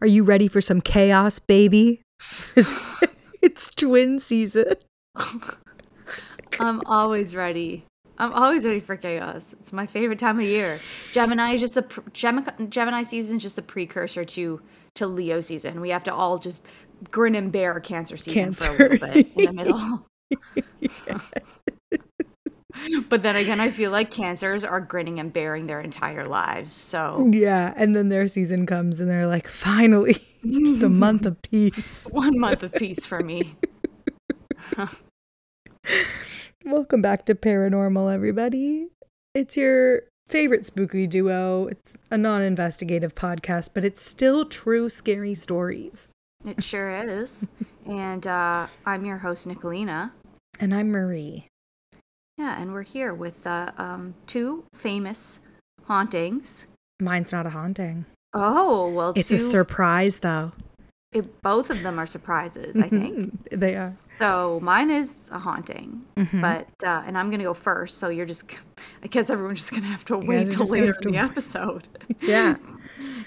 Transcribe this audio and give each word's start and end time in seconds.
Are 0.00 0.06
you 0.06 0.24
ready 0.24 0.48
for 0.48 0.60
some 0.60 0.80
chaos, 0.80 1.38
baby? 1.38 2.02
it's 3.42 3.74
twin 3.74 4.18
season. 4.18 4.74
I'm 6.58 6.80
always 6.86 7.34
ready. 7.34 7.84
I'm 8.18 8.32
always 8.32 8.64
ready 8.64 8.80
for 8.80 8.96
chaos. 8.96 9.54
It's 9.60 9.72
my 9.72 9.86
favorite 9.86 10.18
time 10.18 10.38
of 10.38 10.46
year. 10.46 10.78
Gemini 11.12 11.54
is 11.54 11.60
just 11.60 11.76
a 11.76 11.82
pr- 11.82 12.00
Gemini, 12.12 12.50
Gemini 12.68 13.02
season 13.02 13.36
is 13.36 13.42
just 13.42 13.56
the 13.56 13.62
precursor 13.62 14.24
to 14.24 14.60
to 14.94 15.06
Leo 15.06 15.40
season. 15.40 15.80
We 15.80 15.90
have 15.90 16.04
to 16.04 16.14
all 16.14 16.38
just 16.38 16.64
grin 17.10 17.34
and 17.34 17.52
bear 17.52 17.78
Cancer 17.80 18.16
season 18.16 18.54
for 18.54 18.68
a 18.68 18.72
little 18.72 18.98
bit 18.98 19.26
in 19.36 19.44
the 19.44 19.52
middle. 19.52 20.06
but 23.08 23.22
then 23.22 23.36
again, 23.36 23.60
I 23.60 23.70
feel 23.70 23.90
like 23.90 24.10
cancers 24.10 24.64
are 24.64 24.80
grinning 24.80 25.18
and 25.20 25.32
bearing 25.32 25.66
their 25.66 25.80
entire 25.80 26.24
lives. 26.24 26.72
So 26.72 27.28
Yeah, 27.30 27.72
and 27.76 27.94
then 27.94 28.08
their 28.08 28.26
season 28.28 28.66
comes 28.66 29.00
and 29.00 29.08
they're 29.08 29.26
like, 29.26 29.48
finally, 29.48 30.14
just 30.44 30.82
a 30.82 30.88
month 30.88 31.26
of 31.26 31.40
peace. 31.42 32.06
one 32.10 32.38
month 32.38 32.62
of 32.62 32.72
peace 32.72 33.04
for 33.04 33.20
me. 33.20 33.54
Welcome 36.64 37.02
back 37.02 37.24
to 37.26 37.34
Paranormal, 37.34 38.12
everybody. 38.12 38.88
It's 39.34 39.56
your 39.56 40.02
favorite 40.28 40.66
spooky 40.66 41.06
duo. 41.06 41.66
It's 41.68 41.96
a 42.10 42.18
non 42.18 42.42
investigative 42.42 43.14
podcast, 43.14 43.70
but 43.74 43.84
it's 43.84 44.02
still 44.02 44.44
true 44.44 44.88
scary 44.88 45.34
stories. 45.34 46.10
It 46.46 46.62
sure 46.62 46.90
is. 46.90 47.46
And 47.86 48.26
uh, 48.26 48.66
I'm 48.86 49.04
your 49.04 49.18
host, 49.18 49.46
Nicolina. 49.46 50.12
And 50.58 50.74
I'm 50.74 50.90
Marie. 50.90 51.49
Yeah, 52.40 52.58
and 52.58 52.72
we're 52.72 52.82
here 52.82 53.12
with 53.12 53.46
uh, 53.46 53.70
um, 53.76 54.14
two 54.26 54.64
famous 54.74 55.40
hauntings. 55.84 56.66
Mine's 56.98 57.32
not 57.32 57.44
a 57.44 57.50
haunting. 57.50 58.06
Oh, 58.32 58.88
well, 58.88 59.12
It's 59.14 59.28
two, 59.28 59.34
a 59.34 59.38
surprise, 59.38 60.20
though. 60.20 60.52
it, 61.12 61.42
both 61.42 61.68
of 61.68 61.82
them 61.82 61.98
are 61.98 62.06
surprises, 62.06 62.78
I 62.78 62.88
think. 62.88 63.46
they 63.50 63.76
are. 63.76 63.94
So 64.18 64.58
mine 64.62 64.88
is 64.90 65.28
a 65.30 65.38
haunting, 65.38 66.00
Mhm. 66.16 66.40
but 66.40 66.66
uh, 66.88 67.02
and 67.06 67.18
I'm 67.18 67.30
gonna 67.30 67.42
go 67.44 67.52
first. 67.52 67.98
So 67.98 68.08
you're 68.08 68.24
just, 68.24 68.44
I 69.02 69.08
guess 69.08 69.28
everyone's 69.28 69.58
just 69.60 69.72
gonna 69.72 69.88
have 69.88 70.06
to 70.06 70.16
wait 70.16 70.50
till 70.50 70.64
later 70.64 70.94
in 71.02 71.12
the 71.12 71.18
to- 71.18 71.18
episode 71.18 71.88
Yeah. 72.22 72.56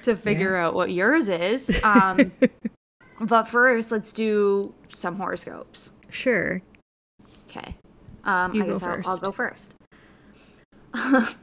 to 0.05 0.15
figure 0.15 0.55
out 0.55 0.73
what 0.73 0.91
yours 0.91 1.29
is. 1.29 1.83
Um, 1.83 2.31
but 3.19 3.47
first, 3.47 3.91
let's 3.91 4.11
do 4.11 4.73
some 4.89 5.17
horoscopes. 5.17 5.91
sure. 6.09 6.63
Okay. 7.47 7.75
Um, 8.23 8.53
You 8.53 8.63
I 8.63 8.65
go 8.67 8.73
guess 8.73 8.83
I'll, 8.83 9.01
I'll 9.11 9.17
go 9.17 9.31
first. 9.31 9.73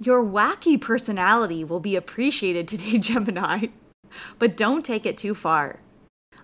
Your 0.00 0.24
wacky 0.24 0.80
personality 0.80 1.64
will 1.64 1.80
be 1.80 1.96
appreciated 1.96 2.66
today, 2.68 2.98
Gemini, 3.08 3.66
but 4.38 4.56
don't 4.56 4.84
take 4.84 5.06
it 5.06 5.16
too 5.16 5.34
far. 5.34 5.78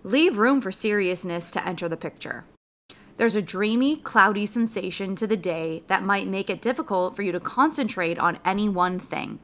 Leave 0.05 0.39
room 0.39 0.61
for 0.61 0.71
seriousness 0.71 1.51
to 1.51 1.67
enter 1.67 1.89
the 1.89 1.97
picture. 1.97 2.45
There's 3.17 3.35
a 3.35 3.43
dreamy, 3.43 3.97
cloudy 3.97 4.47
sensation 4.47 5.17
to 5.17 5.27
the 5.27 5.37
day 5.37 5.83
that 5.89 6.05
might 6.05 6.29
make 6.29 6.49
it 6.49 6.63
difficult 6.63 7.17
for 7.17 7.23
you 7.23 7.33
to 7.33 7.41
concentrate 7.41 8.17
on 8.17 8.39
any 8.45 8.69
one 8.69 9.01
thing. 9.01 9.41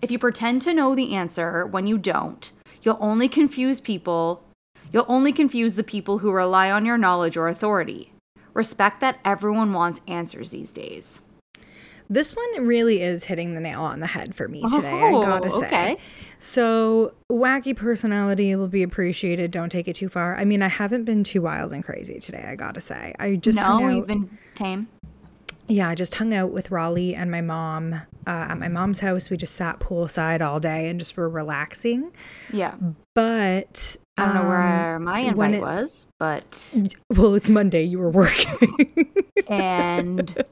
If 0.00 0.12
you 0.12 0.18
pretend 0.20 0.62
to 0.62 0.72
know 0.72 0.94
the 0.94 1.16
answer 1.16 1.66
when 1.66 1.88
you 1.88 1.98
don't, 1.98 2.52
you'll 2.82 2.98
only 3.00 3.28
confuse 3.28 3.80
people. 3.80 4.44
You'll 4.92 5.06
only 5.08 5.32
confuse 5.32 5.74
the 5.74 5.82
people 5.82 6.18
who 6.18 6.30
rely 6.30 6.70
on 6.70 6.86
your 6.86 6.98
knowledge 6.98 7.36
or 7.36 7.48
authority. 7.48 8.12
Respect 8.54 9.00
that 9.00 9.18
everyone 9.24 9.72
wants 9.72 10.00
answers 10.08 10.50
these 10.50 10.72
days. 10.72 11.20
This 12.10 12.36
one 12.36 12.66
really 12.66 13.00
is 13.02 13.24
hitting 13.24 13.54
the 13.54 13.60
nail 13.60 13.80
on 13.80 14.00
the 14.00 14.06
head 14.06 14.34
for 14.34 14.46
me 14.46 14.60
today, 14.62 14.90
I 14.92 15.10
gotta 15.10 15.48
Oh, 15.50 15.60
say. 15.60 15.66
okay. 15.66 15.96
So, 16.38 17.14
wacky 17.32 17.74
personality 17.74 18.54
will 18.56 18.68
be 18.68 18.82
appreciated. 18.82 19.50
Don't 19.50 19.70
take 19.70 19.88
it 19.88 19.96
too 19.96 20.10
far. 20.10 20.36
I 20.36 20.44
mean, 20.44 20.60
I 20.60 20.68
haven't 20.68 21.04
been 21.04 21.24
too 21.24 21.40
wild 21.40 21.72
and 21.72 21.82
crazy 21.82 22.18
today, 22.18 22.44
I 22.46 22.56
gotta 22.56 22.82
say. 22.82 23.14
I 23.18 23.36
just 23.36 23.58
no, 23.58 23.88
you've 23.88 24.06
been 24.06 24.38
tame. 24.54 24.88
Yeah, 25.66 25.88
I 25.88 25.94
just 25.94 26.14
hung 26.16 26.34
out 26.34 26.50
with 26.50 26.70
Raleigh 26.70 27.14
and 27.14 27.30
my 27.30 27.40
mom 27.40 27.94
uh, 27.94 28.00
at 28.50 28.58
my 28.58 28.68
mom's 28.68 29.00
house. 29.00 29.30
We 29.30 29.38
just 29.38 29.54
sat 29.56 29.78
poolside 29.80 30.42
all 30.42 30.60
day 30.60 30.90
and 30.90 30.98
just 30.98 31.16
were 31.16 31.28
relaxing. 31.28 32.12
Yeah. 32.52 32.74
But 33.14 33.96
I 34.16 34.26
don't 34.26 34.34
know 34.34 34.42
um, 34.42 34.48
where 34.48 34.98
my 35.00 35.32
when 35.32 35.54
invite 35.54 35.62
was, 35.82 36.06
but 36.18 36.74
Well, 37.10 37.34
it's 37.34 37.48
Monday. 37.48 37.82
You 37.82 37.98
were 37.98 38.10
working. 38.10 39.04
and 39.48 40.44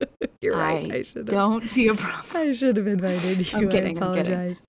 You're 0.42 0.56
right. 0.56 0.90
I 0.92 0.96
I 0.96 1.02
should 1.02 1.16
have. 1.18 1.26
don't 1.28 1.62
see 1.64 1.88
a 1.88 1.94
problem. 1.94 2.30
I 2.48 2.52
should 2.52 2.76
have 2.76 2.86
invited 2.86 3.50
you. 3.52 3.58
I'm 3.58 3.68
kidding, 3.70 4.02
I 4.02 4.06
I'm 4.06 4.14
kidding. 4.14 4.32
apologize. 4.32 4.62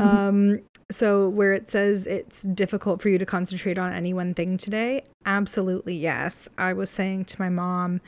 um, 0.00 0.60
so 0.90 1.28
where 1.28 1.52
it 1.52 1.68
says 1.70 2.06
it's 2.06 2.42
difficult 2.42 3.00
for 3.02 3.08
you 3.08 3.18
to 3.18 3.26
concentrate 3.26 3.78
on 3.78 3.92
any 3.92 4.12
one 4.14 4.34
thing 4.34 4.56
today, 4.58 5.02
absolutely 5.26 5.96
yes. 5.96 6.48
I 6.58 6.72
was 6.74 6.90
saying 6.90 7.26
to 7.26 7.40
my 7.40 7.48
mom, 7.48 8.00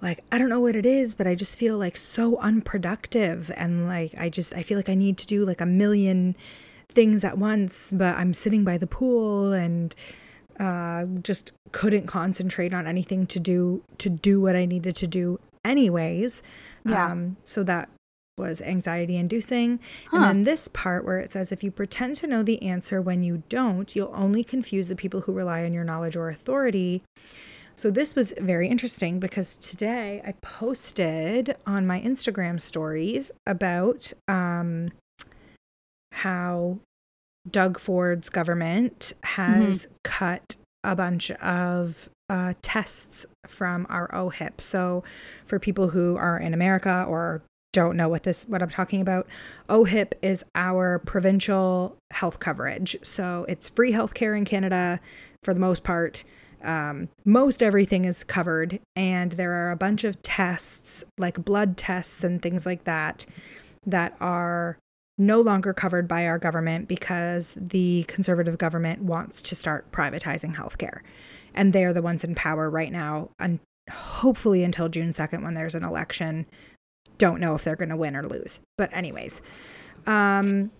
like, 0.00 0.24
I 0.30 0.38
don't 0.38 0.48
know 0.48 0.60
what 0.60 0.76
it 0.76 0.86
is, 0.86 1.14
but 1.14 1.26
I 1.26 1.34
just 1.34 1.58
feel 1.58 1.76
like 1.78 1.96
so 1.96 2.36
unproductive 2.38 3.50
and 3.56 3.86
like 3.86 4.14
I 4.18 4.28
just 4.30 4.54
I 4.54 4.62
feel 4.62 4.78
like 4.78 4.88
I 4.88 4.94
need 4.94 5.16
to 5.18 5.26
do 5.26 5.44
like 5.44 5.60
a 5.60 5.66
million 5.66 6.34
things 6.90 7.24
at 7.24 7.38
once, 7.38 7.90
but 7.92 8.16
I'm 8.16 8.34
sitting 8.34 8.64
by 8.64 8.78
the 8.78 8.86
pool 8.86 9.52
and 9.52 9.94
uh, 10.58 11.04
just 11.22 11.52
couldn't 11.72 12.06
concentrate 12.06 12.74
on 12.74 12.86
anything 12.86 13.26
to 13.26 13.38
do 13.38 13.82
to 13.98 14.08
do 14.08 14.40
what 14.40 14.56
I 14.56 14.64
needed 14.64 14.96
to 14.96 15.06
do 15.06 15.38
anyways. 15.64 16.42
Yeah. 16.84 17.12
Um, 17.12 17.36
so 17.44 17.62
that 17.64 17.88
was 18.36 18.62
anxiety 18.62 19.16
inducing. 19.16 19.80
Huh. 20.06 20.18
And 20.18 20.24
then 20.24 20.42
this 20.44 20.68
part 20.68 21.04
where 21.04 21.18
it 21.18 21.32
says 21.32 21.52
if 21.52 21.62
you 21.62 21.70
pretend 21.70 22.16
to 22.16 22.26
know 22.26 22.42
the 22.42 22.62
answer 22.62 23.02
when 23.02 23.22
you 23.22 23.42
don't, 23.48 23.94
you'll 23.94 24.12
only 24.14 24.44
confuse 24.44 24.88
the 24.88 24.96
people 24.96 25.22
who 25.22 25.32
rely 25.32 25.64
on 25.64 25.74
your 25.74 25.84
knowledge 25.84 26.16
or 26.16 26.28
authority. 26.28 27.02
So 27.74 27.90
this 27.90 28.16
was 28.16 28.32
very 28.38 28.68
interesting 28.68 29.20
because 29.20 29.56
today 29.56 30.20
I 30.26 30.32
posted 30.40 31.56
on 31.66 31.86
my 31.86 32.00
Instagram 32.00 32.60
stories 32.60 33.30
about 33.46 34.12
um, 34.26 34.90
how 36.18 36.78
Doug 37.48 37.78
Ford's 37.78 38.28
government 38.28 39.12
has 39.22 39.88
cut 40.04 40.56
a 40.84 40.96
bunch 40.96 41.30
of 41.30 42.08
uh, 42.28 42.54
tests 42.60 43.24
from 43.46 43.86
our 43.88 44.08
OHIP. 44.12 44.60
So 44.60 45.04
for 45.44 45.58
people 45.58 45.90
who 45.90 46.16
are 46.16 46.38
in 46.38 46.52
America 46.54 47.04
or 47.08 47.42
don't 47.72 47.96
know 47.96 48.08
what 48.08 48.24
this 48.24 48.44
what 48.48 48.62
I'm 48.62 48.68
talking 48.70 49.00
about, 49.00 49.26
OHIP 49.68 50.14
is 50.20 50.44
our 50.54 50.98
provincial 50.98 51.96
health 52.10 52.40
coverage. 52.40 52.96
So 53.02 53.46
it's 53.48 53.68
free 53.68 53.92
healthcare 53.92 54.36
in 54.36 54.44
Canada 54.44 55.00
for 55.42 55.54
the 55.54 55.60
most 55.60 55.84
part. 55.84 56.24
Um, 56.64 57.08
most 57.24 57.62
everything 57.62 58.04
is 58.04 58.24
covered, 58.24 58.80
and 58.96 59.32
there 59.32 59.52
are 59.52 59.70
a 59.70 59.76
bunch 59.76 60.02
of 60.02 60.20
tests, 60.22 61.04
like 61.16 61.44
blood 61.44 61.76
tests 61.76 62.24
and 62.24 62.42
things 62.42 62.66
like 62.66 62.82
that, 62.82 63.26
that 63.86 64.16
are 64.20 64.76
no 65.18 65.40
longer 65.40 65.74
covered 65.74 66.06
by 66.06 66.26
our 66.26 66.38
government 66.38 66.88
because 66.88 67.58
the 67.60 68.04
conservative 68.08 68.56
government 68.56 69.02
wants 69.02 69.42
to 69.42 69.54
start 69.54 69.90
privatizing 69.90 70.54
healthcare. 70.54 71.00
And 71.54 71.72
they're 71.72 71.92
the 71.92 72.02
ones 72.02 72.22
in 72.22 72.34
power 72.34 72.70
right 72.70 72.92
now, 72.92 73.30
and 73.38 73.58
hopefully 73.90 74.62
until 74.62 74.88
June 74.88 75.10
2nd 75.10 75.42
when 75.42 75.54
there's 75.54 75.74
an 75.74 75.84
election. 75.84 76.46
Don't 77.16 77.40
know 77.40 77.56
if 77.56 77.64
they're 77.64 77.74
going 77.74 77.88
to 77.88 77.96
win 77.96 78.14
or 78.14 78.22
lose. 78.22 78.60
But, 78.76 78.90
anyways, 78.92 79.42
um, 80.06 80.70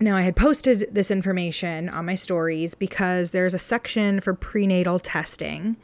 now, 0.00 0.16
I 0.16 0.22
had 0.22 0.34
posted 0.36 0.88
this 0.92 1.10
information 1.10 1.88
on 1.88 2.06
my 2.06 2.16
stories 2.16 2.74
because 2.74 3.30
there's 3.30 3.54
a 3.54 3.58
section 3.58 4.20
for 4.20 4.34
prenatal 4.34 4.98
testing, 4.98 5.76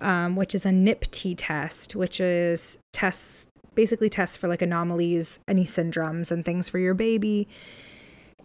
um, 0.00 0.34
which 0.34 0.54
is 0.54 0.66
a 0.66 0.72
NIPT 0.72 1.38
test, 1.38 1.94
which 1.94 2.20
is 2.20 2.78
tests, 2.92 3.46
basically 3.74 4.08
tests 4.08 4.36
for 4.36 4.48
like 4.48 4.62
anomalies, 4.62 5.40
any 5.48 5.64
syndromes, 5.64 6.30
and 6.30 6.44
things 6.44 6.68
for 6.68 6.78
your 6.78 6.94
baby. 6.94 7.48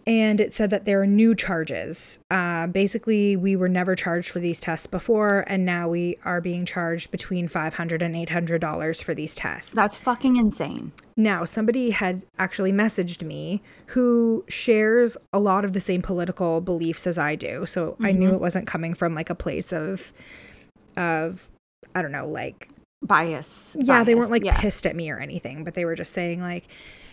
And 0.06 0.40
it 0.40 0.54
said 0.54 0.70
that 0.70 0.86
there 0.86 1.02
are 1.02 1.06
new 1.06 1.34
charges. 1.34 2.18
Uh, 2.30 2.66
basically, 2.66 3.36
we 3.36 3.56
were 3.56 3.68
never 3.68 3.94
charged 3.94 4.30
for 4.30 4.38
these 4.38 4.58
tests 4.58 4.86
before, 4.86 5.44
and 5.48 5.66
now 5.66 5.86
we 5.86 6.16
are 6.24 6.40
being 6.40 6.64
charged 6.64 7.10
between 7.10 7.46
$500 7.46 8.00
and 8.00 8.14
$800 8.14 9.02
for 9.04 9.12
these 9.12 9.34
tests. 9.34 9.74
That's 9.74 9.96
fucking 9.96 10.36
insane. 10.36 10.92
Now, 11.18 11.44
somebody 11.44 11.90
had 11.90 12.24
actually 12.38 12.72
messaged 12.72 13.22
me 13.22 13.60
who 13.88 14.46
shares 14.48 15.18
a 15.34 15.40
lot 15.40 15.66
of 15.66 15.74
the 15.74 15.80
same 15.80 16.00
political 16.00 16.62
beliefs 16.62 17.06
as 17.06 17.18
I 17.18 17.34
do. 17.34 17.66
So 17.66 17.98
I 18.00 18.12
knew 18.12 18.32
it 18.32 18.40
wasn't 18.40 18.66
coming 18.66 18.94
from 18.94 19.14
like 19.14 19.28
a 19.28 19.34
place 19.34 19.74
of 19.74 20.14
of 20.96 21.50
I 21.94 22.00
don't 22.00 22.12
know, 22.12 22.26
like 22.26 22.70
Bias. 23.02 23.76
yeah, 23.80 24.04
they 24.04 24.14
weren't 24.14 24.30
like 24.30 24.44
yeah. 24.44 24.60
pissed 24.60 24.86
at 24.86 24.96
me 24.96 25.10
or 25.10 25.18
anything, 25.18 25.64
but 25.64 25.74
they 25.74 25.84
were 25.84 25.94
just 25.94 26.12
saying 26.12 26.40
like, 26.40 26.68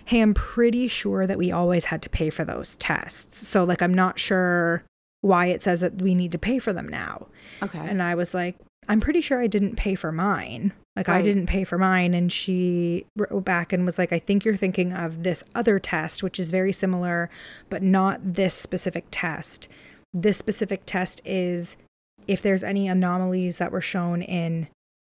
"Hey, 0.05 0.21
I'm 0.21 0.33
pretty 0.33 0.87
sure 0.87 1.27
that 1.27 1.37
we 1.37 1.51
always 1.51 1.85
had 1.85 2.01
to 2.03 2.09
pay 2.09 2.29
for 2.29 2.43
those 2.43 2.75
tests." 2.77 3.47
So 3.47 3.63
like 3.63 3.81
I'm 3.81 3.93
not 3.93 4.19
sure 4.19 4.83
why 5.21 5.47
it 5.47 5.63
says 5.63 5.81
that 5.81 6.01
we 6.01 6.13
need 6.13 6.31
to 6.31 6.37
pay 6.37 6.59
for 6.59 6.71
them 6.71 6.87
now. 6.87 7.27
Okay. 7.63 7.79
And 7.79 8.01
I 8.01 8.13
was 8.13 8.35
like, 8.35 8.57
I'm 8.87 9.01
pretty 9.01 9.21
sure 9.21 9.41
I 9.41 9.47
didn't 9.47 9.75
pay 9.75 9.95
for 9.95 10.11
mine. 10.11 10.71
Like 10.95 11.09
I 11.09 11.21
didn't 11.21 11.47
pay 11.47 11.63
for 11.63 11.77
mine. 11.77 12.13
And 12.13 12.31
she 12.31 13.05
wrote 13.17 13.43
back 13.43 13.73
and 13.73 13.85
was 13.85 13.97
like, 13.97 14.13
I 14.13 14.19
think 14.19 14.45
you're 14.45 14.55
thinking 14.55 14.93
of 14.93 15.23
this 15.23 15.43
other 15.55 15.79
test, 15.79 16.21
which 16.23 16.39
is 16.39 16.51
very 16.51 16.71
similar, 16.71 17.29
but 17.69 17.81
not 17.81 18.19
this 18.23 18.53
specific 18.53 19.05
test. 19.11 19.67
This 20.13 20.37
specific 20.37 20.83
test 20.85 21.21
is 21.25 21.75
if 22.27 22.41
there's 22.41 22.63
any 22.63 22.87
anomalies 22.87 23.57
that 23.57 23.71
were 23.71 23.81
shown 23.81 24.21
in 24.21 24.67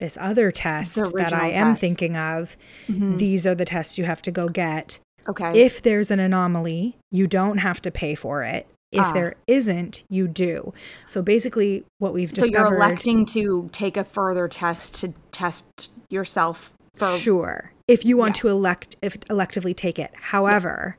this 0.01 0.17
other 0.21 0.51
test 0.51 0.97
that 1.15 1.33
I 1.33 1.49
am 1.49 1.69
test. 1.73 1.81
thinking 1.81 2.17
of, 2.17 2.57
Mhm. 2.89 3.19
these 3.19 3.47
are 3.47 3.55
the 3.55 3.65
tests 3.65 3.97
you 3.99 4.05
have 4.05 4.23
to 4.23 4.31
go 4.31 4.49
get. 4.49 4.99
Okay. 5.29 5.59
If 5.61 5.83
there's 5.83 6.11
an 6.11 6.21
anomaly, 6.21 6.97
you 7.11 7.27
don't 7.27 7.59
have 7.59 7.81
to 7.83 7.91
pay 7.91 8.15
for 8.15 8.43
it. 8.45 8.67
If 8.93 9.01
Ah. 9.03 9.13
there 9.13 9.35
isn't, 9.47 10.05
you 10.09 10.29
do. 10.29 10.73
So 11.09 11.21
basically, 11.23 11.85
what 11.99 12.15
we've 12.15 12.35
so 12.35 12.43
discovered. 12.43 12.69
you're 12.69 12.77
electing 12.77 13.27
to 13.27 13.69
take 13.73 13.97
a 13.97 14.05
further 14.05 14.47
test 14.49 14.95
to 15.01 15.13
test 15.33 15.91
yourself 16.09 16.73
for 16.97 17.17
Sure. 17.19 17.73
If 17.89 18.05
you 18.05 18.17
want 18.17 18.37
Yeah. 18.37 18.43
to 18.43 18.49
elect 18.49 18.97
if 19.03 19.19
electively 19.21 19.75
take 19.75 19.99
it. 19.99 20.13
However, 20.15 20.97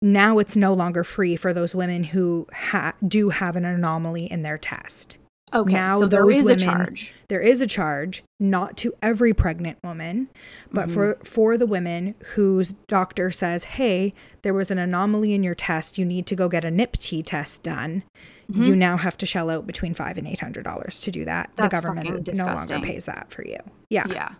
now 0.00 0.38
it's 0.38 0.56
no 0.56 0.72
longer 0.74 1.02
free 1.04 1.34
for 1.36 1.52
those 1.52 1.74
women 1.74 2.04
who 2.04 2.46
ha- 2.52 2.94
do 3.06 3.30
have 3.30 3.56
an 3.56 3.64
anomaly 3.64 4.30
in 4.30 4.42
their 4.42 4.58
test. 4.58 5.16
Okay. 5.54 5.72
now 5.72 6.00
so 6.00 6.06
there 6.06 6.30
is 6.30 6.44
women- 6.44 6.58
a 6.60 6.64
charge. 6.64 7.12
There 7.28 7.40
is 7.40 7.60
a 7.60 7.66
charge, 7.66 8.22
not 8.40 8.76
to 8.78 8.92
every 9.02 9.32
pregnant 9.34 9.78
woman, 9.84 10.28
but 10.72 10.90
for 10.90 11.16
for 11.24 11.56
the 11.56 11.66
women 11.66 12.14
whose 12.34 12.74
doctor 12.88 13.30
says, 13.30 13.64
"Hey, 13.64 14.14
there 14.42 14.54
was 14.54 14.70
an 14.70 14.78
anomaly 14.78 15.32
in 15.34 15.42
your 15.42 15.54
test. 15.54 15.98
You 15.98 16.04
need 16.04 16.26
to 16.26 16.34
go 16.36 16.48
get 16.48 16.64
a 16.64 16.70
NIPT 16.70 17.22
test 17.24 17.62
done." 17.62 18.02
Mm-hmm. 18.50 18.62
You 18.64 18.76
now 18.76 18.96
have 18.98 19.16
to 19.18 19.26
shell 19.26 19.48
out 19.50 19.66
between 19.66 19.94
five 19.94 20.18
and 20.18 20.26
eight 20.26 20.40
hundred 20.40 20.64
dollars 20.64 21.00
to 21.02 21.10
do 21.10 21.24
that. 21.24 21.50
That's 21.56 21.74
the 21.74 21.80
government 21.80 22.28
no 22.36 22.44
longer 22.44 22.80
pays 22.80 23.06
that 23.06 23.30
for 23.30 23.46
you. 23.46 23.58
Yeah. 23.88 24.06
Yeah. 24.08 24.32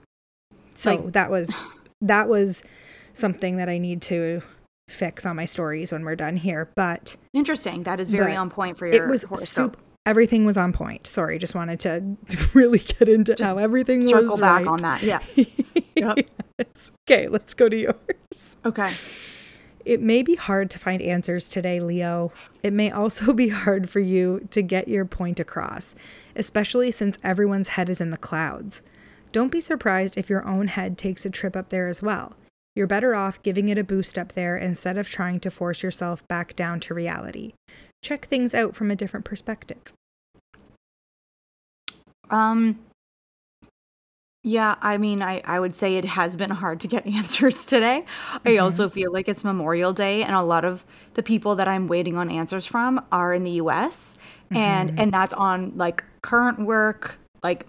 So 0.74 0.96
Like- 0.96 1.12
that 1.12 1.30
was 1.30 1.66
that 2.00 2.28
was 2.28 2.64
something 3.14 3.56
that 3.56 3.68
I 3.68 3.78
need 3.78 4.02
to 4.02 4.42
fix 4.88 5.24
on 5.24 5.36
my 5.36 5.44
stories 5.44 5.92
when 5.92 6.04
we're 6.04 6.16
done 6.16 6.36
here. 6.36 6.68
But 6.74 7.16
Interesting. 7.32 7.84
That 7.84 8.00
is 8.00 8.10
very 8.10 8.34
on 8.34 8.50
point 8.50 8.76
for 8.76 8.86
your 8.86 9.04
it 9.04 9.08
was 9.08 9.22
horoscope. 9.22 9.76
soup. 9.76 9.80
Everything 10.04 10.44
was 10.44 10.56
on 10.56 10.72
point. 10.72 11.06
Sorry, 11.06 11.38
just 11.38 11.54
wanted 11.54 11.78
to 11.80 12.16
really 12.54 12.80
get 12.80 13.08
into 13.08 13.34
Just 13.34 13.48
how 13.48 13.58
everything 13.58 14.02
Circle 14.02 14.30
was 14.30 14.40
back 14.40 14.58
right. 14.58 14.66
on 14.66 14.78
that. 14.80 15.02
Yeah. 15.02 15.20
Yep. 15.96 16.28
Yes. 16.58 16.92
Okay, 17.08 17.28
let's 17.28 17.54
go 17.54 17.68
to 17.68 17.76
yours. 17.76 18.58
Okay. 18.64 18.92
It 19.84 20.00
may 20.00 20.22
be 20.22 20.34
hard 20.36 20.70
to 20.70 20.78
find 20.78 21.00
answers 21.02 21.48
today, 21.48 21.80
Leo. 21.80 22.30
It 22.62 22.72
may 22.72 22.90
also 22.90 23.32
be 23.32 23.48
hard 23.48 23.88
for 23.90 24.00
you 24.00 24.46
to 24.50 24.62
get 24.62 24.86
your 24.86 25.04
point 25.04 25.40
across, 25.40 25.94
especially 26.36 26.90
since 26.92 27.18
everyone's 27.24 27.68
head 27.68 27.88
is 27.88 28.00
in 28.00 28.10
the 28.10 28.16
clouds. 28.16 28.82
Don't 29.32 29.50
be 29.50 29.60
surprised 29.60 30.16
if 30.18 30.28
your 30.28 30.46
own 30.46 30.68
head 30.68 30.98
takes 30.98 31.24
a 31.24 31.30
trip 31.30 31.56
up 31.56 31.70
there 31.70 31.88
as 31.88 32.02
well. 32.02 32.34
You're 32.76 32.86
better 32.86 33.14
off 33.14 33.42
giving 33.42 33.68
it 33.68 33.78
a 33.78 33.84
boost 33.84 34.18
up 34.18 34.32
there 34.32 34.56
instead 34.56 34.98
of 34.98 35.08
trying 35.08 35.40
to 35.40 35.50
force 35.50 35.82
yourself 35.82 36.26
back 36.28 36.54
down 36.54 36.80
to 36.80 36.94
reality. 36.94 37.54
Check 38.02 38.26
things 38.26 38.52
out 38.54 38.74
from 38.74 38.90
a 38.90 38.96
different 38.96 39.24
perspective. 39.24 39.92
Um 42.30 42.78
yeah, 44.44 44.74
I 44.82 44.98
mean, 44.98 45.22
I, 45.22 45.40
I 45.44 45.60
would 45.60 45.76
say 45.76 45.94
it 45.96 46.04
has 46.04 46.34
been 46.36 46.50
hard 46.50 46.80
to 46.80 46.88
get 46.88 47.06
answers 47.18 47.64
today. 47.64 48.04
I 48.44 48.50
Mhm. 48.50 48.62
also 48.62 48.88
feel 48.88 49.12
like 49.12 49.28
it's 49.28 49.44
Memorial 49.44 49.92
Day, 49.92 50.24
and 50.24 50.34
a 50.34 50.42
lot 50.42 50.64
of 50.64 50.84
the 51.14 51.22
people 51.22 51.54
that 51.56 51.68
I'm 51.68 51.86
waiting 51.86 52.16
on 52.16 52.28
answers 52.28 52.66
from 52.66 53.04
are 53.12 53.32
in 53.34 53.44
the 53.44 53.52
US. 53.52 54.16
And 54.50 54.90
Mhm. 54.90 55.00
and 55.00 55.12
that's 55.12 55.32
on 55.34 55.72
like 55.76 56.02
current 56.22 56.58
work, 56.58 57.18
like 57.44 57.66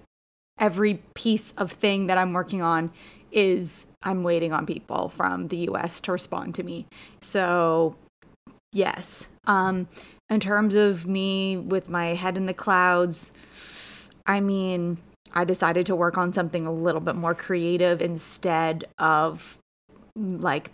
every 0.59 0.95
piece 1.13 1.51
of 1.57 1.71
thing 1.71 2.07
that 2.07 2.17
I'm 2.17 2.33
working 2.33 2.61
on 2.63 2.91
is 3.31 3.85
I'm 4.01 4.23
waiting 4.23 4.51
on 4.51 4.65
people 4.65 5.09
from 5.09 5.47
the 5.49 5.57
US 5.69 5.99
to 6.01 6.11
respond 6.11 6.55
to 6.55 6.63
me. 6.63 6.87
So 7.21 7.95
yes. 8.71 9.27
Um 9.45 9.87
in 10.29 10.39
terms 10.39 10.75
of 10.75 11.05
me 11.05 11.57
with 11.57 11.89
my 11.89 12.15
head 12.15 12.37
in 12.37 12.45
the 12.45 12.53
clouds, 12.53 13.31
I 14.25 14.39
mean, 14.39 14.97
I 15.33 15.43
decided 15.43 15.85
to 15.87 15.95
work 15.95 16.17
on 16.17 16.33
something 16.33 16.65
a 16.65 16.71
little 16.71 17.01
bit 17.01 17.15
more 17.15 17.33
creative 17.35 18.01
instead 18.01 18.85
of 18.99 19.57
like 20.15 20.71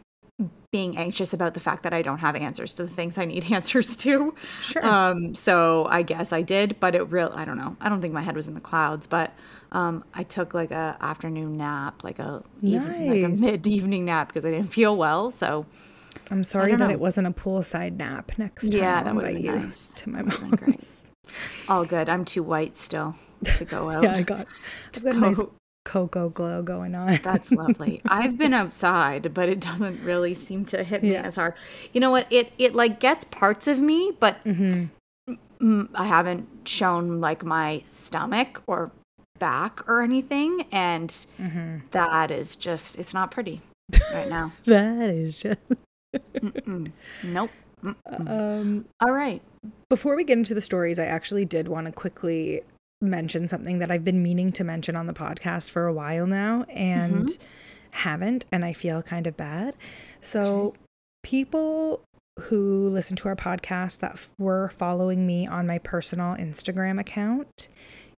being 0.72 0.98
anxious 0.98 1.34
about 1.34 1.54
the 1.54 1.60
fact 1.60 1.84
that 1.84 1.94
I 1.94 2.02
don't 2.02 2.20
have 2.20 2.36
answers 2.36 2.74
to 2.74 2.84
the 2.84 2.90
things 2.90 3.18
I 3.18 3.26
need 3.26 3.46
answers 3.52 3.98
to. 3.98 4.34
Sure. 4.62 4.86
Um, 4.86 5.34
so 5.36 5.88
I 5.90 6.02
guess 6.02 6.32
I 6.32 6.42
did, 6.42 6.80
but 6.80 6.96
it 6.96 7.04
real 7.12 7.32
I 7.34 7.46
don't 7.46 7.58
know. 7.58 7.76
I 7.82 7.90
don't 7.90 8.02
think 8.02 8.14
my 8.14 8.22
head 8.22 8.36
was 8.36 8.48
in 8.48 8.54
the 8.54 8.62
clouds, 8.62 9.08
but 9.08 9.34
um, 9.72 10.04
I 10.14 10.24
took 10.24 10.54
like 10.54 10.72
a 10.72 10.98
afternoon 11.02 11.58
nap, 11.58 12.04
like 12.04 12.20
a 12.20 12.44
even, 12.62 13.08
like 13.10 13.24
a 13.24 13.42
mid 13.42 13.68
evening 13.68 14.06
nap 14.06 14.28
because 14.30 14.46
I 14.46 14.52
didn't 14.52 14.74
feel 14.74 14.96
well. 14.96 15.32
So 15.32 15.66
I'm 16.32 16.44
sorry 16.44 16.72
that 16.76 16.88
know. 16.88 16.94
it 16.94 17.00
wasn't 17.00 17.28
a 17.28 17.32
poolside 17.32 17.98
nap. 17.98 18.32
Next 18.38 18.70
time 18.70 18.80
Yeah, 18.80 19.04
that 19.04 19.16
been 19.16 19.38
you 19.44 19.52
nice. 19.52 19.90
to 19.96 20.10
my 20.10 20.22
great. 20.56 20.88
all 21.68 21.86
good. 21.86 22.10
I'm 22.10 22.26
too 22.26 22.44
white 22.44 22.78
still 22.78 23.16
to 23.58 23.66
go 23.66 23.90
out. 23.92 24.04
Yeah, 24.04 24.16
I 24.16 24.22
got 24.22 24.48
I've 24.96 25.04
got 25.04 25.16
a 25.16 25.20
nice 25.20 25.42
cocoa 25.86 26.30
glow 26.30 26.62
going 26.62 26.94
on. 26.94 27.20
That's 27.24 27.52
lovely. 27.52 28.02
I've 28.08 28.38
been 28.38 28.54
outside, 28.54 29.34
but 29.34 29.50
it 29.50 29.60
doesn't 29.60 30.04
really 30.04 30.34
seem 30.36 30.66
to 30.66 30.84
hit 30.84 31.02
me 31.04 31.14
Yeah. 31.14 31.22
as 31.22 31.36
hard. 31.36 31.56
You 31.94 32.02
know 32.02 32.12
what? 32.12 32.28
It 32.30 32.52
it 32.60 32.76
like 32.76 33.00
gets 33.00 33.24
parts 33.26 33.68
of 33.68 33.80
me, 33.80 34.12
but 34.20 34.38
hmm 34.44 34.86
mm, 35.62 35.90
I 35.96 36.06
haven't 36.06 36.48
shown 36.66 37.20
like 37.22 37.44
my 37.44 37.84
stomach 37.88 38.62
or 38.68 38.92
back 39.40 39.88
or 39.90 40.02
anything, 40.04 40.66
and 40.72 41.12
hmm 41.38 41.78
that 41.92 42.30
is 42.30 42.56
just 42.56 42.98
it's 43.00 43.14
not 43.14 43.32
pretty 43.32 43.62
right 44.14 44.30
now. 44.30 44.52
That 44.66 45.10
is 45.10 45.36
just. 45.38 45.62
Mm-mm. 46.16 46.92
Nope. 47.24 47.52
Mm-mm. 47.84 48.30
Um, 48.30 48.86
All 49.02 49.12
right. 49.14 49.42
before 49.90 50.16
we 50.16 50.24
get 50.24 50.38
into 50.38 50.54
the 50.54 50.62
stories, 50.62 51.00
I 51.00 51.06
actually 51.06 51.46
did 51.46 51.68
want 51.68 51.88
to 51.88 51.94
quickly 51.94 52.62
mention 53.02 53.48
something 53.48 53.80
that 53.80 53.90
I've 53.92 54.04
been 54.04 54.22
meaning 54.22 54.52
to 54.54 54.64
mention 54.64 54.96
on 54.96 55.08
the 55.08 55.14
podcast 55.14 55.70
for 55.70 55.88
a 55.88 55.94
while 55.94 56.28
now 56.28 56.64
and 56.70 57.30
haven't, 57.92 58.46
and 58.52 58.66
I 58.66 58.74
feel 58.74 59.02
kind 59.02 59.26
of 59.28 59.38
bad. 59.38 59.76
So, 60.20 60.74
people 61.24 62.02
who 62.40 62.90
listen 62.90 63.16
to 63.18 63.28
our 63.28 63.36
podcast 63.36 64.00
that 64.00 64.14
f- 64.14 64.34
were 64.38 64.70
following 64.70 65.26
me 65.28 65.46
on 65.48 65.68
my 65.68 65.78
personal 65.78 66.36
Instagram 66.36 67.00
account, 67.00 67.68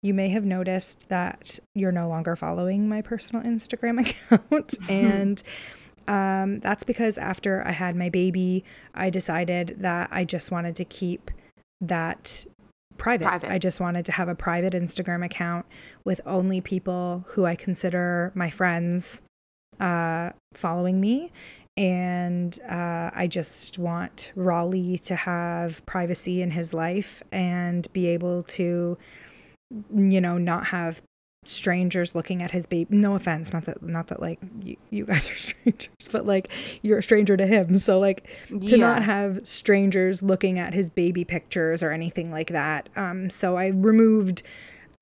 you 0.03 0.15
may 0.15 0.29
have 0.31 0.45
noticed 0.45 1.09
that 1.09 1.59
you're 1.75 1.93
no 1.93 2.09
longer 2.09 2.37
following 2.37 2.89
my 2.89 3.03
personal 3.03 3.43
Instagram 3.43 4.01
account. 4.31 4.75
and 4.89 5.43
um, 6.11 6.59
that's 6.59 6.83
because 6.83 7.19
after 7.19 7.63
I 7.65 7.71
had 7.71 7.95
my 7.95 8.09
baby, 8.09 8.65
I 8.95 9.11
decided 9.11 9.77
that 9.79 10.09
I 10.11 10.25
just 10.25 10.51
wanted 10.51 10.75
to 10.77 10.85
keep 10.85 11.31
that 11.81 12.47
private. 12.99 13.27
Private. 13.27 13.51
I 13.53 13.59
just 13.59 13.79
wanted 13.79 14.05
to 14.07 14.13
have 14.13 14.29
a 14.29 14.35
private 14.35 14.73
Instagram 14.73 15.25
account 15.25 15.67
with 16.05 16.21
only 16.27 16.61
people 16.61 17.25
who 17.29 17.47
I 17.47 17.55
consider 17.55 18.33
my 18.35 18.51
friends 18.51 19.23
uh, 19.79 20.31
following 20.53 21.01
me. 21.01 21.31
And 21.77 22.59
uh, 22.69 23.13
I 23.15 23.29
just 23.29 23.79
want 23.79 24.33
Raleigh 24.35 24.99
to 25.05 25.15
have 25.15 25.87
privacy 25.87 26.43
in 26.43 26.51
his 26.51 26.75
life 26.75 27.23
and 27.31 27.87
be 27.93 28.09
able 28.09 28.43
to, 28.43 28.99
you 29.95 30.21
know, 30.21 30.39
not 30.39 30.67
have 30.67 31.03
strangers 31.45 32.15
looking 32.15 32.43
at 32.43 32.51
his 32.51 32.67
baby. 32.67 32.97
No 32.97 33.15
offense, 33.15 33.53
not 33.53 33.65
that, 33.65 33.83
not 33.83 34.09
that 34.09 34.21
like 34.21 34.39
you, 34.63 34.77
you 34.91 35.07
guys 35.07 35.29
are 35.31 35.35
strangers, 35.37 35.89
but 36.13 36.27
like 36.27 36.51
you're 36.83 36.99
a 36.99 37.03
stranger 37.03 37.37
to 37.37 37.47
him. 37.47 37.79
So 37.79 37.99
like 37.99 38.29
to 38.67 38.77
not 38.77 39.03
have 39.03 39.47
strangers 39.47 40.23
looking 40.23 40.59
at 40.59 40.75
his 40.75 40.91
baby 40.91 41.25
pictures 41.25 41.83
or 41.83 41.93
anything 41.93 42.31
like 42.31 42.49
that. 42.49 42.89
Um, 42.97 43.31
so 43.31 43.57
I 43.57 43.69
removed, 43.69 44.43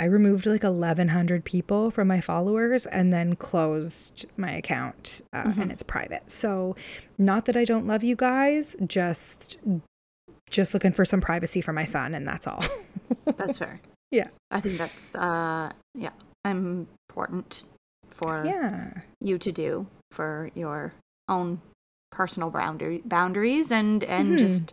I 0.01 0.05
removed 0.05 0.47
like 0.47 0.63
1,100 0.63 1.45
people 1.45 1.91
from 1.91 2.07
my 2.09 2.21
followers 2.21 2.87
and 2.87 3.13
then 3.13 3.35
closed 3.35 4.27
my 4.37 4.53
account, 4.53 5.21
uh, 5.33 5.43
Mm-hmm. 5.45 5.61
and 5.63 5.73
it's 5.73 5.83
private. 5.83 6.31
So, 6.31 6.77
not 7.19 7.47
that 7.47 7.57
I 7.57 7.65
don't 7.65 7.87
love 7.87 8.05
you 8.05 8.15
guys, 8.15 8.77
just, 8.87 9.59
just 10.51 10.73
looking 10.73 10.93
for 10.93 11.05
some 11.05 11.21
privacy 11.21 11.61
for 11.61 11.73
my 11.73 11.85
son, 11.85 12.15
and 12.15 12.27
that's 12.29 12.47
all. 12.47 12.65
That's 13.37 13.59
fair. 13.59 13.81
Yeah. 14.11 14.29
I 14.51 14.61
think 14.61 14.79
that's 14.79 15.15
uh 15.15 15.71
yeah 15.95 16.11
important 16.45 17.65
for 18.11 18.45
yeah, 18.45 18.93
you 19.21 19.39
to 19.39 19.53
do 19.53 19.87
for 20.13 20.51
your 20.55 20.93
own 21.29 21.61
personal 22.11 22.51
boundary 22.51 23.03
boundaries 23.05 23.71
and 23.71 24.03
and 24.05 24.33
Mhm. 24.35 24.39
just 24.39 24.73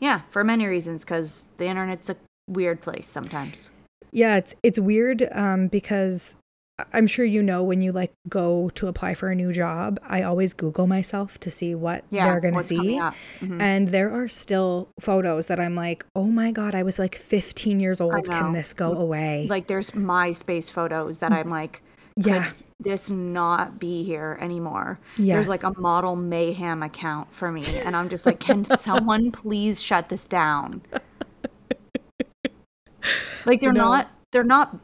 yeah 0.00 0.22
for 0.30 0.42
many 0.42 0.66
reasons 0.66 1.04
because 1.04 1.44
the 1.58 1.66
internet's 1.66 2.08
a 2.08 2.16
weird 2.48 2.80
place 2.80 3.06
sometimes 3.06 3.70
yeah. 4.14 4.36
It's 4.36 4.54
it's 4.62 4.78
weird 4.78 5.26
um, 5.32 5.68
because 5.68 6.36
I'm 6.92 7.06
sure 7.06 7.24
you 7.24 7.42
know 7.42 7.62
when 7.62 7.80
you 7.80 7.92
like 7.92 8.12
go 8.28 8.70
to 8.74 8.88
apply 8.88 9.14
for 9.14 9.28
a 9.30 9.34
new 9.34 9.52
job, 9.52 9.98
I 10.06 10.22
always 10.22 10.52
Google 10.52 10.86
myself 10.86 11.38
to 11.40 11.50
see 11.50 11.74
what 11.74 12.04
yeah 12.10 12.24
they're 12.30 12.40
gonna 12.40 12.62
see. 12.62 12.76
coming 12.76 13.00
up. 13.00 13.14
Mhm. 13.40 13.60
And 13.60 13.88
there 13.88 14.10
are 14.10 14.28
still 14.28 14.88
photos 15.00 15.46
that 15.46 15.58
I'm 15.60 15.74
like, 15.74 16.04
oh 16.14 16.26
my 16.26 16.50
God, 16.52 16.74
I 16.74 16.82
was 16.82 16.98
like 16.98 17.14
15 17.14 17.80
years 17.80 18.00
old. 18.00 18.26
Can 18.26 18.52
this 18.52 18.72
go 18.72 18.92
away? 18.92 19.46
like 19.48 19.66
there's 19.66 19.90
myspace 19.92 20.70
photos 20.70 21.18
that 21.18 21.32
i'm 21.32 21.48
like 21.48 21.82
Yeah. 22.16 22.50
this 22.80 23.08
not 23.10 23.78
be 23.78 24.02
here 24.04 24.38
anymore? 24.40 24.98
Yes. 25.16 25.36
There's 25.36 25.48
like 25.48 25.62
a 25.62 25.78
model 25.80 26.16
mayhem 26.16 26.82
account 26.82 27.32
for 27.34 27.50
me, 27.52 27.64
and 27.84 27.94
I'm 27.96 28.08
just 28.08 28.26
like, 28.26 28.40
can 28.40 28.64
someone 28.86 29.30
please 29.32 29.80
shut 29.82 30.08
this 30.08 30.26
down? 30.26 30.82
Like 33.44 33.60
they're 33.60 33.72
No. 33.72 33.80
not 33.82 34.10
they're 34.30 34.44
not 34.44 34.76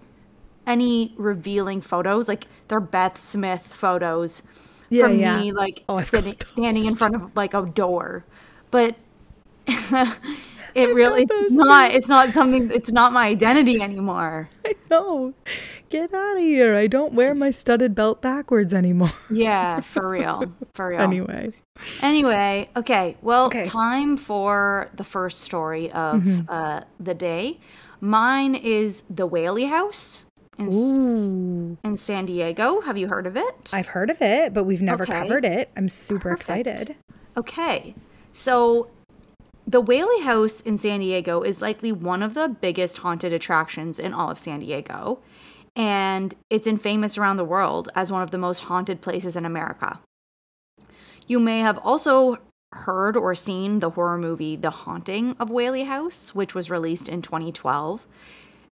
any 0.69 1.15
revealing 1.17 1.81
photos. 1.81 2.29
Like 2.29 2.47
they're 2.69 2.81
Beth 2.81 3.19
Smith 3.19 3.67
photos 3.67 4.43
Yeah, 4.91 5.05
from 5.09 5.19
yeah. 5.19 5.41
me 5.41 5.53
like 5.53 5.85
Oh, 5.89 6.01
sitting 6.01 6.37
standing 6.45 6.85
in 6.87 6.97
front 6.97 7.17
of 7.17 7.35
like 7.37 7.55
a 7.55 7.67
door. 7.67 8.25
But 8.71 8.97
it 9.67 10.91
I've 10.91 10.95
really 10.95 11.25
it's 11.29 11.55
not 11.55 11.93
it's 11.93 12.09
not 12.09 12.31
something 12.33 12.71
it's 12.71 12.93
not 12.93 13.13
my 13.13 13.27
identity 13.29 13.81
anymore. 13.81 14.49
I 14.67 14.75
know. 14.91 15.35
Get 15.91 16.13
out 16.15 16.37
of 16.37 16.43
here. 16.43 16.75
I 16.77 16.87
don't 16.87 17.15
wear 17.15 17.35
my 17.35 17.51
studded 17.51 17.95
belt 17.95 18.21
backwards 18.23 18.75
anymore. 18.75 19.11
Yeah, 19.31 19.81
for 19.81 20.09
real. 20.09 20.53
For 20.75 20.89
real. 20.89 21.01
anyway. 21.01 21.53
Anyway, 22.03 22.69
okay. 22.77 23.17
Well, 23.23 23.47
Okay. 23.47 23.63
Mm-hmm. 23.65 23.79
time 23.79 24.17
for 24.17 24.91
the 24.95 25.05
first 25.05 25.41
story 25.43 25.91
of 25.93 26.23
uh, 26.49 26.83
the 27.01 27.15
day. 27.15 27.61
Mine 28.01 28.55
is 28.55 29.03
the 29.11 29.27
Whaley 29.27 29.65
House 29.67 30.25
in, 30.59 30.73
Ooh. 30.73 31.79
in 31.85 31.97
San 31.97 32.27
Diego. 32.27 32.81
Have 32.81 32.99
you 32.99 33.09
heard 33.09 33.27
of 33.27 33.37
it? 33.37 33.71
I've 33.73 33.89
heard 33.89 34.11
of 34.11 34.21
it, 34.21 34.53
but 34.53 34.65
we've 34.65 34.83
never 34.83 35.05
Okay. 35.05 35.13
covered 35.21 35.45
it. 35.45 35.71
I'm 35.77 35.89
super 35.89 36.31
Perfect. 36.31 36.41
excited. 36.41 36.97
Okay. 37.37 37.95
So, 38.33 38.89
the 39.67 39.81
Whaley 39.81 40.21
House 40.23 40.61
in 40.63 40.79
San 40.79 41.01
Diego 41.01 41.43
is 41.43 41.61
likely 41.61 41.93
one 41.93 42.23
of 42.23 42.35
the 42.35 42.49
biggest 42.49 42.99
haunted 42.99 43.33
attractions 43.33 43.99
in 43.99 44.13
all 44.15 44.31
of 44.31 44.39
San 44.39 44.61
Diego. 44.61 45.19
And 45.77 46.35
it's 46.51 46.67
infamous 46.67 47.17
around 47.19 47.37
the 47.37 47.45
world 47.45 47.89
as 47.95 48.11
one 48.11 48.23
of 48.23 48.31
the 48.31 48.39
most 48.39 48.61
haunted 48.61 49.01
places 49.01 49.37
in 49.37 49.45
America. 49.45 50.01
You 51.27 51.39
may 51.39 51.61
have 51.61 51.79
also 51.79 52.39
heard 52.73 53.17
or 53.17 53.35
seen 53.35 53.79
the 53.79 53.91
horror 53.91 54.19
movie 54.19 54.57
The 54.57 54.71
Haunting 54.71 55.37
of 55.39 55.51
Whaley 55.51 55.85
House, 55.85 56.35
which 56.35 56.55
was 56.55 56.71
released 56.71 57.09
in 57.09 57.23
2012. 57.23 58.07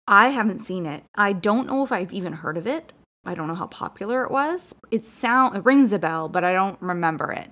I 0.08 0.30
haven't 0.30 0.60
seen 0.60 0.86
it. 0.86 1.04
I 1.16 1.34
don't 1.34 1.68
know 1.68 1.84
if 1.84 1.92
I've 1.92 2.14
even 2.14 2.34
heard 2.34 2.58
of 2.58 2.68
it. 2.68 2.92
I 3.26 3.34
don't 3.34 3.48
know 3.48 3.56
how 3.56 3.68
popular 3.68 4.24
it 4.24 4.32
was. 4.32 4.76
It 4.92 5.06
sound 5.06 5.56
it 5.58 5.66
rings 5.66 5.92
a 5.92 6.00
bell, 6.00 6.30
but 6.30 6.44
I 6.44 6.54
don't 6.54 6.80
remember 6.82 7.32
it. 7.32 7.50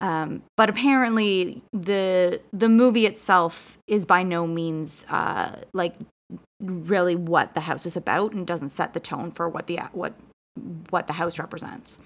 Um, 0.00 0.42
but 0.56 0.68
apparently, 0.68 1.62
the 1.72 2.40
the 2.52 2.68
movie 2.68 3.06
itself 3.06 3.78
is 3.86 4.04
by 4.04 4.22
no 4.22 4.46
means 4.46 5.06
uh, 5.08 5.56
like 5.72 5.94
really 6.60 7.16
what 7.16 7.54
the 7.54 7.60
house 7.60 7.86
is 7.86 7.96
about, 7.96 8.32
and 8.32 8.46
doesn't 8.46 8.68
set 8.68 8.92
the 8.92 9.00
tone 9.00 9.30
for 9.30 9.48
what 9.48 9.66
the 9.66 9.78
what 9.92 10.12
what 10.90 11.06
the 11.06 11.14
house 11.14 11.38
represents. 11.38 11.98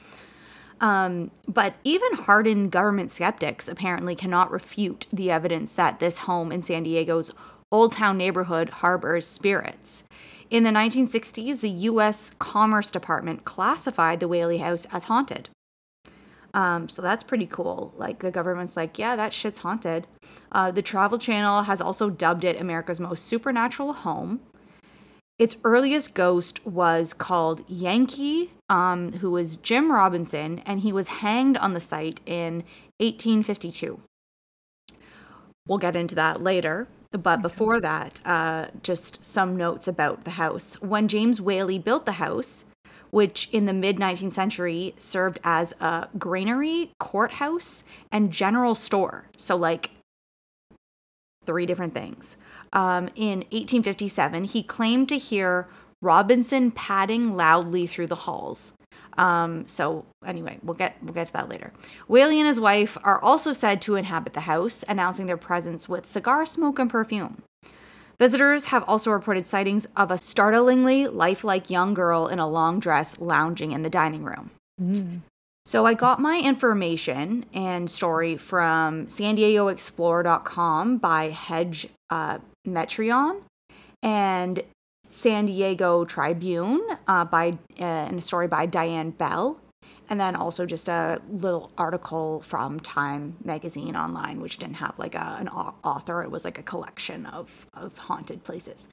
Um, 0.81 1.33
but 1.49 1.75
even 1.83 2.13
hardened 2.15 2.71
government 2.71 3.11
skeptics 3.11 3.67
apparently 3.67 4.15
cannot 4.15 4.53
refute 4.53 5.09
the 5.13 5.33
evidence 5.33 5.73
that 5.73 5.99
this 5.99 6.19
home 6.19 6.53
in 6.53 6.63
San 6.63 6.85
Diego's 6.85 7.33
Old 7.71 7.93
Town 7.93 8.17
neighborhood 8.17 8.71
harbors 8.71 9.27
spirits. 9.27 10.05
In 10.51 10.65
the 10.65 10.71
1960s, 10.71 11.61
the 11.61 11.69
U.S. 11.69 12.33
Commerce 12.39 12.91
Department 12.91 13.45
classified 13.45 14.21
the 14.21 14.29
Whaley 14.29 14.59
House 14.59 14.87
as 14.93 15.05
haunted. 15.05 15.51
Um, 16.55 16.89
so 16.89 17.03
that's 17.03 17.23
pretty 17.23 17.47
cool. 17.47 17.93
Like 17.97 18.21
the 18.21 18.31
government's 18.31 18.77
like, 18.77 18.99
yeah, 18.99 19.17
that 19.17 19.35
shit's 19.35 19.59
haunted. 19.59 20.07
Uh, 20.51 20.71
the 20.71 20.83
Travel 20.83 21.19
Channel 21.19 21.63
has 21.63 21.81
also 21.81 22.09
dubbed 22.09 22.45
it 22.45 22.61
America's 22.61 23.01
most 23.01 23.27
supernatural 23.27 23.93
home. 23.93 24.41
Its 25.39 25.57
earliest 25.63 26.15
ghost 26.15 26.67
was 26.67 27.13
called 27.13 27.63
Yankee, 27.69 28.51
um, 28.69 29.13
who 29.13 29.31
was 29.31 29.57
Jim 29.59 29.93
Robinson, 29.93 30.61
and 30.67 30.81
he 30.81 30.93
was 30.93 31.09
hanged 31.09 31.57
on 31.59 31.75
the 31.75 31.81
site 31.81 32.21
in 32.27 32.65
1852. 32.99 34.01
We'll 35.69 35.79
get 35.79 35.95
into 35.95 36.17
that 36.17 36.43
later. 36.43 36.89
But 37.13 37.41
before 37.41 37.81
that, 37.81 38.21
uh, 38.25 38.67
just 38.83 39.25
some 39.25 39.57
notes 39.57 39.89
about 39.89 40.25
the 40.25 40.31
house. 40.31 40.81
When 40.83 41.09
James 41.09 41.41
Whaley 41.41 41.79
built 41.79 42.05
the 42.05 42.13
house, 42.13 42.65
which 43.11 43.49
in 43.53 43.65
the 43.65 43.73
mid 43.73 43.97
19th 43.97 44.35
century 44.35 44.95
served 44.99 45.39
as 45.45 45.73
a 45.81 46.09
granary, 46.19 46.91
courthouse, 46.99 47.85
and 48.13 48.31
general 48.31 48.75
store. 48.75 49.25
So, 49.37 49.57
like, 49.57 49.91
three 51.47 51.65
different 51.65 51.95
things. 51.95 52.37
Um, 52.75 53.09
in 53.17 53.39
1857, 53.51 54.45
he 54.45 54.63
claimed 54.63 55.09
to 55.09 55.17
hear 55.17 55.67
Robinson 56.03 56.71
padding 56.71 57.35
loudly 57.35 57.87
through 57.87 58.09
the 58.09 58.15
halls. 58.15 58.73
Um, 59.19 59.67
so 59.67 60.07
anyway, 60.25 60.59
we'll 60.63 60.77
get 60.77 60.97
we'll 61.03 61.13
get 61.13 61.27
to 61.27 61.33
that 61.35 61.49
later. 61.49 61.73
Whaley 62.07 62.39
and 62.39 62.47
his 62.47 62.61
wife 62.61 62.97
are 63.03 63.21
also 63.21 63.53
said 63.53 63.83
to 63.83 63.97
inhabit 63.97 64.33
the 64.33 64.41
house, 64.41 64.85
announcing 64.89 65.27
their 65.27 65.37
presence 65.37 65.89
with 65.89 66.07
cigar 66.07 66.47
smoke 66.47 66.79
and 66.79 66.89
perfume. 66.89 67.43
Visitors 68.19 68.65
have 68.67 68.85
also 68.89 69.11
reported 69.11 69.47
sightings 69.47 69.87
of 69.97 70.11
a 70.11 70.19
startlingly 70.19 71.07
lifelike 71.07 71.71
young 71.71 71.95
girl 71.95 72.27
in 72.27 72.39
a 72.39 72.49
long 72.49 72.81
dress 72.81 73.19
lounging 73.19 73.73
in 73.73 73.83
the 73.83 73.91
dining 73.91 74.25
room. 74.25 74.51
Mm. 74.81 75.21
So 75.67 75.85
I 75.85 75.95
got 75.95 76.21
my 76.21 76.41
information 76.41 77.45
and 77.53 77.91
story 77.91 78.37
from 78.37 79.09
San 79.09 79.37
DiegoExplorer.com 79.37 80.99
by 80.99 81.29
Hedge 81.29 81.89
uh, 82.11 82.39
Metreon 82.67 83.43
and 84.03 84.63
San 85.09 85.47
Diego 85.47 86.05
Tribune 86.05 86.87
uh, 87.07 87.25
by 87.25 87.59
uh, 87.81 87.85
and 87.85 88.19
a 88.19 88.23
story 88.23 88.47
by 88.47 88.67
Diane 88.67 89.11
Bell, 89.11 89.61
and 90.11 90.21
then 90.21 90.37
also 90.37 90.67
just 90.67 90.89
a 90.89 91.21
little 91.31 91.71
article 91.79 92.43
from 92.43 92.81
Time 92.81 93.37
magazine 93.45 93.97
online, 93.97 94.41
which 94.41 94.59
didn't 94.59 94.77
have 94.77 94.95
like 94.99 95.15
a, 95.15 95.37
an 95.39 95.49
author. 95.49 96.23
It 96.23 96.31
was 96.31 96.45
like 96.45 96.59
a 96.59 96.63
collection 96.63 97.27
of 97.27 97.67
of 97.75 97.97
haunted 97.97 98.45
places. 98.45 98.89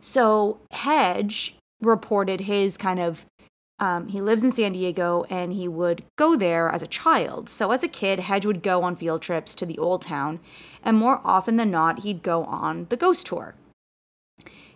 So 0.00 0.58
Hedge 0.70 1.56
reported 1.80 2.40
his 2.40 2.76
kind 2.76 3.00
of 3.00 3.24
um, 3.80 4.08
he 4.08 4.20
lives 4.20 4.44
in 4.44 4.52
San 4.52 4.72
Diego 4.72 5.24
and 5.30 5.54
he 5.54 5.66
would 5.66 6.04
go 6.16 6.36
there 6.36 6.68
as 6.68 6.82
a 6.82 6.86
child. 6.86 7.48
So, 7.48 7.70
as 7.70 7.82
a 7.82 7.88
kid, 7.88 8.20
Hedge 8.20 8.44
would 8.44 8.62
go 8.62 8.82
on 8.82 8.94
field 8.94 9.22
trips 9.22 9.54
to 9.54 9.64
the 9.64 9.78
old 9.78 10.02
town, 10.02 10.38
and 10.84 10.98
more 10.98 11.20
often 11.24 11.56
than 11.56 11.70
not, 11.70 12.00
he'd 12.00 12.22
go 12.22 12.44
on 12.44 12.86
the 12.90 12.96
ghost 12.98 13.26
tour. 13.26 13.54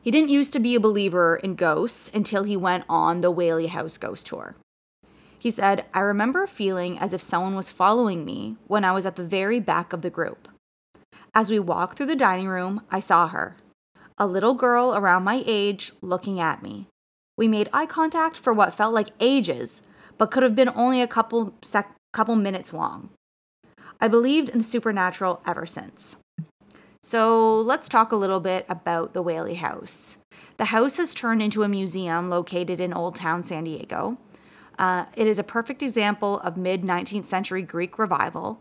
He 0.04 0.10
didn't 0.10 0.28
used 0.28 0.52
to 0.52 0.58
be 0.58 0.74
a 0.74 0.80
believer 0.80 1.36
in 1.36 1.54
ghosts 1.54 2.10
until 2.12 2.42
he 2.42 2.58
went 2.58 2.84
on 2.90 3.22
the 3.22 3.30
Whaley 3.30 3.68
House 3.68 3.96
ghost 3.96 4.26
tour. 4.26 4.54
He 5.38 5.50
said, 5.50 5.86
I 5.94 6.00
remember 6.00 6.46
feeling 6.46 6.98
as 6.98 7.14
if 7.14 7.22
someone 7.22 7.56
was 7.56 7.70
following 7.70 8.22
me 8.22 8.58
when 8.66 8.84
I 8.84 8.92
was 8.92 9.06
at 9.06 9.16
the 9.16 9.24
very 9.24 9.60
back 9.60 9.94
of 9.94 10.02
the 10.02 10.10
group. 10.10 10.46
As 11.34 11.48
we 11.48 11.58
walked 11.58 11.96
through 11.96 12.08
the 12.08 12.16
dining 12.16 12.48
room, 12.48 12.82
I 12.90 13.00
saw 13.00 13.28
her, 13.28 13.56
a 14.18 14.26
little 14.26 14.52
girl 14.52 14.94
around 14.94 15.24
my 15.24 15.42
age 15.46 15.90
looking 16.02 16.38
at 16.38 16.62
me. 16.62 16.86
We 17.38 17.48
made 17.48 17.70
eye 17.72 17.86
contact 17.86 18.36
for 18.36 18.52
what 18.52 18.74
felt 18.74 18.92
like 18.92 19.08
ages, 19.20 19.80
but 20.18 20.30
could 20.30 20.42
have 20.42 20.54
been 20.54 20.68
only 20.68 21.00
a 21.00 21.08
couple 21.08 21.54
sec- 21.62 21.96
couple 22.12 22.36
minutes 22.36 22.74
long. 22.74 23.08
I 24.02 24.08
believed 24.08 24.50
in 24.50 24.58
the 24.58 24.64
supernatural 24.64 25.40
ever 25.46 25.64
since. 25.64 26.18
So 27.04 27.60
let's 27.60 27.86
talk 27.86 28.12
a 28.12 28.16
little 28.16 28.40
bit 28.40 28.64
about 28.66 29.12
the 29.12 29.20
Whaley 29.20 29.56
House. 29.56 30.16
The 30.56 30.64
house 30.64 30.96
has 30.96 31.12
turned 31.12 31.42
into 31.42 31.62
a 31.62 31.68
museum 31.68 32.30
located 32.30 32.80
in 32.80 32.94
Old 32.94 33.14
Town 33.14 33.42
San 33.42 33.64
Diego. 33.64 34.16
Uh, 34.78 35.04
it 35.14 35.26
is 35.26 35.38
a 35.38 35.44
perfect 35.44 35.82
example 35.82 36.40
of 36.40 36.56
mid 36.56 36.80
19th 36.80 37.26
century 37.26 37.60
Greek 37.60 37.98
revival. 37.98 38.58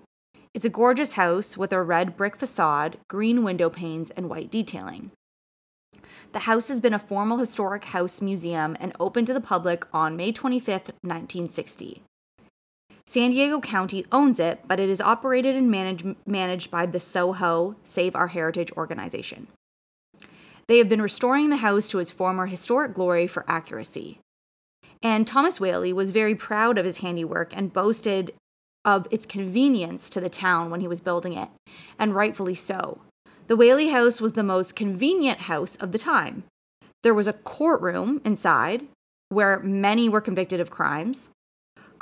It's 0.54 0.66
a 0.66 0.70
gorgeous 0.70 1.14
house 1.14 1.56
with 1.56 1.72
a 1.72 1.82
red 1.82 2.18
brick 2.18 2.36
facade, 2.36 2.98
green 3.08 3.46
window 3.46 3.70
panes, 3.70 4.10
and 4.10 4.30
white 4.30 4.52
detailing. 4.52 5.12
The 6.34 6.40
house 6.40 6.68
has 6.68 6.82
been 6.82 6.94
a 6.94 7.00
formal 7.00 7.38
historic 7.38 7.86
house 7.86 8.22
museum 8.22 8.76
and 8.82 8.92
opened 9.00 9.28
to 9.28 9.34
the 9.34 9.40
public 9.40 9.86
on 9.94 10.18
May 10.18 10.34
25, 10.34 10.82
1960. 11.00 12.02
San 13.06 13.32
Diego 13.32 13.60
County 13.60 14.06
owns 14.12 14.40
it, 14.40 14.62
but 14.68 14.80
it 14.80 14.90
is 14.90 15.02
operated 15.02 15.56
and 15.56 15.70
managed, 15.70 16.16
managed 16.26 16.72
by 16.72 16.86
the 16.86 17.00
Soho 17.00 17.76
Save 17.84 18.16
Our 18.16 18.28
Heritage 18.28 18.72
organization. 18.74 19.48
They 20.68 20.78
have 20.78 20.90
been 20.90 21.02
restoring 21.02 21.50
the 21.50 21.58
house 21.58 21.90
to 21.90 22.00
its 22.00 22.12
former 22.12 22.46
historic 22.46 22.94
glory 22.94 23.28
for 23.28 23.44
accuracy. 23.48 24.20
And 25.02 25.28
Thomas 25.28 25.60
Whaley 25.60 25.92
was 25.92 26.12
very 26.12 26.34
proud 26.34 26.78
of 26.78 26.86
his 26.86 26.98
handiwork 27.00 27.56
and 27.56 27.74
boasted 27.74 28.34
of 28.86 29.08
its 29.12 29.26
convenience 29.26 30.10
to 30.10 30.22
the 30.22 30.30
town 30.30 30.70
when 30.70 30.80
he 30.80 30.88
was 30.88 31.02
building 31.02 31.34
it, 31.34 31.50
and 32.00 32.16
rightfully 32.16 32.56
so. 32.56 33.02
The 33.48 33.58
Whaley 33.58 33.90
House 33.90 34.22
was 34.22 34.34
the 34.34 34.44
most 34.44 34.76
convenient 34.76 35.42
house 35.42 35.76
of 35.78 35.92
the 35.92 35.98
time. 35.98 36.44
There 37.04 37.14
was 37.14 37.28
a 37.28 37.34
courtroom 37.34 38.22
inside 38.24 38.88
where 39.28 39.60
many 39.60 40.08
were 40.08 40.22
convicted 40.22 40.62
of 40.62 40.70
crimes. 40.70 41.30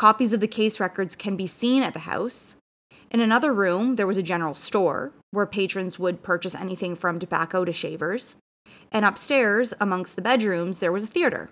Copies 0.02 0.34
of 0.34 0.40
the 0.40 0.48
case 0.48 0.80
records 0.80 1.16
can 1.16 1.36
be 1.36 1.46
seen 1.46 1.84
at 1.84 1.94
the 1.94 2.00
house. 2.00 2.56
In 3.12 3.20
another 3.20 3.54
room, 3.54 3.98
there 3.98 4.08
was 4.08 4.18
a 4.18 4.24
general 4.24 4.56
store 4.56 5.12
where 5.30 5.46
patrons 5.46 6.00
would 6.00 6.24
purchase 6.24 6.56
anything 6.56 6.96
from 6.96 7.20
tobacco 7.20 7.64
to 7.64 7.72
shavers. 7.72 8.34
And 8.92 9.06
upstairs, 9.06 9.76
amongst 9.80 10.16
the 10.16 10.24
bedrooms, 10.24 10.80
there 10.80 10.92
was 10.92 11.04
a 11.04 11.06
theater. 11.08 11.52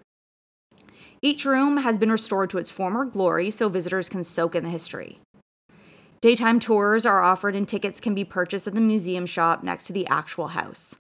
Each 1.22 1.46
room 1.46 1.78
has 1.78 2.00
been 2.00 2.12
restored 2.12 2.50
to 2.50 2.58
its 2.58 2.72
former 2.72 3.06
glory 3.06 3.52
so 3.52 3.70
visitors 3.70 4.10
can 4.10 4.24
soak 4.24 4.56
in 4.56 4.64
the 4.64 4.70
history. 4.72 5.20
Daytime 6.20 6.60
tours 6.60 7.06
are 7.06 7.22
offered 7.22 7.56
and 7.56 7.68
tickets 7.68 8.00
can 8.00 8.16
be 8.16 8.26
purchased 8.26 8.66
at 8.66 8.74
the 8.74 8.82
museum 8.82 9.28
shop 9.28 9.62
next 9.62 9.84
to 9.84 9.94
the 9.94 10.08
actual 10.08 10.48
house. 10.48 10.96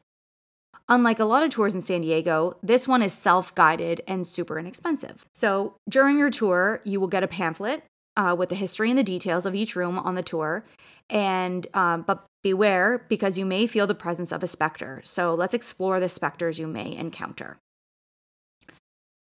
Unlike 0.92 1.20
a 1.20 1.26
lot 1.26 1.44
of 1.44 1.52
tours 1.52 1.76
in 1.76 1.82
San 1.82 2.02
Diego, 2.02 2.58
this 2.64 2.88
one 2.88 3.04
is 3.04 3.14
self 3.14 3.54
guided 3.54 4.02
and 4.08 4.26
super 4.26 4.58
inexpensive. 4.58 5.24
So 5.34 5.76
during 5.88 6.18
your 6.18 6.32
tour, 6.32 6.82
you 6.84 7.00
will 7.00 7.08
get 7.08 7.24
a 7.24 7.28
pamphlet 7.28 7.84
uh, 8.18 8.36
with 8.38 8.50
the 8.50 8.56
history 8.56 8.90
and 8.90 8.98
the 8.98 9.04
details 9.04 9.46
of 9.46 9.54
each 9.54 9.76
room 9.76 10.00
on 10.00 10.16
the 10.16 10.24
tour. 10.24 10.66
And 11.12 11.68
um, 11.76 12.02
but 12.02 12.26
beware 12.44 13.06
because 13.08 13.38
you 13.38 13.46
may 13.46 13.68
feel 13.68 13.86
the 13.86 13.94
presence 13.94 14.32
of 14.32 14.44
a 14.44 14.48
specter. 14.48 15.02
So 15.04 15.36
let's 15.36 15.54
explore 15.54 16.00
the 16.00 16.10
specters 16.10 16.58
you 16.58 16.68
may 16.68 16.96
encounter. 16.96 17.58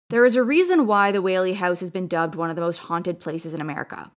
There 0.10 0.26
is 0.26 0.36
a 0.36 0.44
reason 0.44 0.86
why 0.86 1.12
the 1.12 1.22
Whaley 1.22 1.54
House 1.54 1.80
has 1.80 1.92
been 1.92 2.08
dubbed 2.08 2.36
one 2.36 2.50
of 2.50 2.56
the 2.56 2.62
most 2.62 2.78
haunted 2.78 3.20
places 3.20 3.54
in 3.54 3.62
America. 3.62 4.12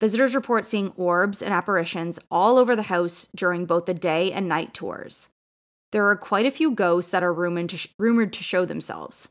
Visitors 0.00 0.34
report 0.34 0.64
seeing 0.64 0.92
orbs 0.96 1.40
and 1.40 1.54
apparitions 1.54 2.18
all 2.30 2.58
over 2.58 2.74
the 2.74 2.82
house 2.82 3.28
during 3.34 3.64
both 3.64 3.86
the 3.86 3.94
day 3.94 4.32
and 4.32 4.48
night 4.48 4.74
tours. 4.74 5.28
There 5.94 6.10
are 6.10 6.16
quite 6.16 6.44
a 6.44 6.50
few 6.50 6.72
ghosts 6.72 7.12
that 7.12 7.22
are 7.22 7.32
rumored 7.32 7.68
to, 7.68 7.76
sh- 7.76 7.86
rumored 8.00 8.32
to 8.32 8.42
show 8.42 8.64
themselves. 8.64 9.28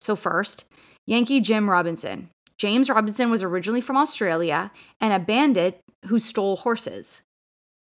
So, 0.00 0.16
first, 0.16 0.64
Yankee 1.04 1.38
Jim 1.38 1.68
Robinson. 1.68 2.30
James 2.56 2.88
Robinson 2.88 3.30
was 3.30 3.42
originally 3.42 3.82
from 3.82 3.98
Australia 3.98 4.72
and 5.02 5.12
a 5.12 5.18
bandit 5.18 5.80
who 6.06 6.18
stole 6.18 6.56
horses. 6.56 7.20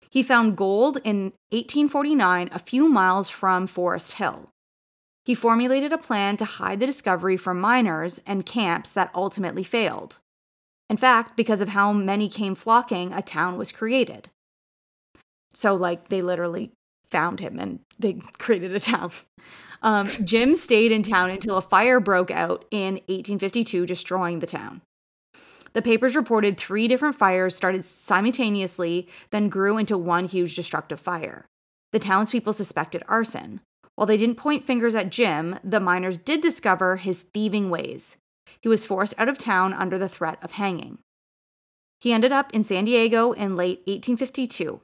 He 0.09 0.23
found 0.23 0.57
gold 0.57 0.97
in 1.05 1.31
1849 1.51 2.49
a 2.51 2.59
few 2.59 2.89
miles 2.89 3.29
from 3.29 3.65
Forest 3.65 4.15
Hill. 4.15 4.49
He 5.23 5.33
formulated 5.33 5.93
a 5.93 5.97
plan 5.97 6.35
to 6.35 6.43
hide 6.43 6.81
the 6.81 6.85
discovery 6.85 7.37
from 7.37 7.61
miners 7.61 8.19
and 8.25 8.45
camps 8.45 8.91
that 8.91 9.09
ultimately 9.15 9.63
failed. 9.63 10.17
In 10.89 10.97
fact, 10.97 11.37
because 11.37 11.61
of 11.61 11.69
how 11.69 11.93
many 11.93 12.27
came 12.27 12.55
flocking, 12.55 13.13
a 13.13 13.21
town 13.21 13.57
was 13.57 13.71
created. 13.71 14.29
So, 15.53 15.75
like, 15.75 16.09
they 16.09 16.21
literally 16.21 16.73
found 17.11 17.39
him 17.39 17.59
and 17.59 17.79
they 17.99 18.13
created 18.37 18.73
a 18.75 18.79
town. 18.79 19.11
Um, 19.81 20.07
Jim 20.07 20.55
stayed 20.55 20.91
in 20.91 21.03
town 21.03 21.29
until 21.29 21.57
a 21.57 21.61
fire 21.61 21.99
broke 21.99 22.31
out 22.31 22.65
in 22.71 22.95
1852, 23.07 23.85
destroying 23.85 24.39
the 24.39 24.47
town. 24.47 24.81
The 25.73 25.81
papers 25.81 26.15
reported 26.15 26.57
three 26.57 26.87
different 26.87 27.15
fires 27.15 27.55
started 27.55 27.85
simultaneously, 27.85 29.07
then 29.29 29.49
grew 29.49 29.77
into 29.77 29.97
one 29.97 30.25
huge 30.25 30.55
destructive 30.55 30.99
fire. 30.99 31.45
The 31.93 31.99
townspeople 31.99 32.53
suspected 32.53 33.03
arson. 33.07 33.61
While 33.95 34.07
they 34.07 34.17
didn't 34.17 34.37
point 34.37 34.65
fingers 34.65 34.95
at 34.95 35.11
Jim, 35.11 35.59
the 35.63 35.79
miners 35.79 36.17
did 36.17 36.41
discover 36.41 36.97
his 36.97 37.21
thieving 37.33 37.69
ways. 37.69 38.17
He 38.61 38.69
was 38.69 38.85
forced 38.85 39.13
out 39.17 39.29
of 39.29 39.37
town 39.37 39.73
under 39.73 39.97
the 39.97 40.09
threat 40.09 40.39
of 40.41 40.51
hanging. 40.51 40.99
He 41.99 42.13
ended 42.13 42.31
up 42.31 42.53
in 42.53 42.63
San 42.63 42.85
Diego 42.85 43.31
in 43.31 43.55
late 43.55 43.79
1852, 43.85 44.81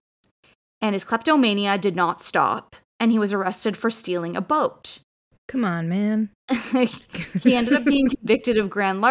and 0.84 0.94
his 0.94 1.06
kleptomania 1.06 1.78
did 1.78 1.96
not 1.96 2.22
stop, 2.22 2.76
and 3.00 3.10
he 3.10 3.18
was 3.18 3.32
arrested 3.32 3.78
for 3.78 3.90
stealing 3.90 4.36
a 4.36 4.42
boat. 4.42 5.00
Come 5.48 5.64
on, 5.64 5.88
man. 5.88 6.30
he 6.52 7.56
ended 7.56 7.74
up 7.74 7.86
being 7.86 8.10
convicted 8.10 8.58
of 8.58 8.70
grand 8.70 9.02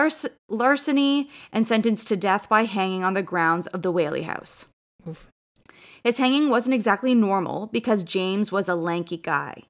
larceny 0.50 1.31
and 1.50 1.67
sentenced 1.67 2.09
to 2.09 2.17
death 2.17 2.47
by 2.49 2.64
hanging 2.64 3.05
on 3.05 3.14
the 3.14 3.23
grounds 3.23 3.67
of 3.69 3.81
the 3.81 3.91
Whaley 3.91 4.23
House. 4.23 4.67
Oof. 5.09 5.31
His 6.05 6.19
hanging 6.19 6.50
wasn't 6.50 6.75
exactly 6.75 7.14
normal 7.14 7.69
because 7.69 8.05
James 8.05 8.52
was 8.52 8.68
a 8.68 8.75
lanky 8.75 9.16
guy. 9.16 9.62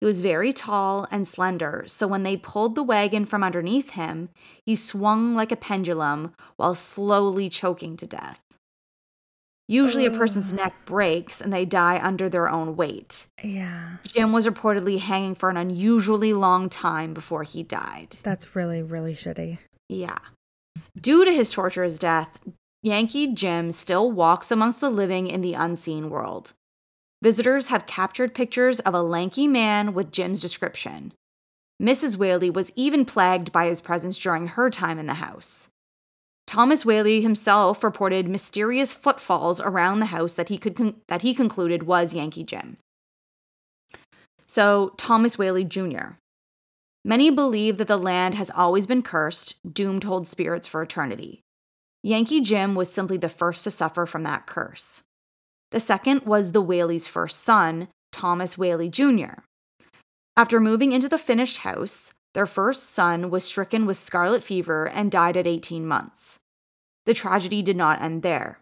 He 0.00 0.06
was 0.06 0.20
very 0.20 0.52
tall 0.52 1.06
and 1.12 1.26
slender, 1.26 1.84
so 1.86 2.08
when 2.08 2.24
they 2.24 2.36
pulled 2.36 2.74
the 2.74 2.82
wagon 2.82 3.26
from 3.26 3.44
underneath 3.44 3.90
him, 3.90 4.28
he 4.66 4.74
swung 4.74 5.36
like 5.36 5.52
a 5.52 5.56
pendulum 5.56 6.34
while 6.56 6.74
slowly 6.74 7.48
choking 7.48 7.96
to 7.98 8.06
death. 8.06 8.43
Usually, 9.66 10.04
a 10.04 10.10
person's 10.10 10.52
oh. 10.52 10.56
neck 10.56 10.74
breaks 10.84 11.40
and 11.40 11.52
they 11.52 11.64
die 11.64 11.98
under 12.02 12.28
their 12.28 12.50
own 12.50 12.76
weight. 12.76 13.26
Yeah. 13.42 13.96
Jim 14.04 14.32
was 14.32 14.46
reportedly 14.46 14.98
hanging 14.98 15.34
for 15.34 15.48
an 15.48 15.56
unusually 15.56 16.34
long 16.34 16.68
time 16.68 17.14
before 17.14 17.44
he 17.44 17.62
died. 17.62 18.16
That's 18.22 18.54
really, 18.54 18.82
really 18.82 19.14
shitty. 19.14 19.58
Yeah. 19.88 20.18
Due 21.00 21.24
to 21.24 21.32
his 21.32 21.50
torturous 21.50 21.98
death, 21.98 22.28
Yankee 22.82 23.32
Jim 23.32 23.72
still 23.72 24.12
walks 24.12 24.50
amongst 24.50 24.80
the 24.80 24.90
living 24.90 25.26
in 25.28 25.40
the 25.40 25.54
unseen 25.54 26.10
world. 26.10 26.52
Visitors 27.22 27.68
have 27.68 27.86
captured 27.86 28.34
pictures 28.34 28.80
of 28.80 28.92
a 28.92 29.00
lanky 29.00 29.48
man 29.48 29.94
with 29.94 30.12
Jim's 30.12 30.42
description. 30.42 31.14
Mrs. 31.82 32.16
Whaley 32.16 32.50
was 32.50 32.70
even 32.76 33.06
plagued 33.06 33.50
by 33.50 33.66
his 33.66 33.80
presence 33.80 34.18
during 34.18 34.48
her 34.48 34.68
time 34.68 34.98
in 34.98 35.06
the 35.06 35.14
house. 35.14 35.68
Thomas 36.46 36.84
Whaley 36.84 37.20
himself 37.20 37.82
reported 37.82 38.28
mysterious 38.28 38.92
footfalls 38.92 39.60
around 39.60 40.00
the 40.00 40.06
house 40.06 40.34
that 40.34 40.48
he 40.48 40.58
could 40.58 40.76
con- 40.76 41.00
that 41.08 41.22
he 41.22 41.34
concluded 41.34 41.84
was 41.84 42.14
Yankee 42.14 42.44
Jim. 42.44 42.76
So, 44.46 44.92
Thomas 44.96 45.38
Whaley 45.38 45.64
Jr. 45.64 46.18
Many 47.04 47.30
believe 47.30 47.78
that 47.78 47.88
the 47.88 47.96
land 47.96 48.34
has 48.34 48.50
always 48.50 48.86
been 48.86 49.02
cursed, 49.02 49.54
doomed 49.70 50.02
to 50.02 50.08
hold 50.08 50.28
spirits 50.28 50.66
for 50.66 50.82
eternity. 50.82 51.40
Yankee 52.02 52.40
Jim 52.40 52.74
was 52.74 52.92
simply 52.92 53.16
the 53.16 53.28
first 53.28 53.64
to 53.64 53.70
suffer 53.70 54.06
from 54.06 54.22
that 54.24 54.46
curse. 54.46 55.02
The 55.70 55.80
second 55.80 56.22
was 56.22 56.52
the 56.52 56.62
Whaley's 56.62 57.08
first 57.08 57.40
son, 57.40 57.88
Thomas 58.12 58.56
Whaley 58.56 58.88
Jr. 58.88 59.40
After 60.36 60.60
moving 60.60 60.92
into 60.92 61.08
the 61.08 61.18
finished 61.18 61.58
house, 61.58 62.12
their 62.34 62.46
first 62.46 62.90
son 62.90 63.30
was 63.30 63.44
stricken 63.44 63.86
with 63.86 63.98
scarlet 63.98 64.44
fever 64.44 64.88
and 64.88 65.10
died 65.10 65.36
at 65.36 65.46
18 65.46 65.86
months. 65.86 66.38
The 67.06 67.14
tragedy 67.14 67.62
did 67.62 67.76
not 67.76 68.02
end 68.02 68.22
there. 68.22 68.60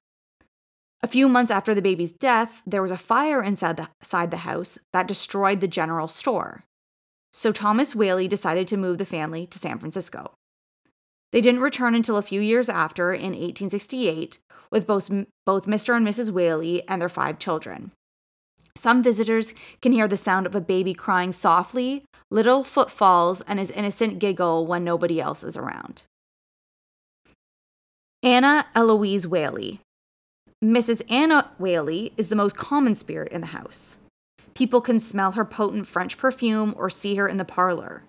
A 1.03 1.09
few 1.09 1.29
months 1.29 1.51
after 1.51 1.75
the 1.75 1.83
baby's 1.83 2.13
death, 2.13 2.63
there 2.65 2.83
was 2.83 2.93
a 2.93 2.99
fire 2.99 3.43
inside 3.43 3.77
the, 3.77 3.89
inside 4.01 4.31
the 4.31 4.39
house 4.39 4.79
that 4.93 5.09
destroyed 5.09 5.61
the 5.61 5.67
general 5.67 6.07
store. 6.07 6.65
So 7.33 7.51
Thomas 7.51 7.95
Whaley 7.95 8.29
decided 8.29 8.69
to 8.69 8.77
move 8.77 8.99
the 8.99 9.07
family 9.07 9.47
to 9.47 9.59
San 9.59 9.79
Francisco. 9.79 10.35
They 11.33 11.41
didn't 11.41 11.63
return 11.63 11.95
until 11.95 12.19
a 12.19 12.23
few 12.23 12.41
years 12.41 12.69
after, 12.69 13.13
in 13.13 13.33
1868, 13.33 14.39
with 14.71 14.87
both, 14.87 15.11
both 15.47 15.65
Mr. 15.65 15.97
and 15.97 16.07
Mrs. 16.07 16.31
Whaley 16.31 16.87
and 16.87 17.01
their 17.01 17.09
five 17.09 17.39
children. 17.39 17.91
Some 18.77 19.03
visitors 19.03 19.53
can 19.81 19.93
hear 19.93 20.09
the 20.09 20.17
sound 20.17 20.47
of 20.47 20.55
a 20.55 20.61
baby 20.61 20.95
crying 20.95 21.33
softly, 21.33 22.05
little 22.31 22.65
footfalls, 22.65 23.41
and 23.43 23.59
his 23.59 23.71
innocent 23.71 24.19
giggle 24.19 24.67
when 24.67 24.83
nobody 24.83 25.21
else 25.21 25.45
is 25.45 25.57
around. 25.57 26.05
Anna 28.23 28.67
Eloise 28.75 29.27
Whaley. 29.27 29.81
Mrs. 30.65 31.03
Anna 31.11 31.51
Whaley 31.59 32.13
is 32.17 32.29
the 32.29 32.37
most 32.37 32.57
common 32.57 32.95
spirit 32.95 33.33
in 33.33 33.41
the 33.41 33.49
house. 33.49 33.99
People 34.55 34.81
can 34.81 35.01
smell 35.01 35.33
her 35.33 35.45
potent 35.45 35.87
French 35.87 36.17
perfume 36.17 36.75
or 36.77 36.89
see 36.89 37.17
her 37.17 37.29
in 37.29 37.37
the 37.37 37.45
parlor. 37.45 38.05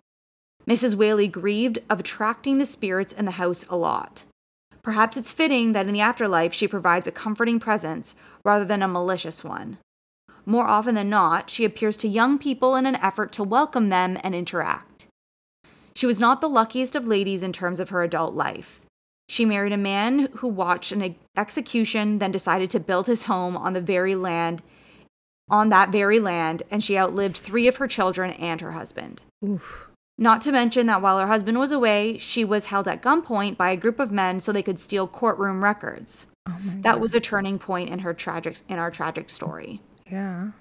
Mrs. 0.67 0.95
Whaley 0.95 1.27
grieved 1.27 1.79
of 1.89 1.99
attracting 1.99 2.57
the 2.57 2.65
spirits 2.65 3.11
in 3.11 3.25
the 3.25 3.31
house 3.31 3.65
a 3.69 3.75
lot. 3.75 4.23
Perhaps 4.83 5.17
it's 5.17 5.31
fitting 5.31 5.71
that 5.71 5.87
in 5.87 5.93
the 5.93 6.01
afterlife 6.01 6.53
she 6.53 6.67
provides 6.67 7.07
a 7.07 7.11
comforting 7.11 7.59
presence 7.59 8.15
rather 8.45 8.65
than 8.65 8.81
a 8.81 8.87
malicious 8.87 9.43
one. 9.43 9.77
More 10.45 10.65
often 10.65 10.95
than 10.95 11.09
not, 11.09 11.49
she 11.49 11.65
appears 11.65 11.97
to 11.97 12.07
young 12.07 12.37
people 12.37 12.75
in 12.75 12.85
an 12.85 12.95
effort 12.97 13.31
to 13.33 13.43
welcome 13.43 13.89
them 13.89 14.17
and 14.23 14.35
interact. 14.35 15.07
She 15.95 16.05
was 16.05 16.19
not 16.19 16.41
the 16.41 16.49
luckiest 16.49 16.95
of 16.95 17.07
ladies 17.07 17.43
in 17.43 17.53
terms 17.53 17.79
of 17.79 17.89
her 17.89 18.03
adult 18.03 18.33
life. 18.33 18.81
She 19.29 19.45
married 19.45 19.71
a 19.71 19.77
man 19.77 20.27
who 20.35 20.47
watched 20.47 20.91
an 20.91 21.15
execution, 21.37 22.19
then 22.19 22.31
decided 22.31 22.69
to 22.71 22.79
build 22.79 23.07
his 23.07 23.23
home 23.23 23.55
on 23.55 23.73
the 23.73 23.81
very 23.81 24.15
land, 24.15 24.61
on 25.49 25.69
that 25.69 25.91
very 25.91 26.19
land, 26.19 26.63
and 26.71 26.83
she 26.83 26.97
outlived 26.97 27.37
three 27.37 27.67
of 27.67 27.77
her 27.77 27.87
children 27.87 28.31
and 28.31 28.59
her 28.59 28.71
husband. 28.71 29.21
Oof. 29.45 29.89
Not 30.17 30.41
to 30.43 30.51
mention 30.51 30.87
that 30.87 31.01
while 31.01 31.19
her 31.19 31.27
husband 31.27 31.57
was 31.57 31.71
away, 31.71 32.17
she 32.19 32.43
was 32.45 32.65
held 32.67 32.87
at 32.87 33.01
gunpoint 33.01 33.57
by 33.57 33.71
a 33.71 33.77
group 33.77 33.99
of 33.99 34.11
men 34.11 34.39
so 34.39 34.51
they 34.51 34.61
could 34.61 34.79
steal 34.79 35.07
courtroom 35.07 35.63
records. 35.63 36.27
Oh 36.47 36.57
my 36.63 36.73
That 36.81 36.93
God. 36.93 37.01
was 37.01 37.15
a 37.15 37.19
turning 37.19 37.57
point 37.57 37.89
in 37.89 37.99
her 37.99 38.13
tragic 38.13 38.57
in 38.69 38.77
our 38.77 38.91
tragic 38.91 39.29
story. 39.29 39.81
Yeah. 40.13 40.51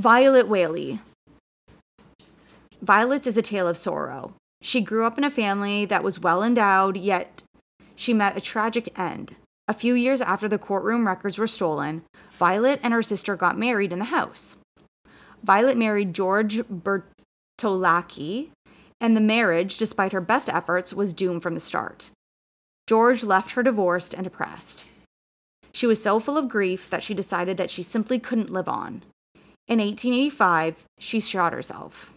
Violet 0.00 0.48
Whaley. 0.48 0.98
Violet's 2.82 3.28
is 3.28 3.36
a 3.36 3.42
tale 3.42 3.68
of 3.68 3.78
sorrow. 3.78 4.34
She 4.62 4.80
grew 4.80 5.04
up 5.04 5.16
in 5.16 5.22
a 5.22 5.30
family 5.30 5.84
that 5.84 6.02
was 6.02 6.18
well 6.18 6.42
endowed, 6.42 6.96
yet 6.96 7.44
she 7.94 8.12
met 8.12 8.36
a 8.36 8.40
tragic 8.40 8.98
end. 8.98 9.36
A 9.68 9.74
few 9.74 9.94
years 9.94 10.20
after 10.20 10.48
the 10.48 10.58
courtroom 10.58 11.06
records 11.06 11.38
were 11.38 11.46
stolen, 11.46 12.02
Violet 12.36 12.80
and 12.82 12.92
her 12.92 13.00
sister 13.00 13.36
got 13.36 13.56
married 13.56 13.92
in 13.92 14.00
the 14.00 14.06
house. 14.06 14.56
Violet 15.44 15.76
married 15.76 16.14
George 16.14 16.62
Bertolacci, 16.66 18.48
and 19.00 19.16
the 19.16 19.20
marriage, 19.20 19.76
despite 19.76 20.10
her 20.10 20.20
best 20.20 20.48
efforts, 20.48 20.92
was 20.92 21.12
doomed 21.12 21.44
from 21.44 21.54
the 21.54 21.60
start. 21.60 22.10
George 22.88 23.22
left 23.22 23.52
her 23.52 23.62
divorced 23.62 24.14
and 24.14 24.24
depressed. 24.24 24.84
She 25.74 25.88
was 25.88 26.00
so 26.00 26.20
full 26.20 26.38
of 26.38 26.48
grief 26.48 26.88
that 26.90 27.02
she 27.02 27.14
decided 27.14 27.56
that 27.56 27.70
she 27.70 27.82
simply 27.82 28.20
couldn't 28.20 28.52
live 28.52 28.68
on. 28.68 29.02
In 29.66 29.80
1885, 29.80 30.76
she 30.98 31.18
shot 31.18 31.52
herself. 31.52 32.12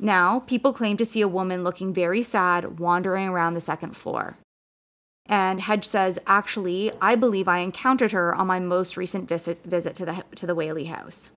Now, 0.00 0.40
people 0.40 0.72
claim 0.72 0.96
to 0.96 1.06
see 1.06 1.20
a 1.20 1.28
woman 1.28 1.62
looking 1.62 1.94
very 1.94 2.22
sad 2.22 2.80
wandering 2.80 3.28
around 3.28 3.54
the 3.54 3.60
second 3.60 3.96
floor. 3.96 4.36
And 5.26 5.60
Hedge 5.60 5.86
says, 5.86 6.18
actually, 6.26 6.90
I 7.00 7.14
believe 7.14 7.46
I 7.46 7.58
encountered 7.58 8.10
her 8.10 8.34
on 8.34 8.48
my 8.48 8.58
most 8.58 8.96
recent 8.96 9.28
visit, 9.28 9.62
visit 9.64 9.94
to 9.96 10.04
the 10.04 10.24
to 10.34 10.46
the 10.46 10.54
Whaley 10.54 10.84
house. 10.84 11.30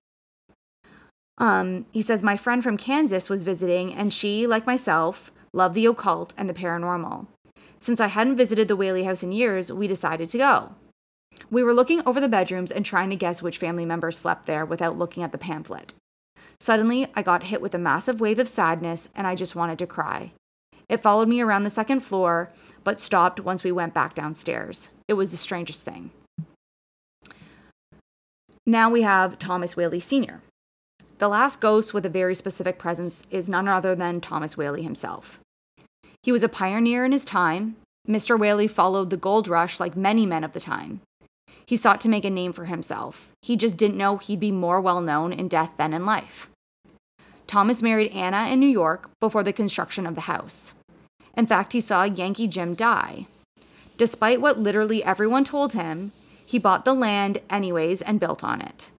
Um, 1.38 1.86
he 1.92 2.02
says, 2.02 2.22
my 2.22 2.36
friend 2.36 2.62
from 2.62 2.76
Kansas 2.76 3.30
was 3.30 3.44
visiting, 3.44 3.94
and 3.94 4.12
she, 4.12 4.46
like 4.46 4.66
myself, 4.66 5.30
loved 5.52 5.74
the 5.74 5.86
occult 5.86 6.34
and 6.36 6.48
the 6.50 6.54
paranormal. 6.54 7.26
Since 7.78 8.00
I 8.00 8.08
hadn't 8.08 8.36
visited 8.36 8.68
the 8.68 8.76
Whaley 8.76 9.04
house 9.04 9.22
in 9.22 9.32
years, 9.32 9.72
we 9.72 9.86
decided 9.86 10.28
to 10.28 10.38
go. 10.38 10.74
We 11.50 11.62
were 11.62 11.74
looking 11.74 12.02
over 12.06 12.20
the 12.20 12.28
bedrooms 12.28 12.70
and 12.70 12.84
trying 12.84 13.10
to 13.10 13.16
guess 13.16 13.42
which 13.42 13.58
family 13.58 13.86
members 13.86 14.18
slept 14.18 14.46
there 14.46 14.64
without 14.64 14.98
looking 14.98 15.22
at 15.22 15.32
the 15.32 15.38
pamphlet. 15.38 15.94
Suddenly, 16.60 17.06
I 17.14 17.22
got 17.22 17.44
hit 17.44 17.62
with 17.62 17.74
a 17.74 17.78
massive 17.78 18.20
wave 18.20 18.38
of 18.38 18.48
sadness 18.48 19.08
and 19.14 19.26
I 19.26 19.34
just 19.34 19.56
wanted 19.56 19.78
to 19.78 19.86
cry. 19.86 20.32
It 20.88 21.02
followed 21.02 21.28
me 21.28 21.40
around 21.40 21.62
the 21.62 21.70
second 21.70 22.00
floor, 22.00 22.50
but 22.84 22.98
stopped 22.98 23.40
once 23.40 23.62
we 23.62 23.72
went 23.72 23.94
back 23.94 24.14
downstairs. 24.14 24.90
It 25.08 25.14
was 25.14 25.30
the 25.30 25.36
strangest 25.36 25.82
thing. 25.82 26.10
Now 28.66 28.90
we 28.90 29.02
have 29.02 29.38
Thomas 29.38 29.76
Whaley 29.76 30.00
Sr. 30.00 30.42
The 31.18 31.28
last 31.28 31.60
ghost 31.60 31.94
with 31.94 32.06
a 32.06 32.10
very 32.10 32.34
specific 32.34 32.78
presence 32.78 33.24
is 33.30 33.48
none 33.48 33.68
other 33.68 33.94
than 33.94 34.20
Thomas 34.20 34.56
Whaley 34.56 34.82
himself. 34.82 35.38
He 36.22 36.32
was 36.32 36.42
a 36.42 36.48
pioneer 36.48 37.04
in 37.04 37.12
his 37.12 37.24
time. 37.24 37.76
Mr. 38.08 38.38
Whaley 38.38 38.68
followed 38.68 39.10
the 39.10 39.16
gold 39.16 39.48
rush 39.48 39.80
like 39.80 39.96
many 39.96 40.26
men 40.26 40.44
of 40.44 40.52
the 40.52 40.60
time. 40.60 41.00
He 41.70 41.76
sought 41.76 42.00
to 42.00 42.08
make 42.08 42.24
a 42.24 42.30
name 42.30 42.52
for 42.52 42.64
himself. 42.64 43.30
He 43.42 43.54
just 43.54 43.76
didn't 43.76 43.96
know 43.96 44.16
he'd 44.16 44.40
be 44.40 44.50
more 44.50 44.80
well 44.80 45.00
known 45.00 45.32
in 45.32 45.46
death 45.46 45.70
than 45.76 45.92
in 45.92 46.04
life. 46.04 46.50
Thomas 47.46 47.80
married 47.80 48.10
Anna 48.10 48.48
in 48.48 48.58
New 48.58 48.66
York 48.66 49.08
before 49.20 49.44
the 49.44 49.52
construction 49.52 50.04
of 50.04 50.16
the 50.16 50.22
house. 50.22 50.74
In 51.36 51.46
fact, 51.46 51.72
he 51.72 51.80
saw 51.80 52.02
Yankee 52.02 52.48
Jim 52.48 52.74
die. 52.74 53.28
Despite 53.98 54.40
what 54.40 54.58
literally 54.58 55.04
everyone 55.04 55.44
told 55.44 55.74
him, 55.74 56.10
he 56.44 56.58
bought 56.58 56.84
the 56.84 56.92
land 56.92 57.38
anyways 57.48 58.02
and 58.02 58.18
built 58.18 58.42
on 58.42 58.60
it. 58.60 58.90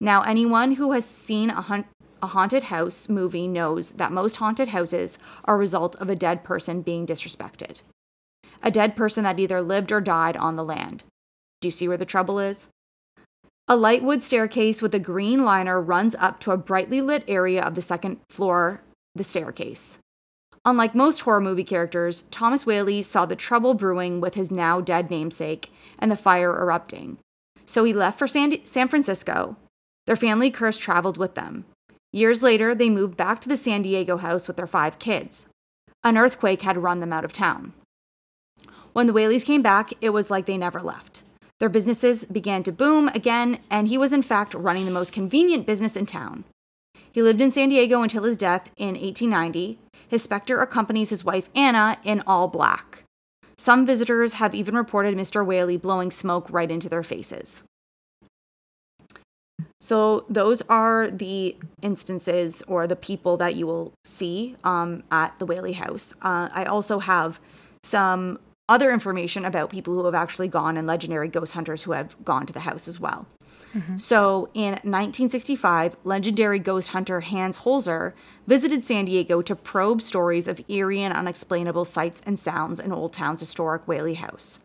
Now, 0.00 0.22
anyone 0.22 0.72
who 0.72 0.90
has 0.90 1.04
seen 1.04 1.50
a, 1.50 1.84
a 2.20 2.26
haunted 2.26 2.64
house 2.64 3.08
movie 3.08 3.46
knows 3.46 3.90
that 3.90 4.10
most 4.10 4.38
haunted 4.38 4.66
houses 4.66 5.20
are 5.44 5.54
a 5.54 5.58
result 5.58 5.94
of 6.00 6.10
a 6.10 6.16
dead 6.16 6.42
person 6.42 6.82
being 6.82 7.06
disrespected. 7.06 7.82
A 8.60 8.72
dead 8.72 8.96
person 8.96 9.22
that 9.22 9.38
either 9.38 9.62
lived 9.62 9.92
or 9.92 10.00
died 10.00 10.36
on 10.36 10.56
the 10.56 10.64
land. 10.64 11.04
Do 11.62 11.68
you 11.68 11.72
see 11.72 11.86
where 11.86 11.96
the 11.96 12.04
trouble 12.04 12.40
is? 12.40 12.68
A 13.68 13.76
light 13.76 14.02
wood 14.02 14.22
staircase 14.22 14.82
with 14.82 14.94
a 14.96 14.98
green 14.98 15.44
liner 15.44 15.80
runs 15.80 16.16
up 16.16 16.40
to 16.40 16.50
a 16.50 16.56
brightly 16.56 17.00
lit 17.00 17.24
area 17.28 17.62
of 17.62 17.76
the 17.76 17.80
second 17.80 18.18
floor, 18.28 18.82
the 19.14 19.22
staircase. 19.22 19.98
Unlike 20.64 20.96
most 20.96 21.20
horror 21.20 21.40
movie 21.40 21.62
characters, 21.62 22.24
Thomas 22.32 22.66
Whaley 22.66 23.02
saw 23.02 23.26
the 23.26 23.36
trouble 23.36 23.74
brewing 23.74 24.20
with 24.20 24.34
his 24.34 24.50
now 24.50 24.80
dead 24.80 25.08
namesake 25.08 25.70
and 26.00 26.10
the 26.10 26.16
fire 26.16 26.50
erupting. 26.50 27.18
So 27.64 27.84
he 27.84 27.92
left 27.92 28.18
for 28.18 28.26
San, 28.26 28.58
San 28.66 28.88
Francisco. 28.88 29.56
Their 30.06 30.16
family 30.16 30.50
curse 30.50 30.78
traveled 30.78 31.16
with 31.16 31.36
them. 31.36 31.64
Years 32.12 32.42
later, 32.42 32.74
they 32.74 32.90
moved 32.90 33.16
back 33.16 33.40
to 33.40 33.48
the 33.48 33.56
San 33.56 33.82
Diego 33.82 34.16
house 34.16 34.48
with 34.48 34.56
their 34.56 34.66
five 34.66 34.98
kids. 34.98 35.46
An 36.02 36.18
earthquake 36.18 36.62
had 36.62 36.76
run 36.76 36.98
them 36.98 37.12
out 37.12 37.24
of 37.24 37.32
town. 37.32 37.72
When 38.92 39.06
the 39.06 39.12
Whaleys 39.12 39.44
came 39.44 39.62
back, 39.62 39.92
it 40.00 40.10
was 40.10 40.30
like 40.30 40.46
they 40.46 40.58
never 40.58 40.82
left. 40.82 41.21
Their 41.62 41.68
businesses 41.68 42.24
began 42.24 42.64
to 42.64 42.72
boom 42.72 43.06
again, 43.14 43.60
and 43.70 43.86
he 43.86 43.96
was 43.96 44.12
in 44.12 44.22
fact 44.22 44.52
running 44.52 44.84
the 44.84 44.90
most 44.90 45.12
convenient 45.12 45.64
business 45.64 45.94
in 45.94 46.06
town. 46.06 46.42
He 47.12 47.22
lived 47.22 47.40
in 47.40 47.52
San 47.52 47.68
Diego 47.68 48.02
until 48.02 48.24
his 48.24 48.36
death 48.36 48.68
in 48.78 49.00
1890. 49.00 49.78
His 50.08 50.24
specter 50.24 50.60
accompanies 50.60 51.10
his 51.10 51.24
wife 51.24 51.48
Anna 51.54 51.98
in 52.02 52.20
all 52.26 52.48
black. 52.48 53.04
Some 53.56 53.86
visitors 53.86 54.32
have 54.32 54.56
even 54.56 54.74
reported 54.74 55.16
Mr. 55.16 55.46
Whaley 55.46 55.76
blowing 55.76 56.10
smoke 56.10 56.48
right 56.50 56.68
into 56.68 56.88
their 56.88 57.04
faces. 57.04 57.62
So, 59.80 60.24
those 60.28 60.62
are 60.62 61.12
the 61.12 61.56
instances 61.80 62.64
or 62.66 62.88
the 62.88 62.96
people 62.96 63.36
that 63.36 63.54
you 63.54 63.68
will 63.68 63.92
see 64.02 64.56
um, 64.64 65.04
at 65.12 65.38
the 65.38 65.46
Whaley 65.46 65.74
House. 65.74 66.12
Uh, 66.22 66.48
I 66.52 66.64
also 66.64 66.98
have 66.98 67.38
some 67.84 68.40
other 68.68 68.90
information 68.90 69.44
about 69.44 69.70
people 69.70 69.94
who 69.94 70.04
have 70.04 70.14
actually 70.14 70.48
gone 70.48 70.76
and 70.76 70.86
legendary 70.86 71.28
ghost 71.28 71.52
hunters 71.52 71.82
who 71.82 71.92
have 71.92 72.16
gone 72.24 72.46
to 72.46 72.52
the 72.52 72.60
house 72.60 72.88
as 72.88 73.00
well. 73.00 73.26
Mm-hmm. 73.74 73.96
So 73.96 74.50
in 74.54 74.72
1965, 74.72 75.96
legendary 76.04 76.58
ghost 76.58 76.88
hunter 76.88 77.20
Hans 77.20 77.58
Holzer 77.58 78.12
visited 78.46 78.84
San 78.84 79.06
Diego 79.06 79.40
to 79.42 79.56
probe 79.56 80.02
stories 80.02 80.46
of 80.46 80.60
eerie 80.68 81.02
and 81.02 81.14
unexplainable 81.14 81.84
sights 81.84 82.20
and 82.26 82.38
sounds 82.38 82.80
in 82.80 82.92
Old 82.92 83.12
Town's 83.12 83.40
historic 83.40 83.88
Whaley 83.88 84.14
House. 84.14 84.60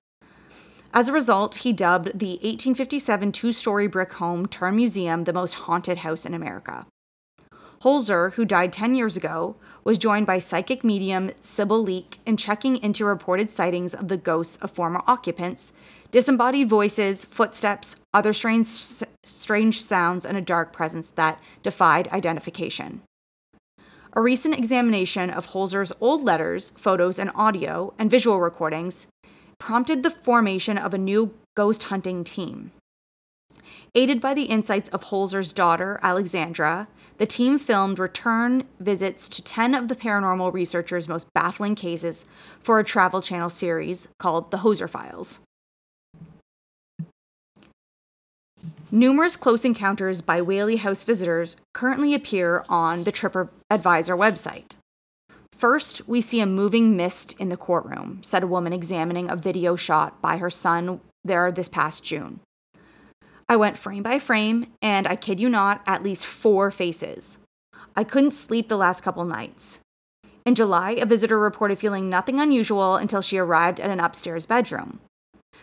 As 0.93 1.07
a 1.07 1.13
result, 1.13 1.55
he 1.55 1.73
dubbed 1.73 2.17
the 2.17 2.39
1857 2.41 3.31
two 3.31 3.51
story 3.53 3.87
brick 3.87 4.13
home 4.13 4.45
turned 4.45 4.77
museum 4.77 5.23
the 5.23 5.33
most 5.33 5.53
haunted 5.53 5.99
house 5.99 6.25
in 6.25 6.33
America. 6.33 6.85
Holzer, 7.81 8.33
who 8.33 8.45
died 8.45 8.73
10 8.73 8.95
years 8.95 9.15
ago, 9.15 9.55
was 9.83 9.97
joined 9.97 10.25
by 10.25 10.39
psychic 10.39 10.83
medium 10.83 11.31
Sybil 11.41 11.81
Leek 11.81 12.19
in 12.25 12.35
checking 12.35 12.77
into 12.77 13.05
reported 13.05 13.51
sightings 13.51 13.93
of 13.93 14.07
the 14.07 14.17
ghosts 14.17 14.57
of 14.57 14.71
former 14.71 15.01
occupants, 15.05 15.73
disembodied 16.11 16.67
voices, 16.67 17.25
footsteps, 17.25 17.95
other 18.13 18.33
strange, 18.33 18.67
strange 19.23 19.81
sounds, 19.81 20.25
and 20.25 20.37
a 20.37 20.41
dark 20.41 20.73
presence 20.73 21.09
that 21.11 21.39
defied 21.61 22.07
identification. 22.09 23.01
A 24.13 24.21
recent 24.21 24.57
examination 24.57 25.29
of 25.29 25.45
Holzer's 25.45 25.93
old 26.01 26.23
letters, 26.23 26.71
photos, 26.77 27.19
and 27.19 27.29
audio 27.35 27.93
and 27.99 28.09
visual 28.09 28.39
recordings 28.39 29.05
prompted 29.59 30.01
the 30.01 30.09
formation 30.09 30.77
of 30.79 30.93
a 30.95 30.97
new 30.97 31.31
ghost 31.55 31.83
hunting 31.83 32.23
team. 32.23 32.71
Aided 33.93 34.19
by 34.19 34.33
the 34.33 34.43
insights 34.43 34.89
of 34.89 35.03
Holzer's 35.03 35.53
daughter, 35.53 35.99
Alexandra, 36.01 36.87
the 37.17 37.25
team 37.25 37.57
filmed 37.57 37.99
return 37.99 38.63
visits 38.79 39.27
to 39.27 39.41
10 39.41 39.73
of 39.73 39.87
the 39.87 39.95
paranormal 39.95 40.53
researchers' 40.53 41.07
most 41.07 41.27
baffling 41.33 41.75
cases 41.75 42.25
for 42.61 42.79
a 42.79 42.83
Travel 42.83 43.21
Channel 43.21 43.49
series 43.49 44.07
called 44.19 44.51
The 44.51 44.57
Holzer 44.57 44.89
Files. 44.89 45.39
Numerous 48.89 49.35
close 49.35 49.65
encounters 49.65 50.21
by 50.21 50.41
Whaley 50.41 50.77
House 50.77 51.03
visitors 51.03 51.57
currently 51.73 52.13
appear 52.13 52.63
on 52.69 53.03
the 53.03 53.11
TripAdvisor 53.11 53.49
website. 54.17 54.75
First, 55.57 56.07
we 56.07 56.21
see 56.21 56.39
a 56.39 56.45
moving 56.45 56.95
mist 56.95 57.33
in 57.39 57.49
the 57.49 57.57
courtroom, 57.57 58.19
said 58.21 58.43
a 58.43 58.47
woman 58.47 58.71
examining 58.71 59.29
a 59.29 59.35
video 59.35 59.75
shot 59.75 60.21
by 60.21 60.37
her 60.37 60.51
son 60.51 61.01
there 61.25 61.51
this 61.51 61.67
past 61.67 62.03
June. 62.03 62.39
I 63.49 63.55
went 63.55 63.77
frame 63.77 64.03
by 64.03 64.19
frame, 64.19 64.67
and 64.81 65.07
I 65.07 65.15
kid 65.15 65.39
you 65.39 65.49
not, 65.49 65.81
at 65.87 66.03
least 66.03 66.25
four 66.25 66.69
faces. 66.69 67.37
I 67.95 68.03
couldn't 68.03 68.31
sleep 68.31 68.67
the 68.67 68.77
last 68.77 69.01
couple 69.01 69.23
nights. 69.23 69.79
In 70.45 70.55
July, 70.55 70.91
a 70.91 71.05
visitor 71.05 71.39
reported 71.39 71.79
feeling 71.79 72.09
nothing 72.09 72.39
unusual 72.39 72.95
until 72.95 73.21
she 73.21 73.37
arrived 73.37 73.79
at 73.79 73.89
an 73.89 73.99
upstairs 73.99 74.45
bedroom. 74.45 74.99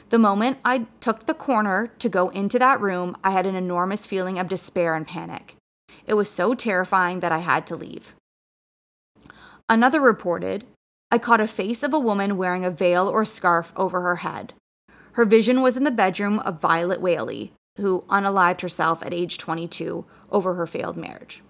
The 0.08 0.18
moment 0.18 0.58
I 0.64 0.86
took 1.00 1.26
the 1.26 1.34
corner 1.34 1.92
to 1.98 2.08
go 2.08 2.28
into 2.30 2.58
that 2.58 2.80
room, 2.80 3.16
I 3.22 3.30
had 3.30 3.46
an 3.46 3.54
enormous 3.54 4.06
feeling 4.06 4.38
of 4.38 4.48
despair 4.48 4.94
and 4.94 5.06
panic. 5.06 5.56
It 6.06 6.14
was 6.14 6.30
so 6.30 6.54
terrifying 6.54 7.20
that 7.20 7.32
I 7.32 7.38
had 7.38 7.66
to 7.68 7.76
leave. 7.76 8.14
Another 9.68 10.00
reported, 10.00 10.64
I 11.10 11.18
caught 11.18 11.40
a 11.40 11.46
face 11.46 11.82
of 11.82 11.94
a 11.94 11.98
woman 11.98 12.36
wearing 12.36 12.64
a 12.64 12.70
veil 12.70 13.08
or 13.08 13.24
scarf 13.24 13.72
over 13.76 14.00
her 14.02 14.16
head. 14.16 14.52
Her 15.12 15.24
vision 15.24 15.62
was 15.62 15.76
in 15.76 15.84
the 15.84 15.90
bedroom 15.90 16.40
of 16.40 16.60
Violet 16.60 17.00
Whaley, 17.00 17.52
who 17.76 18.04
unalived 18.08 18.60
herself 18.60 19.02
at 19.02 19.14
age 19.14 19.38
22 19.38 20.04
over 20.30 20.54
her 20.54 20.66
failed 20.66 20.96
marriage. 20.96 21.42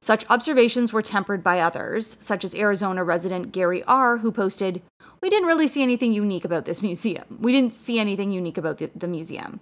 Such 0.00 0.28
observations 0.28 0.92
were 0.92 1.00
tempered 1.00 1.42
by 1.42 1.60
others, 1.60 2.18
such 2.20 2.44
as 2.44 2.54
Arizona 2.54 3.02
resident 3.02 3.52
Gary 3.52 3.82
R., 3.84 4.18
who 4.18 4.30
posted, 4.30 4.82
We 5.22 5.30
didn't 5.30 5.48
really 5.48 5.66
see 5.66 5.82
anything 5.82 6.12
unique 6.12 6.44
about 6.44 6.66
this 6.66 6.82
museum. 6.82 7.38
We 7.40 7.52
didn't 7.52 7.72
see 7.72 7.98
anything 7.98 8.30
unique 8.30 8.58
about 8.58 8.76
the, 8.76 8.90
the 8.94 9.08
museum. 9.08 9.60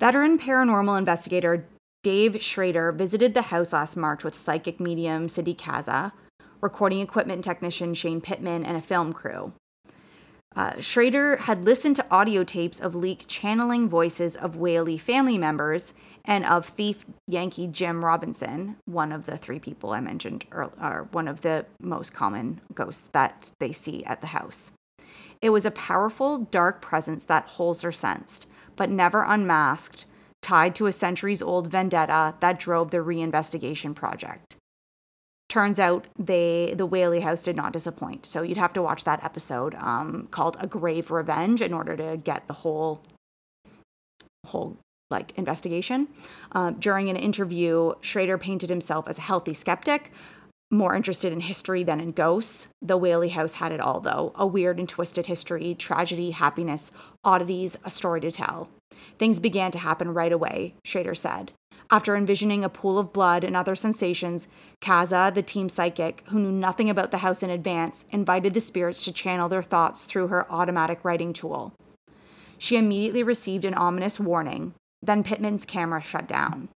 Veteran 0.00 0.38
paranormal 0.38 0.98
investigator 0.98 1.66
Dave 2.02 2.42
Schrader 2.42 2.92
visited 2.92 3.34
the 3.34 3.42
house 3.42 3.72
last 3.72 3.96
March 3.96 4.24
with 4.24 4.34
psychic 4.34 4.80
medium 4.80 5.28
Cindy 5.28 5.54
Kaza, 5.54 6.12
recording 6.62 7.00
equipment 7.00 7.44
technician 7.44 7.92
Shane 7.92 8.22
Pittman, 8.22 8.64
and 8.64 8.76
a 8.76 8.80
film 8.80 9.12
crew. 9.12 9.52
Uh, 10.54 10.80
Schrader 10.80 11.36
had 11.36 11.64
listened 11.64 11.96
to 11.96 12.06
audio 12.10 12.44
tapes 12.44 12.80
of 12.80 12.94
Leek 12.94 13.24
channeling 13.26 13.88
voices 13.88 14.36
of 14.36 14.56
Whaley 14.56 14.98
family 14.98 15.38
members 15.38 15.94
and 16.24 16.44
of 16.44 16.66
thief 16.66 17.04
Yankee 17.26 17.66
Jim 17.66 18.04
Robinson, 18.04 18.76
one 18.84 19.12
of 19.12 19.26
the 19.26 19.38
three 19.38 19.58
people 19.58 19.90
I 19.90 20.00
mentioned, 20.00 20.44
or 20.52 21.08
one 21.12 21.26
of 21.26 21.40
the 21.40 21.64
most 21.80 22.12
common 22.12 22.60
ghosts 22.74 23.04
that 23.12 23.50
they 23.58 23.72
see 23.72 24.04
at 24.04 24.20
the 24.20 24.26
house. 24.28 24.72
It 25.40 25.50
was 25.50 25.66
a 25.66 25.72
powerful, 25.72 26.38
dark 26.38 26.80
presence 26.80 27.24
that 27.24 27.48
Holzer 27.48 27.94
sensed, 27.94 28.46
but 28.76 28.90
never 28.90 29.24
unmasked, 29.24 30.04
tied 30.42 30.74
to 30.76 30.86
a 30.86 30.92
centuries 30.92 31.42
old 31.42 31.68
vendetta 31.68 32.34
that 32.40 32.60
drove 32.60 32.90
the 32.90 32.98
reinvestigation 32.98 33.94
project. 33.94 34.56
Turns 35.52 35.78
out 35.78 36.06
they 36.18 36.72
the 36.78 36.86
Whaley 36.86 37.20
House 37.20 37.42
did 37.42 37.56
not 37.56 37.74
disappoint. 37.74 38.24
So 38.24 38.40
you'd 38.40 38.56
have 38.56 38.72
to 38.72 38.80
watch 38.80 39.04
that 39.04 39.22
episode 39.22 39.74
um, 39.74 40.26
called 40.30 40.56
"A 40.60 40.66
Grave 40.66 41.10
Revenge" 41.10 41.60
in 41.60 41.74
order 41.74 41.94
to 41.94 42.16
get 42.16 42.46
the 42.46 42.54
whole 42.54 43.02
whole 44.46 44.78
like 45.10 45.36
investigation. 45.36 46.08
Uh, 46.52 46.70
during 46.70 47.10
an 47.10 47.16
interview, 47.16 47.92
Schrader 48.00 48.38
painted 48.38 48.70
himself 48.70 49.06
as 49.08 49.18
a 49.18 49.20
healthy 49.20 49.52
skeptic, 49.52 50.10
more 50.70 50.94
interested 50.94 51.34
in 51.34 51.40
history 51.40 51.82
than 51.82 52.00
in 52.00 52.12
ghosts. 52.12 52.68
The 52.80 52.96
Whaley 52.96 53.28
House 53.28 53.52
had 53.52 53.72
it 53.72 53.80
all, 53.80 54.00
though 54.00 54.32
a 54.36 54.46
weird 54.46 54.78
and 54.78 54.88
twisted 54.88 55.26
history, 55.26 55.74
tragedy, 55.74 56.30
happiness, 56.30 56.92
oddities, 57.24 57.76
a 57.84 57.90
story 57.90 58.22
to 58.22 58.30
tell. 58.30 58.70
Things 59.18 59.38
began 59.38 59.70
to 59.72 59.78
happen 59.78 60.14
right 60.14 60.32
away, 60.32 60.76
Schrader 60.86 61.14
said. 61.14 61.52
After 61.92 62.16
envisioning 62.16 62.64
a 62.64 62.70
pool 62.70 62.98
of 62.98 63.12
blood 63.12 63.44
and 63.44 63.54
other 63.54 63.76
sensations, 63.76 64.48
Kaza, 64.80 65.32
the 65.34 65.42
team 65.42 65.68
psychic, 65.68 66.24
who 66.30 66.40
knew 66.40 66.50
nothing 66.50 66.88
about 66.88 67.10
the 67.10 67.18
house 67.18 67.42
in 67.42 67.50
advance, 67.50 68.06
invited 68.10 68.54
the 68.54 68.62
spirits 68.62 69.04
to 69.04 69.12
channel 69.12 69.50
their 69.50 69.62
thoughts 69.62 70.04
through 70.04 70.28
her 70.28 70.50
automatic 70.50 71.04
writing 71.04 71.34
tool. 71.34 71.74
She 72.56 72.78
immediately 72.78 73.22
received 73.22 73.66
an 73.66 73.74
ominous 73.74 74.18
warning. 74.18 74.72
Then 75.02 75.22
Pittman's 75.22 75.66
camera 75.66 76.00
shut 76.00 76.26
down. 76.26 76.70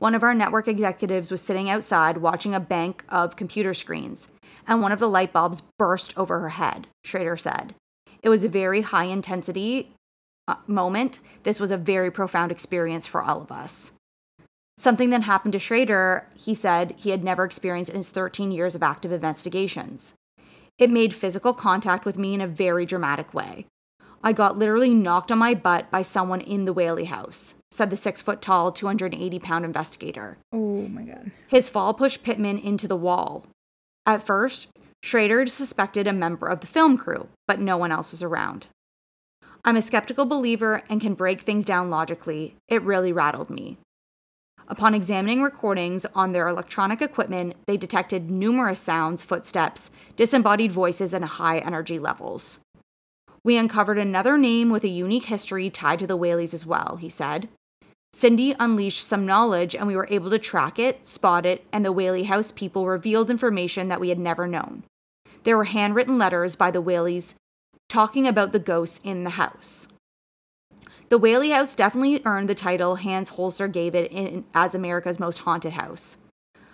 One 0.00 0.16
of 0.16 0.24
our 0.24 0.34
network 0.34 0.66
executives 0.66 1.30
was 1.30 1.40
sitting 1.40 1.70
outside 1.70 2.16
watching 2.16 2.52
a 2.52 2.58
bank 2.58 3.04
of 3.10 3.36
computer 3.36 3.74
screens, 3.74 4.26
and 4.66 4.82
one 4.82 4.90
of 4.90 4.98
the 4.98 5.08
light 5.08 5.32
bulbs 5.32 5.62
burst 5.78 6.18
over 6.18 6.40
her 6.40 6.48
head, 6.48 6.88
Schrader 7.04 7.36
said. 7.36 7.76
It 8.24 8.28
was 8.28 8.42
a 8.42 8.48
very 8.48 8.80
high 8.80 9.04
intensity 9.04 9.93
Uh, 10.46 10.56
moment, 10.66 11.20
this 11.42 11.58
was 11.58 11.70
a 11.70 11.76
very 11.76 12.10
profound 12.10 12.52
experience 12.52 13.06
for 13.06 13.22
all 13.22 13.40
of 13.40 13.50
us. 13.50 13.92
Something 14.76 15.10
that 15.10 15.22
happened 15.22 15.52
to 15.52 15.58
Schrader, 15.58 16.26
he 16.34 16.54
said 16.54 16.94
he 16.96 17.10
had 17.10 17.22
never 17.22 17.44
experienced 17.44 17.90
in 17.90 17.96
his 17.96 18.10
13 18.10 18.50
years 18.50 18.74
of 18.74 18.82
active 18.82 19.12
investigations. 19.12 20.14
It 20.78 20.90
made 20.90 21.14
physical 21.14 21.54
contact 21.54 22.04
with 22.04 22.18
me 22.18 22.34
in 22.34 22.40
a 22.40 22.48
very 22.48 22.84
dramatic 22.84 23.32
way. 23.32 23.66
I 24.22 24.32
got 24.32 24.58
literally 24.58 24.92
knocked 24.92 25.30
on 25.30 25.38
my 25.38 25.54
butt 25.54 25.90
by 25.90 26.02
someone 26.02 26.40
in 26.40 26.64
the 26.64 26.72
Whaley 26.72 27.04
house, 27.04 27.54
said 27.70 27.90
the 27.90 27.96
six 27.96 28.20
foot 28.20 28.42
tall, 28.42 28.72
280 28.72 29.38
pound 29.38 29.64
investigator. 29.64 30.38
Oh 30.52 30.88
my 30.88 31.02
God. 31.02 31.30
His 31.46 31.68
fall 31.68 31.94
pushed 31.94 32.24
Pittman 32.24 32.58
into 32.58 32.88
the 32.88 32.96
wall. 32.96 33.46
At 34.06 34.24
first, 34.24 34.68
Schrader 35.02 35.46
suspected 35.46 36.06
a 36.06 36.12
member 36.12 36.46
of 36.46 36.60
the 36.60 36.66
film 36.66 36.96
crew, 36.96 37.28
but 37.46 37.60
no 37.60 37.76
one 37.76 37.92
else 37.92 38.12
was 38.12 38.22
around. 38.22 38.66
I'm 39.66 39.76
a 39.76 39.82
skeptical 39.82 40.26
believer 40.26 40.82
and 40.90 41.00
can 41.00 41.14
break 41.14 41.40
things 41.40 41.64
down 41.64 41.88
logically. 41.88 42.54
It 42.68 42.82
really 42.82 43.12
rattled 43.12 43.48
me. 43.48 43.78
Upon 44.68 44.94
examining 44.94 45.42
recordings 45.42 46.04
on 46.14 46.32
their 46.32 46.48
electronic 46.48 47.00
equipment, 47.00 47.54
they 47.66 47.78
detected 47.78 48.30
numerous 48.30 48.80
sounds, 48.80 49.22
footsteps, 49.22 49.90
disembodied 50.16 50.72
voices, 50.72 51.14
and 51.14 51.24
high 51.24 51.58
energy 51.58 51.98
levels. 51.98 52.58
We 53.42 53.56
uncovered 53.56 53.98
another 53.98 54.36
name 54.36 54.70
with 54.70 54.84
a 54.84 54.88
unique 54.88 55.26
history 55.26 55.70
tied 55.70 55.98
to 55.98 56.06
the 56.06 56.16
Whaleys 56.16 56.54
as 56.54 56.66
well, 56.66 56.96
he 57.00 57.08
said. 57.08 57.48
Cindy 58.14 58.54
unleashed 58.58 59.04
some 59.04 59.26
knowledge 59.26 59.74
and 59.74 59.86
we 59.86 59.96
were 59.96 60.08
able 60.10 60.30
to 60.30 60.38
track 60.38 60.78
it, 60.78 61.06
spot 61.06 61.44
it, 61.44 61.64
and 61.72 61.84
the 61.84 61.92
Whaley 61.92 62.22
House 62.24 62.52
people 62.52 62.86
revealed 62.86 63.28
information 63.28 63.88
that 63.88 64.00
we 64.00 64.10
had 64.10 64.18
never 64.18 64.46
known. 64.46 64.84
There 65.42 65.56
were 65.56 65.64
handwritten 65.64 66.16
letters 66.16 66.54
by 66.54 66.70
the 66.70 66.82
Whaleys 66.82 67.34
talking 67.94 68.26
about 68.26 68.50
the 68.50 68.58
ghosts 68.58 69.00
in 69.04 69.22
the 69.22 69.30
house. 69.30 69.86
The 71.10 71.18
Whaley 71.18 71.50
House 71.50 71.76
definitely 71.76 72.20
earned 72.24 72.50
the 72.50 72.54
title 72.54 72.96
Hans 72.96 73.30
Holzer 73.30 73.72
gave 73.72 73.94
it 73.94 74.10
in, 74.10 74.44
as 74.52 74.74
America's 74.74 75.20
most 75.20 75.38
haunted 75.38 75.74
house. 75.74 76.16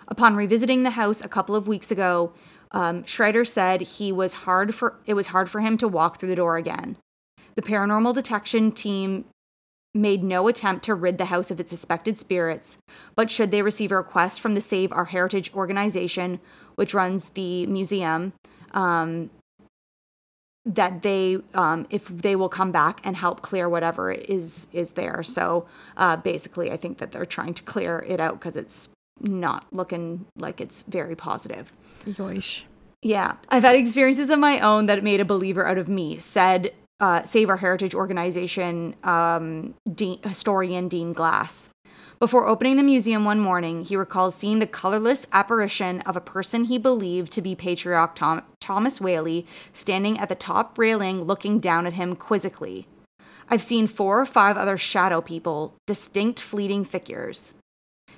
Upon 0.07 0.35
revisiting 0.35 0.81
the 0.81 0.89
house 0.89 1.21
a 1.21 1.29
couple 1.29 1.55
of 1.55 1.67
weeks 1.67 1.91
ago, 1.91 2.33
um, 2.71 3.05
Schrader 3.05 3.45
said 3.45 3.81
he 3.81 4.11
was 4.11 4.33
hard 4.33 4.73
for 4.73 4.95
it 5.05 5.13
was 5.13 5.27
hard 5.27 5.47
for 5.47 5.61
him 5.61 5.77
to 5.77 5.87
walk 5.87 6.19
through 6.19 6.29
the 6.29 6.35
door 6.35 6.57
again. 6.57 6.97
The 7.53 7.61
paranormal 7.61 8.15
detection 8.15 8.71
team 8.71 9.25
made 9.93 10.23
no 10.23 10.47
attempt 10.47 10.85
to 10.85 10.95
rid 10.95 11.19
the 11.19 11.25
house 11.25 11.51
of 11.51 11.59
its 11.59 11.69
suspected 11.69 12.17
spirits, 12.17 12.79
but 13.15 13.29
should 13.29 13.51
they 13.51 13.61
receive 13.61 13.91
a 13.91 13.97
request 13.97 14.39
from 14.39 14.55
the 14.55 14.61
Save 14.61 14.91
Our 14.91 15.05
Heritage 15.05 15.53
organization, 15.53 16.39
which 16.75 16.95
runs 16.95 17.29
the 17.29 17.67
museum, 17.67 18.33
um, 18.71 19.29
that 20.65 21.01
they 21.01 21.37
um, 21.53 21.87
if 21.89 22.07
they 22.07 22.35
will 22.35 22.49
come 22.49 22.71
back 22.71 23.01
and 23.03 23.15
help 23.15 23.41
clear 23.41 23.67
whatever 23.67 24.11
is 24.11 24.67
is 24.71 24.91
there. 24.91 25.23
So 25.23 25.65
uh, 25.97 26.17
basically 26.17 26.71
i 26.71 26.77
think 26.77 26.97
that 26.99 27.11
they're 27.11 27.25
trying 27.25 27.53
to 27.55 27.63
clear 27.63 28.05
it 28.07 28.19
out 28.19 28.39
because 28.39 28.55
it's 28.55 28.89
not 29.19 29.65
looking 29.71 30.25
like 30.35 30.61
it's 30.61 30.83
very 30.83 31.15
positive. 31.15 31.73
Yoish. 32.05 32.63
yeah. 33.01 33.35
I've 33.49 33.63
had 33.63 33.75
experiences 33.75 34.29
of 34.29 34.39
my 34.39 34.59
own 34.59 34.87
that 34.87 35.03
made 35.03 35.19
a 35.19 35.25
believer 35.25 35.67
out 35.67 35.77
of 35.77 35.87
me. 35.87 36.17
Said 36.17 36.73
uh, 36.99 37.23
save 37.23 37.49
our 37.49 37.57
heritage 37.57 37.95
organization 37.95 38.95
um, 39.03 39.73
dean, 39.93 40.19
historian 40.23 40.87
dean 40.87 41.13
glass 41.13 41.67
before 42.21 42.47
opening 42.47 42.77
the 42.77 42.83
museum 42.83 43.25
one 43.25 43.39
morning, 43.39 43.83
he 43.83 43.95
recalls 43.95 44.35
seeing 44.35 44.59
the 44.59 44.67
colorless 44.67 45.25
apparition 45.33 46.01
of 46.01 46.15
a 46.15 46.21
person 46.21 46.65
he 46.65 46.77
believed 46.77 47.31
to 47.31 47.41
be 47.41 47.55
patriarch 47.55 48.13
Tom- 48.13 48.43
Thomas 48.59 49.01
Whaley 49.01 49.47
standing 49.73 50.19
at 50.19 50.29
the 50.29 50.35
top 50.35 50.77
railing 50.77 51.23
looking 51.23 51.59
down 51.59 51.87
at 51.87 51.93
him 51.93 52.15
quizzically. 52.15 52.85
I've 53.49 53.63
seen 53.63 53.87
four 53.87 54.21
or 54.21 54.27
five 54.27 54.55
other 54.55 54.77
shadow 54.77 55.19
people, 55.19 55.73
distinct 55.87 56.39
fleeting 56.39 56.85
figures. 56.85 57.55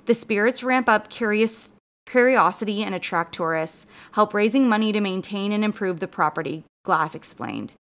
The 0.04 0.12
spirits 0.12 0.62
ramp 0.62 0.86
up 0.86 1.08
curious 1.08 1.72
curiosity 2.04 2.82
and 2.84 2.94
attract 2.94 3.34
tourists, 3.34 3.86
help 4.12 4.34
raising 4.34 4.68
money 4.68 4.92
to 4.92 5.00
maintain 5.00 5.50
and 5.50 5.64
improve 5.64 6.00
the 6.00 6.06
property, 6.06 6.64
Glass 6.84 7.14
explained. 7.14 7.72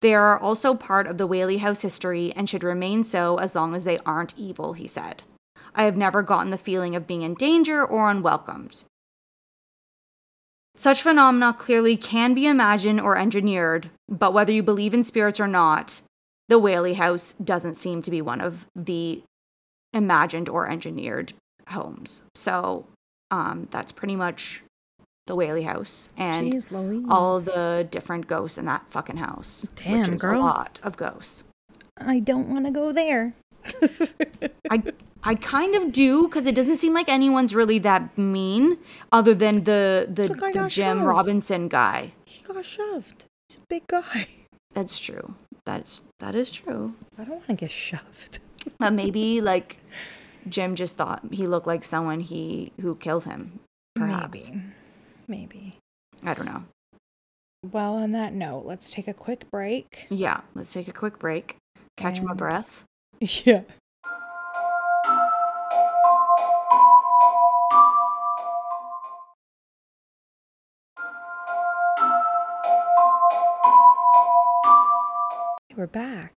They 0.00 0.16
are 0.16 0.36
also 0.36 0.74
part 0.74 1.06
of 1.06 1.16
the 1.16 1.28
Whaley 1.28 1.58
House 1.58 1.82
history 1.82 2.32
and 2.34 2.50
should 2.50 2.64
remain 2.64 3.04
so 3.04 3.36
as 3.36 3.54
long 3.54 3.76
as 3.76 3.84
they 3.84 3.98
aren't 3.98 4.36
evil, 4.36 4.72
he 4.72 4.88
said. 4.88 5.22
I 5.74 5.84
have 5.84 5.96
never 5.96 6.22
gotten 6.22 6.50
the 6.50 6.58
feeling 6.58 6.96
of 6.96 7.06
being 7.06 7.22
in 7.22 7.34
danger 7.34 7.84
or 7.84 8.10
unwelcomed. 8.10 8.84
Such 10.74 11.02
phenomena 11.02 11.54
clearly 11.58 11.96
can 11.96 12.32
be 12.34 12.46
imagined 12.46 13.00
or 13.00 13.16
engineered, 13.16 13.90
but 14.08 14.32
whether 14.32 14.52
you 14.52 14.62
believe 14.62 14.94
in 14.94 15.02
spirits 15.02 15.40
or 15.40 15.48
not, 15.48 16.00
the 16.48 16.58
Whaley 16.58 16.94
House 16.94 17.34
doesn't 17.42 17.74
seem 17.74 18.02
to 18.02 18.10
be 18.10 18.22
one 18.22 18.40
of 18.40 18.66
the 18.74 19.22
imagined 19.92 20.48
or 20.48 20.68
engineered 20.68 21.32
homes. 21.68 22.22
So 22.34 22.86
um, 23.30 23.68
that's 23.70 23.92
pretty 23.92 24.16
much 24.16 24.62
the 25.26 25.36
Whaley 25.36 25.62
House 25.62 26.08
and 26.16 26.52
Jeez 26.52 27.06
all 27.08 27.40
the 27.40 27.86
different 27.90 28.26
ghosts 28.26 28.58
in 28.58 28.64
that 28.64 28.84
fucking 28.90 29.16
house. 29.16 29.68
Damn, 29.76 30.00
which 30.00 30.08
is 30.08 30.20
girl. 30.20 30.40
a 30.40 30.42
lot 30.42 30.80
of 30.82 30.96
ghosts. 30.96 31.44
I 31.96 32.20
don't 32.20 32.48
want 32.48 32.64
to 32.64 32.70
go 32.70 32.92
there. 32.92 33.34
I 34.70 34.82
I 35.22 35.34
kind 35.34 35.74
of 35.74 35.92
do 35.92 36.26
because 36.28 36.46
it 36.46 36.54
doesn't 36.54 36.76
seem 36.76 36.94
like 36.94 37.08
anyone's 37.08 37.54
really 37.54 37.78
that 37.80 38.16
mean, 38.16 38.78
other 39.12 39.34
than 39.34 39.56
the 39.64 40.06
the, 40.08 40.28
The 40.28 40.34
the 40.34 40.68
Jim 40.68 40.98
shoved. 40.98 41.06
Robinson 41.06 41.68
guy. 41.68 42.12
he 42.24 42.42
got 42.42 42.64
shoved. 42.64 43.24
He's 43.48 43.58
a 43.58 43.60
big 43.68 43.86
guy. 43.86 44.28
That's 44.74 44.98
true. 44.98 45.34
That's 45.64 46.00
that 46.20 46.34
is 46.34 46.50
true. 46.50 46.94
I 47.18 47.24
don't 47.24 47.36
want 47.36 47.46
to 47.48 47.54
get 47.54 47.70
shoved. 47.70 48.38
But 48.78 48.92
maybe 48.92 49.40
like 49.40 49.78
Jim 50.48 50.74
just 50.74 50.96
thought 50.98 51.22
he 51.30 51.46
looked 51.46 51.66
like 51.66 51.82
someone 51.82 52.20
he 52.20 52.72
who 52.80 52.94
killed 52.94 53.24
him. 53.24 53.58
Perhaps 53.94 54.48
Maybe. 54.48 54.62
Maybe. 55.28 55.76
I 56.22 56.34
don't 56.34 56.44
know. 56.46 56.64
Well, 57.72 57.94
on 57.94 58.12
that 58.12 58.32
note, 58.34 58.64
let's 58.66 58.90
take 58.90 59.08
a 59.08 59.14
quick 59.14 59.50
break. 59.50 60.06
Yeah, 60.10 60.40
let's 60.54 60.72
take 60.72 60.88
a 60.88 60.92
quick 60.92 61.18
break. 61.18 61.56
Catch 61.96 62.20
my 62.22 62.34
breath. 62.34 62.84
Yeah. 63.44 63.60
We're 75.76 75.86
back. 75.86 76.32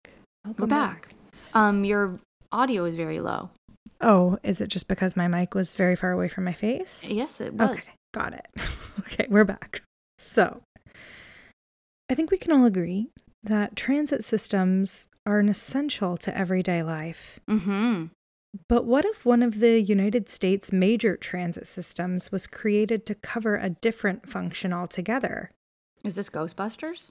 Welcome 0.44 0.62
We're 0.62 0.66
back. 0.66 1.08
Um, 1.52 1.84
your 1.84 2.18
audio 2.50 2.84
is 2.84 2.94
very 2.94 3.20
low. 3.20 3.50
Oh, 4.00 4.38
is 4.42 4.62
it 4.62 4.68
just 4.68 4.88
because 4.88 5.16
my 5.16 5.28
mic 5.28 5.54
was 5.54 5.74
very 5.74 5.96
far 5.96 6.12
away 6.12 6.28
from 6.28 6.44
my 6.44 6.52
face? 6.54 7.06
Yes, 7.06 7.42
it 7.42 7.52
was. 7.52 7.70
Okay, 7.70 7.92
got 8.14 8.32
it. 8.32 8.46
okay, 9.00 9.26
we're 9.28 9.44
back. 9.44 9.82
So, 10.18 10.62
I 12.10 12.14
think 12.14 12.30
we 12.30 12.38
can 12.38 12.52
all 12.52 12.64
agree 12.64 13.10
that 13.42 13.76
transit 13.76 14.24
systems 14.24 15.06
are 15.26 15.38
an 15.38 15.48
essential 15.48 16.16
to 16.18 16.36
everyday 16.36 16.82
life. 16.82 17.38
Mm-hmm. 17.48 18.06
But 18.68 18.84
what 18.84 19.04
if 19.04 19.24
one 19.24 19.42
of 19.42 19.60
the 19.60 19.80
United 19.80 20.28
States' 20.28 20.72
major 20.72 21.16
transit 21.16 21.66
systems 21.66 22.32
was 22.32 22.46
created 22.46 23.06
to 23.06 23.14
cover 23.14 23.56
a 23.56 23.70
different 23.70 24.28
function 24.28 24.72
altogether? 24.72 25.50
Is 26.02 26.16
this 26.16 26.28
Ghostbusters? 26.28 27.10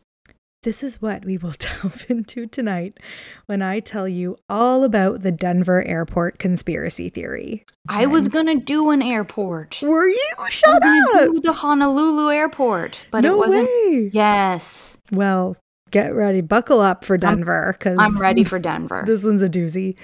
This 0.64 0.84
is 0.84 1.02
what 1.02 1.24
we 1.24 1.38
will 1.38 1.54
delve 1.58 2.06
into 2.10 2.46
tonight 2.46 2.98
when 3.46 3.62
I 3.62 3.80
tell 3.80 4.10
you 4.10 4.36
all 4.50 4.84
about 4.84 5.22
the 5.22 5.32
Denver 5.32 5.82
airport 5.88 6.38
conspiracy 6.38 7.08
theory. 7.08 7.64
I 7.88 8.06
was 8.08 8.28
gonna 8.28 8.56
do 8.58 8.90
an 8.90 9.02
airport. 9.02 9.80
Were 9.82 10.10
you? 10.10 10.28
Shut 10.28 10.38
I 10.38 10.44
was 10.44 10.54
Shut 10.54 10.82
gonna 10.82 11.32
do 11.32 11.40
the 11.40 11.54
Honolulu 11.54 12.32
airport, 12.34 13.06
but 13.12 13.22
no 13.22 13.36
it 13.36 13.38
wasn't. 13.38 13.64
way. 13.70 14.10
Yes, 14.12 14.98
Well, 15.14 15.56
get 15.92 16.14
ready, 16.14 16.42
buckle 16.42 16.80
up 16.80 17.04
for 17.04 17.18
Denver 17.18 17.76
because 17.78 17.98
I'm 18.00 18.20
ready 18.20 18.44
for 18.44 18.60
Denver. 18.60 19.04
This 19.10 19.24
one's 19.24 19.42
a 19.42 19.50
doozy. 19.50 19.96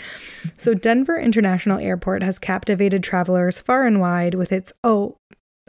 So, 0.57 0.73
Denver 0.73 1.17
International 1.17 1.77
Airport 1.77 2.23
has 2.23 2.39
captivated 2.39 3.03
travelers 3.03 3.59
far 3.59 3.85
and 3.85 3.99
wide 3.99 4.33
with 4.33 4.51
its. 4.51 4.73
Oh, 4.83 5.17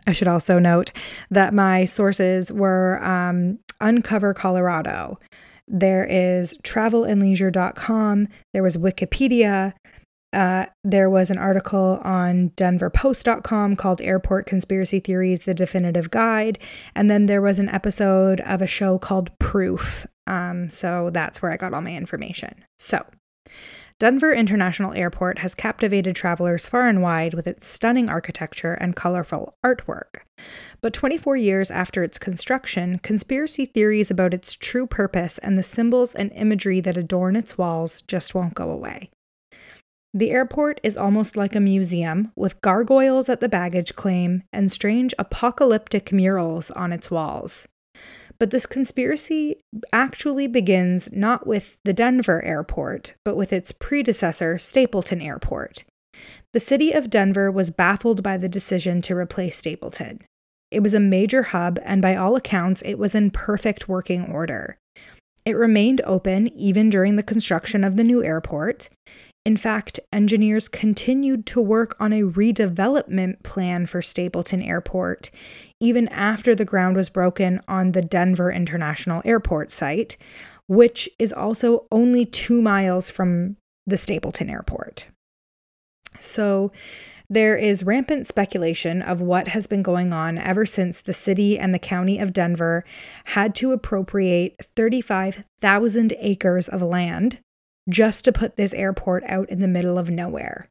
I 0.07 0.13
should 0.13 0.29
also 0.29 0.59
note 0.59 0.93
that 1.31 1.53
my 1.53 1.85
sources 1.85 2.53
were 2.53 3.03
um, 3.05 3.59
Uncover 3.81 4.35
Colorado. 4.35 5.19
There 5.69 6.05
is 6.05 6.57
travelandleisure.com. 6.59 8.29
There 8.53 8.63
was 8.63 8.77
Wikipedia. 8.77 9.73
Uh, 10.33 10.67
there 10.85 11.09
was 11.09 11.31
an 11.31 11.39
article 11.39 12.01
on 12.03 12.51
denverpost.com 12.51 13.77
called 13.77 14.01
Airport 14.01 14.47
Conspiracy 14.47 15.01
Theories 15.01 15.45
The 15.45 15.55
Definitive 15.55 16.11
Guide. 16.11 16.59
And 16.95 17.11
then 17.11 17.27
there 17.27 17.43
was 17.43 17.59
an 17.59 17.69
episode 17.69 18.41
of 18.41 18.61
a 18.61 18.67
show 18.67 18.99
called 18.99 19.31
Proof. 19.39 20.07
Um, 20.27 20.69
so 20.71 21.11
that's 21.11 21.41
where 21.41 21.53
I 21.53 21.57
got 21.57 21.73
all 21.73 21.81
my 21.81 21.95
information. 21.95 22.65
So, 22.79 23.05
Denver 23.99 24.31
International 24.31 24.93
Airport 24.93 25.39
has 25.39 25.55
captivated 25.55 26.15
travelers 26.15 26.67
far 26.67 26.87
and 26.87 27.01
wide 27.01 27.33
with 27.33 27.47
its 27.47 27.67
stunning 27.67 28.11
architecture 28.11 28.75
and 28.75 28.95
colorful 28.95 29.57
artwork. 29.65 30.19
But 30.83 30.93
24 30.93 31.39
years 31.39 31.71
after 31.71 32.03
its 32.03 32.19
construction, 32.19 32.99
conspiracy 32.99 33.65
theories 33.65 34.11
about 34.11 34.35
its 34.35 34.55
true 34.55 34.87
purpose 34.87 35.39
and 35.39 35.57
the 35.57 35.63
symbols 35.63 36.15
and 36.15 36.31
imagery 36.33 36.81
that 36.81 36.99
adorn 36.99 37.37
its 37.37 37.57
walls 37.57 38.03
just 38.03 38.35
won't 38.35 38.53
go 38.53 38.71
away. 38.71 39.09
The 40.17 40.31
airport 40.31 40.81
is 40.83 40.97
almost 40.97 41.37
like 41.37 41.55
a 41.55 41.61
museum, 41.61 42.33
with 42.35 42.63
gargoyles 42.63 43.29
at 43.29 43.41
the 43.41 43.51
baggage 43.51 43.95
claim 43.97 44.45
and 44.51 44.73
strange 44.73 45.13
apocalyptic 45.19 46.11
murals 46.11 46.71
on 46.71 46.91
its 46.91 47.11
walls. 47.11 47.69
But 48.39 48.51
this 48.51 48.65
conspiracy 48.65 49.61
actually 49.93 50.47
begins 50.47 51.13
not 51.13 51.47
with 51.47 51.77
the 51.85 51.93
Denver 51.93 52.43
airport, 52.43 53.15
but 53.27 53.37
with 53.37 53.53
its 53.53 53.73
predecessor, 53.73 54.57
Stapleton 54.57 55.21
Airport. 55.21 55.85
The 56.55 56.61
city 56.61 56.93
of 56.93 57.11
Denver 57.11 57.51
was 57.51 57.69
baffled 57.69 58.23
by 58.23 58.39
the 58.39 58.49
decision 58.49 59.03
to 59.03 59.15
replace 59.15 59.59
Stapleton. 59.59 60.23
It 60.71 60.83
was 60.83 60.95
a 60.95 60.99
major 60.99 61.43
hub, 61.43 61.79
and 61.85 62.01
by 62.01 62.17
all 62.17 62.37
accounts, 62.37 62.81
it 62.87 62.95
was 62.95 63.15
in 63.15 63.33
perfect 63.33 63.87
working 63.87 64.33
order. 64.33 64.79
It 65.45 65.57
remained 65.57 66.01
open 66.05 66.49
even 66.59 66.91
during 66.91 67.17
the 67.17 67.23
construction 67.23 67.85
of 67.85 67.97
the 67.97 68.03
new 68.03 68.25
airport. 68.25 68.89
In 69.47 69.57
fact, 69.57 70.01
engineers 70.13 70.67
continued 70.67 71.47
to 71.47 71.61
work 71.61 71.95
on 72.01 72.13
a 72.13 72.23
redevelopment 72.23 73.45
plan 73.45 73.87
for 73.87 74.03
Stapleton 74.03 74.61
Airport 74.61 75.31
even 75.79 76.09
after 76.09 76.53
the 76.53 76.65
ground 76.65 76.97
was 76.97 77.09
broken 77.09 77.61
on 77.69 77.93
the 77.93 78.03
Denver 78.03 78.51
International 78.51 79.23
Airport 79.25 79.71
site, 79.71 80.17
which 80.67 81.09
is 81.21 81.33
also 81.33 81.87
only 81.93 82.27
two 82.27 82.61
miles 82.61 83.09
from 83.09 83.57
the 83.87 83.97
Stapleton 83.97 84.51
Airport. 84.51 85.07
So, 86.19 86.73
there 87.31 87.57
is 87.57 87.85
rampant 87.85 88.27
speculation 88.27 89.01
of 89.01 89.21
what 89.21 89.49
has 89.49 89.69
been 89.69 89.83
going 89.83 90.13
on 90.13 90.39
ever 90.39 90.67
since 90.67 91.01
the 91.01 91.13
city 91.13 91.57
and 91.57 91.73
the 91.73 91.79
county 91.79 92.19
of 92.19 92.33
Denver 92.33 92.85
had 93.27 93.55
to 93.57 93.71
appropriate 93.71 94.57
35,000 94.75 96.15
acres 96.19 96.69
of 96.69 96.83
land 96.83 97.39
just 97.89 98.25
to 98.25 98.33
put 98.33 98.57
this 98.57 98.75
airport 98.75 99.25
out 99.25 99.49
in 99.49 99.61
the 99.61 99.69
middle 99.69 99.99
of 99.99 100.11
nowhere. 100.11 100.69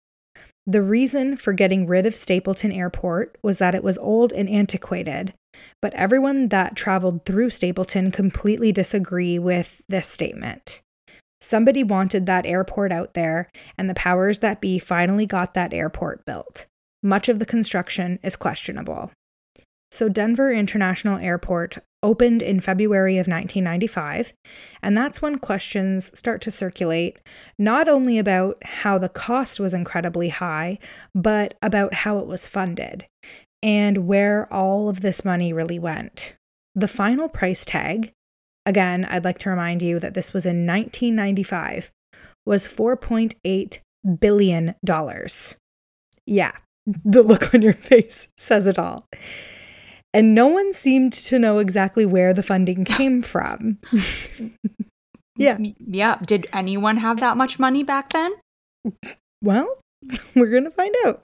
The 0.67 0.81
reason 0.81 1.37
for 1.37 1.53
getting 1.53 1.85
rid 1.85 2.05
of 2.05 2.15
Stapleton 2.15 2.71
Airport 2.71 3.37
was 3.43 3.59
that 3.59 3.75
it 3.75 3.83
was 3.83 3.97
old 3.99 4.33
and 4.33 4.49
antiquated, 4.49 5.33
but 5.81 5.93
everyone 5.93 6.49
that 6.49 6.75
traveled 6.75 7.23
through 7.25 7.51
Stapleton 7.51 8.11
completely 8.11 8.71
disagree 8.71 9.37
with 9.37 9.81
this 9.87 10.07
statement. 10.07 10.81
Somebody 11.39 11.83
wanted 11.83 12.25
that 12.25 12.47
airport 12.47 12.91
out 12.91 13.13
there, 13.13 13.49
and 13.77 13.87
the 13.87 13.93
powers 13.93 14.39
that 14.39 14.61
be 14.61 14.79
finally 14.79 15.27
got 15.27 15.53
that 15.53 15.73
airport 15.73 16.25
built. 16.25 16.65
Much 17.03 17.29
of 17.29 17.37
the 17.37 17.45
construction 17.45 18.17
is 18.23 18.35
questionable. 18.35 19.11
So, 19.91 20.09
Denver 20.09 20.51
International 20.51 21.19
Airport 21.19 21.77
opened 22.05 22.43
in 22.43 22.59
February 22.61 23.17
of 23.17 23.27
1995, 23.27 24.31
and 24.83 24.95
that's 24.95 25.21
when 25.21 25.39
questions 25.39 26.17
start 26.17 26.39
to 26.41 26.51
circulate 26.51 27.19
not 27.57 27.89
only 27.89 28.19
about 28.19 28.63
how 28.63 28.99
the 28.99 29.09
cost 29.09 29.59
was 29.59 29.73
incredibly 29.73 30.29
high, 30.29 30.77
but 31.15 31.55
about 31.63 31.95
how 31.95 32.19
it 32.19 32.27
was 32.27 32.47
funded 32.47 33.07
and 33.63 34.07
where 34.07 34.47
all 34.53 34.87
of 34.87 35.01
this 35.01 35.25
money 35.25 35.51
really 35.51 35.79
went. 35.79 36.35
The 36.75 36.87
final 36.87 37.27
price 37.27 37.65
tag, 37.65 38.11
again, 38.65 39.05
I'd 39.05 39.23
like 39.23 39.39
to 39.39 39.49
remind 39.49 39.81
you 39.81 39.99
that 39.99 40.13
this 40.13 40.31
was 40.31 40.45
in 40.45 40.67
1995, 40.67 41.91
was 42.45 42.67
$4.8 42.67 43.79
billion. 44.19 44.75
Yeah, 46.27 46.51
the 46.85 47.23
look 47.23 47.55
on 47.55 47.63
your 47.63 47.73
face 47.73 48.27
says 48.37 48.67
it 48.67 48.77
all 48.77 49.07
and 50.15 50.33
no 50.33 50.47
one 50.47 50.71
seemed 50.71 51.11
to 51.11 51.37
know 51.37 51.59
exactly 51.59 52.05
where 52.05 52.33
the 52.33 52.41
funding 52.41 52.85
came 52.85 53.21
from. 53.21 53.79
yeah. 55.35 55.57
Yeah. 55.85 56.17
Did 56.25 56.47
anyone 56.53 56.97
have 56.97 57.19
that 57.19 57.35
much 57.35 57.59
money 57.59 57.83
back 57.83 58.11
then? 58.11 58.33
Well, 59.41 59.77
we're 60.35 60.49
going 60.49 60.63
to 60.63 60.71
find 60.71 60.95
out. 61.05 61.21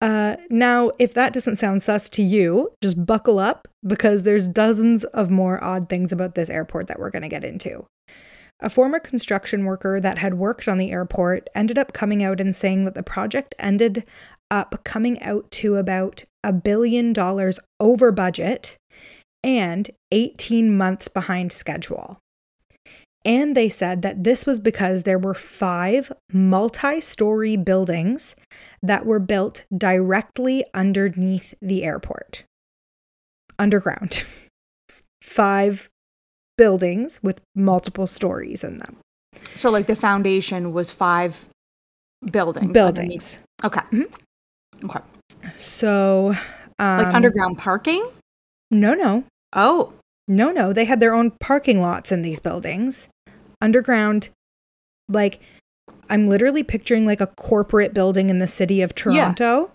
Uh, 0.00 0.36
now, 0.48 0.92
if 0.98 1.12
that 1.12 1.34
doesn't 1.34 1.56
sound 1.56 1.82
sus 1.82 2.08
to 2.08 2.22
you, 2.22 2.72
just 2.82 3.04
buckle 3.04 3.38
up 3.38 3.68
because 3.86 4.22
there's 4.22 4.48
dozens 4.48 5.04
of 5.04 5.30
more 5.30 5.62
odd 5.62 5.90
things 5.90 6.10
about 6.10 6.34
this 6.34 6.48
airport 6.48 6.86
that 6.86 6.98
we're 6.98 7.10
going 7.10 7.22
to 7.22 7.28
get 7.28 7.44
into. 7.44 7.84
A 8.60 8.70
former 8.70 8.98
construction 8.98 9.66
worker 9.66 10.00
that 10.00 10.16
had 10.16 10.34
worked 10.34 10.68
on 10.68 10.78
the 10.78 10.90
airport 10.90 11.48
ended 11.54 11.76
up 11.76 11.92
coming 11.92 12.24
out 12.24 12.40
and 12.40 12.56
saying 12.56 12.86
that 12.86 12.94
the 12.94 13.02
project 13.02 13.54
ended 13.58 14.04
up 14.50 14.82
coming 14.84 15.22
out 15.22 15.50
to 15.50 15.76
about 15.76 16.24
a 16.46 16.52
billion 16.52 17.12
dollars 17.12 17.58
over 17.80 18.12
budget 18.12 18.76
and 19.42 19.90
18 20.12 20.76
months 20.76 21.08
behind 21.08 21.52
schedule. 21.52 22.18
And 23.24 23.56
they 23.56 23.68
said 23.68 24.02
that 24.02 24.22
this 24.22 24.46
was 24.46 24.60
because 24.60 25.02
there 25.02 25.18
were 25.18 25.34
five 25.34 26.12
multi 26.32 27.00
story 27.00 27.56
buildings 27.56 28.36
that 28.80 29.04
were 29.04 29.18
built 29.18 29.66
directly 29.76 30.64
underneath 30.72 31.52
the 31.60 31.82
airport, 31.82 32.44
underground. 33.58 34.24
five 35.22 35.88
buildings 36.56 37.18
with 37.20 37.40
multiple 37.56 38.06
stories 38.06 38.62
in 38.62 38.78
them. 38.78 38.96
So, 39.56 39.70
like 39.70 39.88
the 39.88 39.96
foundation 39.96 40.72
was 40.72 40.92
five 40.92 41.46
buildings. 42.30 42.72
Buildings. 42.72 43.40
Okay. 43.64 43.80
Mm-hmm. 43.80 44.86
Okay. 44.86 45.00
So, 45.58 46.34
um, 46.78 46.98
Like 46.98 47.14
underground 47.14 47.58
parking? 47.58 48.08
No, 48.70 48.94
no, 48.94 49.24
Oh. 49.54 49.92
no, 50.28 50.50
no. 50.52 50.72
They 50.72 50.84
had 50.84 51.00
their 51.00 51.14
own 51.14 51.32
parking 51.40 51.80
lots 51.80 52.10
in 52.12 52.22
these 52.22 52.40
buildings, 52.40 53.08
underground. 53.60 54.30
Like, 55.08 55.40
I'm 56.10 56.28
literally 56.28 56.62
picturing 56.62 57.06
like 57.06 57.20
a 57.20 57.28
corporate 57.28 57.94
building 57.94 58.30
in 58.30 58.38
the 58.38 58.48
city 58.48 58.82
of 58.82 58.94
Toronto. 58.94 59.72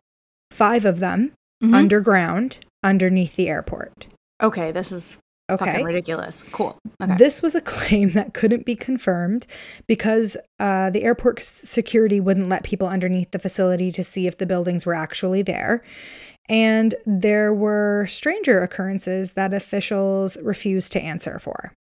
Five 0.51 0.83
of 0.85 0.99
them 0.99 1.31
Mhm. 1.63 1.73
underground, 1.73 2.59
underneath 2.83 3.35
the 3.35 3.47
airport. 3.47 4.07
Okay, 4.43 4.71
this 4.71 4.91
is 4.91 5.17
Okay. 5.51 5.65
fucking 5.65 5.85
ridiculous. 5.85 6.43
Cool. 6.51 6.77
Okay. 7.01 7.15
This 7.15 7.41
was 7.41 7.55
a 7.55 7.61
claim 7.61 8.11
that 8.13 8.33
couldn't 8.33 8.65
be 8.65 8.75
confirmed 8.75 9.45
because 9.87 10.37
uh, 10.59 10.89
the 10.89 11.03
airport 11.03 11.43
security 11.43 12.19
wouldn't 12.19 12.49
let 12.49 12.63
people 12.63 12.87
underneath 12.87 13.31
the 13.31 13.39
facility 13.39 13.91
to 13.91 14.03
see 14.03 14.27
if 14.27 14.37
the 14.37 14.45
buildings 14.45 14.85
were 14.85 14.93
actually 14.95 15.41
there. 15.41 15.83
And 16.49 16.95
there 17.05 17.53
were 17.53 18.07
stranger 18.07 18.61
occurrences 18.61 19.33
that 19.33 19.53
officials 19.53 20.37
refused 20.37 20.91
to 20.93 21.01
answer 21.01 21.39
for. 21.39 21.73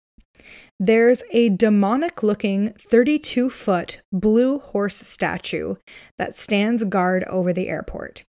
There's 0.80 1.24
a 1.32 1.50
demonic 1.50 2.24
looking 2.24 2.72
32 2.72 3.50
foot 3.50 4.02
blue 4.12 4.60
horse 4.60 4.96
statue 4.96 5.76
that 6.18 6.36
stands 6.36 6.86
guard 6.86 7.26
over 7.26 7.52
the 7.52 7.68
airport. 7.68 8.24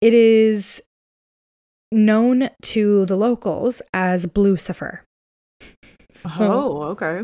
It 0.00 0.14
is 0.14 0.82
known 1.94 2.50
to 2.62 3.06
the 3.06 3.16
locals 3.16 3.80
as 3.92 4.26
Blucifer. 4.26 5.00
oh, 6.38 6.82
okay. 6.82 7.22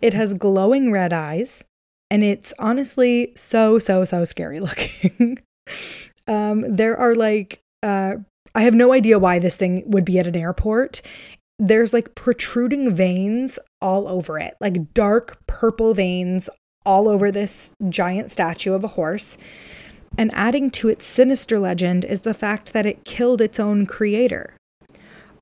It 0.00 0.14
has 0.14 0.34
glowing 0.34 0.92
red 0.92 1.12
eyes, 1.12 1.64
and 2.10 2.22
it's 2.22 2.52
honestly 2.58 3.32
so, 3.36 3.78
so, 3.78 4.04
so 4.04 4.24
scary 4.24 4.60
looking. 4.68 5.38
um, 6.28 6.76
there 6.76 6.96
are 6.96 7.14
like, 7.14 7.60
uh, 7.82 8.16
I 8.54 8.62
have 8.62 8.74
no 8.74 8.92
idea 8.92 9.18
why 9.18 9.38
this 9.38 9.56
thing 9.56 9.82
would 9.86 10.04
be 10.04 10.18
at 10.18 10.26
an 10.26 10.36
airport. 10.36 11.02
there's 11.58 11.92
like 11.92 12.14
protruding 12.14 12.94
veins 12.94 13.58
all 13.80 14.08
over 14.08 14.38
it, 14.38 14.54
like 14.60 14.92
dark 14.92 15.38
purple 15.46 15.94
veins 15.94 16.50
all 16.84 17.08
over 17.08 17.30
this 17.30 17.72
giant 17.88 18.30
statue 18.30 18.74
of 18.74 18.84
a 18.84 18.88
horse. 18.88 19.38
And 20.16 20.30
adding 20.32 20.70
to 20.70 20.88
its 20.88 21.04
sinister 21.04 21.58
legend 21.58 22.04
is 22.04 22.20
the 22.20 22.34
fact 22.34 22.72
that 22.72 22.86
it 22.86 23.04
killed 23.04 23.40
its 23.40 23.58
own 23.58 23.86
creator. 23.86 24.56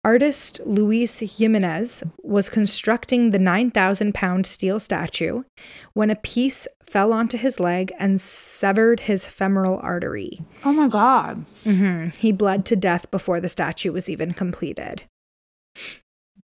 Artist 0.04 0.60
Luis 0.64 1.20
Jimenez 1.20 2.02
was 2.24 2.48
constructing 2.48 3.30
the 3.30 3.38
9,000 3.38 4.12
pound 4.12 4.46
steel 4.46 4.80
statue 4.80 5.44
when 5.92 6.10
a 6.10 6.16
piece 6.16 6.66
fell 6.82 7.12
onto 7.12 7.36
his 7.36 7.60
leg 7.60 7.92
and 8.00 8.20
severed 8.20 9.00
his 9.00 9.26
femoral 9.26 9.78
artery. 9.80 10.42
Oh 10.64 10.72
my 10.72 10.88
God. 10.88 11.44
Mm-hmm. 11.64 12.18
He 12.18 12.32
bled 12.32 12.64
to 12.66 12.76
death 12.76 13.12
before 13.12 13.40
the 13.40 13.48
statue 13.48 13.92
was 13.92 14.08
even 14.08 14.32
completed. 14.32 15.04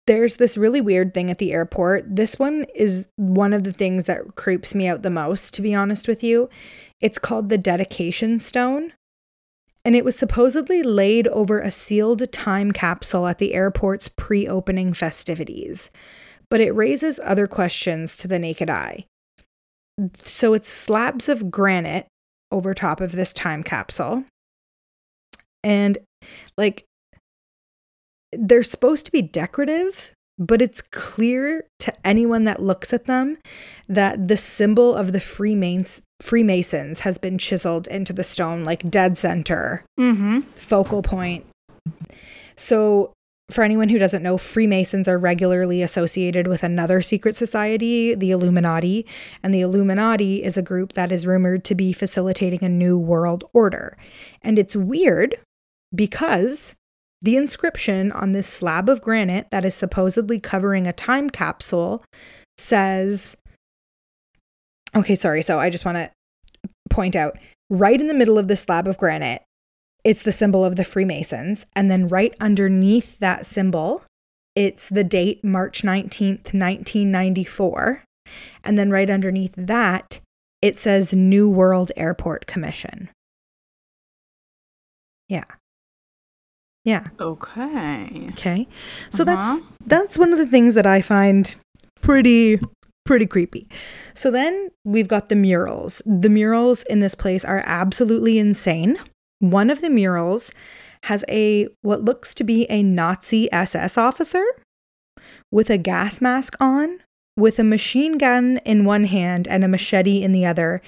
There's 0.07 0.37
this 0.37 0.57
really 0.57 0.81
weird 0.81 1.13
thing 1.13 1.29
at 1.29 1.37
the 1.37 1.53
airport. 1.53 2.15
This 2.15 2.39
one 2.39 2.65
is 2.75 3.09
one 3.17 3.53
of 3.53 3.63
the 3.63 3.73
things 3.73 4.05
that 4.05 4.35
creeps 4.35 4.73
me 4.73 4.87
out 4.87 5.01
the 5.01 5.09
most, 5.09 5.53
to 5.53 5.61
be 5.61 5.75
honest 5.75 6.07
with 6.07 6.23
you. 6.23 6.49
It's 7.01 7.19
called 7.19 7.49
the 7.49 7.57
Dedication 7.57 8.39
Stone. 8.39 8.93
And 9.85 9.95
it 9.95 10.05
was 10.05 10.15
supposedly 10.15 10.81
laid 10.81 11.27
over 11.27 11.59
a 11.59 11.71
sealed 11.71 12.31
time 12.31 12.71
capsule 12.71 13.27
at 13.27 13.37
the 13.37 13.53
airport's 13.53 14.07
pre 14.07 14.47
opening 14.47 14.93
festivities. 14.93 15.91
But 16.49 16.61
it 16.61 16.71
raises 16.71 17.19
other 17.23 17.47
questions 17.47 18.15
to 18.17 18.27
the 18.27 18.39
naked 18.39 18.69
eye. 18.69 19.05
So 20.23 20.53
it's 20.53 20.69
slabs 20.69 21.27
of 21.27 21.51
granite 21.51 22.07
over 22.51 22.73
top 22.73 23.01
of 23.01 23.11
this 23.11 23.33
time 23.33 23.63
capsule. 23.63 24.23
And 25.63 25.97
like 26.57 26.85
they're 28.31 28.63
supposed 28.63 29.05
to 29.05 29.11
be 29.11 29.21
decorative, 29.21 30.13
but 30.39 30.61
it's 30.61 30.81
clear 30.81 31.67
to 31.79 31.93
anyone 32.05 32.45
that 32.45 32.61
looks 32.61 32.93
at 32.93 33.05
them 33.05 33.37
that 33.87 34.27
the 34.27 34.37
symbol 34.37 34.95
of 34.95 35.11
the 35.11 35.19
Freemasons, 35.19 36.01
Freemasons 36.23 37.01
has 37.01 37.17
been 37.17 37.37
chiseled 37.37 37.85
into 37.87 38.13
the 38.13 38.23
stone, 38.23 38.63
like 38.63 38.89
dead 38.89 39.17
center, 39.17 39.83
Mm-hmm. 39.99 40.39
focal 40.55 41.01
point. 41.01 41.45
So, 42.55 43.11
for 43.51 43.61
anyone 43.61 43.89
who 43.89 43.99
doesn't 43.99 44.23
know, 44.23 44.37
Freemasons 44.37 45.09
are 45.09 45.17
regularly 45.17 45.81
associated 45.81 46.47
with 46.47 46.63
another 46.63 47.01
secret 47.01 47.35
society, 47.35 48.15
the 48.15 48.31
Illuminati. 48.31 49.05
And 49.43 49.53
the 49.53 49.59
Illuminati 49.59 50.41
is 50.41 50.55
a 50.55 50.61
group 50.61 50.93
that 50.93 51.11
is 51.11 51.27
rumored 51.27 51.65
to 51.65 51.75
be 51.75 51.91
facilitating 51.91 52.63
a 52.63 52.69
new 52.69 52.97
world 52.97 53.43
order. 53.53 53.97
And 54.41 54.57
it's 54.57 54.77
weird 54.77 55.35
because 55.93 56.73
the 57.21 57.35
inscription 57.35 58.13
on 58.13 58.31
this 58.31 58.47
slab 58.47 58.87
of 58.87 59.01
granite 59.01 59.47
that 59.51 59.65
is 59.65 59.75
supposedly 59.75 60.39
covering 60.39 60.87
a 60.87 60.93
time 60.93 61.29
capsule 61.29 62.01
says, 62.57 63.35
okay, 64.95 65.15
sorry. 65.15 65.41
So 65.41 65.59
I 65.59 65.69
just 65.69 65.83
want 65.85 65.97
to 65.97 66.11
point 66.93 67.15
out 67.15 67.37
right 67.69 67.99
in 67.99 68.07
the 68.07 68.13
middle 68.13 68.37
of 68.37 68.47
the 68.47 68.55
slab 68.55 68.87
of 68.87 68.97
granite, 68.97 69.41
it's 70.03 70.21
the 70.21 70.31
symbol 70.31 70.63
of 70.63 70.75
the 70.75 70.83
Freemasons. 70.85 71.65
And 71.75 71.89
then 71.89 72.07
right 72.07 72.33
underneath 72.39 73.19
that 73.19 73.45
symbol, 73.45 74.03
it's 74.55 74.89
the 74.89 75.03
date 75.03 75.43
March 75.43 75.81
19th, 75.81 76.53
1994. 76.53 78.03
And 78.63 78.77
then 78.77 78.89
right 78.91 79.09
underneath 79.09 79.55
that, 79.57 80.19
it 80.61 80.77
says 80.77 81.13
New 81.13 81.49
World 81.49 81.91
Airport 81.97 82.45
Commission. 82.47 83.09
Yeah. 85.29 85.45
Yeah. 86.85 87.07
Okay. 87.19 88.27
Okay. 88.31 88.67
So 89.09 89.23
Uh-huh. 89.23 89.35
that's 89.35 89.65
that's 89.85 90.19
one 90.19 90.31
of 90.33 90.37
the 90.37 90.45
things 90.47 90.75
that 90.75 90.85
I 90.85 91.01
find 91.01 91.55
pretty 92.01 92.59
pretty 93.05 93.25
creepy. 93.25 93.67
So 94.13 94.31
then 94.31 94.69
we've 94.83 95.07
got 95.07 95.29
the 95.29 95.35
murals. 95.35 96.01
The 96.05 96.29
murals 96.29 96.83
in 96.83 96.99
this 96.99 97.15
place 97.15 97.43
are 97.43 97.63
absolutely 97.65 98.37
insane. 98.39 98.97
One 99.39 99.69
of 99.69 99.81
the 99.81 99.89
murals 99.89 100.51
has 101.03 101.25
a 101.29 101.67
what 101.81 102.03
looks 102.03 102.33
to 102.35 102.43
be 102.43 102.65
a 102.69 102.81
Nazi 102.81 103.51
SS 103.51 103.97
officer 103.97 104.43
with 105.51 105.69
a 105.69 105.77
gas 105.77 106.21
mask 106.21 106.55
on, 106.59 106.99
with 107.35 107.59
a 107.59 107.63
machine 107.63 108.17
gun 108.17 108.59
in 108.65 108.85
one 108.85 109.03
hand 109.05 109.47
and 109.47 109.63
a 109.63 109.67
machete 109.67 110.23
in 110.23 110.31
the 110.31 110.45
other. 110.45 110.81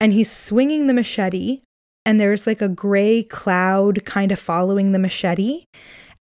And 0.00 0.12
he's 0.12 0.30
swinging 0.30 0.86
the 0.86 0.94
machete, 0.94 1.60
and 2.04 2.20
there's 2.20 2.46
like 2.46 2.60
a 2.60 2.68
gray 2.68 3.22
cloud 3.22 4.04
kind 4.04 4.32
of 4.32 4.38
following 4.38 4.92
the 4.92 4.98
machete. 4.98 5.64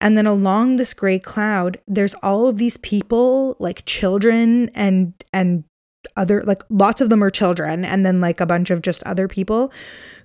And 0.04 0.18
then 0.18 0.26
along 0.26 0.76
this 0.76 0.94
gray 0.94 1.18
cloud, 1.18 1.80
there's 1.88 2.14
all 2.16 2.48
of 2.48 2.58
these 2.58 2.76
people, 2.76 3.56
like 3.58 3.86
children 3.86 4.70
and 4.76 5.14
and 5.32 5.64
other 6.18 6.44
like 6.44 6.62
lots 6.70 7.00
of 7.00 7.10
them 7.10 7.24
are 7.24 7.32
children 7.32 7.86
and 7.86 8.06
then 8.06 8.20
like 8.20 8.42
a 8.42 8.46
bunch 8.46 8.70
of 8.70 8.82
just 8.82 9.02
other 9.04 9.30
people 9.30 9.72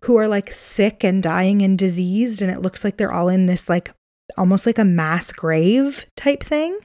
who 0.03 0.17
are 0.17 0.27
like 0.27 0.51
sick 0.51 1.05
and 1.05 1.23
dying 1.23 1.63
and 1.63 1.79
diseased 1.79 2.43
and 2.43 2.51
it 2.51 2.61
looks 2.61 2.83
like 2.83 2.97
they're 2.97 3.13
all 3.13 3.29
in 3.29 3.47
this 3.47 3.69
like 3.69 3.95
almost 4.37 4.67
like 4.67 4.79
a 4.79 4.85
mass 4.85 5.31
grave 5.31 6.07
type 6.17 6.43
thing. 6.43 6.77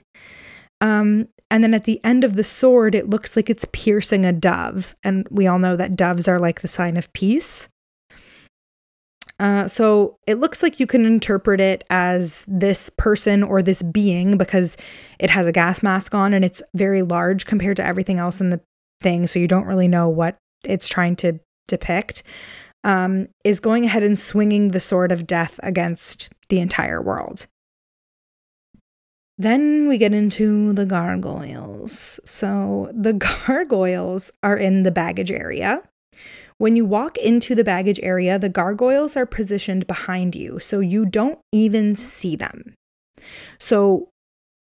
Um 0.80 1.28
and 1.50 1.64
then 1.64 1.74
at 1.74 1.86
the 1.86 2.00
end 2.04 2.24
of 2.24 2.36
the 2.36 2.44
sword 2.44 2.94
it 2.94 3.10
looks 3.10 3.36
like 3.36 3.50
it's 3.50 3.66
piercing 3.74 4.26
a 4.26 4.32
dove 4.32 4.96
and 5.04 5.28
we 5.32 5.48
all 5.48 5.58
know 5.58 5.76
that 5.76 5.96
doves 5.96 6.28
are 6.28 6.40
like 6.40 6.62
the 6.62 6.68
sign 6.68 6.96
of 6.96 7.12
peace. 7.14 7.68
Uh, 9.44 9.68
so 9.68 10.18
it 10.26 10.36
looks 10.36 10.64
like 10.64 10.80
you 10.80 10.88
can 10.88 11.06
interpret 11.06 11.60
it 11.60 11.84
as 11.90 12.46
this 12.48 12.90
person 12.90 13.44
or 13.44 13.62
this 13.62 13.82
being 13.84 14.38
because 14.38 14.78
it 15.20 15.30
has 15.30 15.46
a 15.46 15.52
gas 15.52 15.84
mask 15.84 16.16
on 16.16 16.34
and 16.34 16.46
it's 16.46 16.64
very 16.74 17.02
large 17.02 17.46
compared 17.46 17.76
to 17.76 17.86
everything 17.86 18.18
else 18.18 18.40
in 18.40 18.52
the 18.52 18.62
thing. 19.02 19.28
So 19.28 19.40
you 19.40 19.50
don't 19.50 19.66
really 19.66 19.90
know 19.90 20.08
what 20.08 20.38
it's 20.64 20.88
trying 20.88 21.18
to 21.18 21.42
depict. 21.68 22.24
Um, 22.86 23.28
is 23.44 23.60
going 23.60 23.84
ahead 23.84 24.02
and 24.02 24.18
swinging 24.18 24.72
the 24.72 24.80
sword 24.80 25.12
of 25.12 25.28
death 25.28 25.60
against 25.62 26.30
the 26.48 26.62
entire 26.62 27.02
world. 27.02 27.48
Then 29.38 29.90
we 29.90 29.98
get 29.98 30.14
into 30.14 30.72
the 30.72 30.86
gargoyles. 30.86 32.18
So 32.24 32.90
the 32.94 33.12
gargoyles 33.46 34.32
are 34.42 34.56
in 34.56 34.84
the 34.84 34.92
baggage 34.92 35.34
area. 35.34 35.84
When 36.64 36.78
you 36.78 36.86
walk 36.86 37.18
into 37.18 37.56
the 37.56 37.64
baggage 37.66 38.00
area, 38.02 38.40
the 38.40 38.48
gargoyles 38.48 39.18
are 39.18 39.26
positioned 39.26 39.86
behind 39.86 40.34
you, 40.34 40.60
so 40.60 40.80
you 40.80 41.06
don't 41.06 41.38
even 41.52 41.94
see 41.94 42.38
them. 42.38 42.74
So 43.60 44.08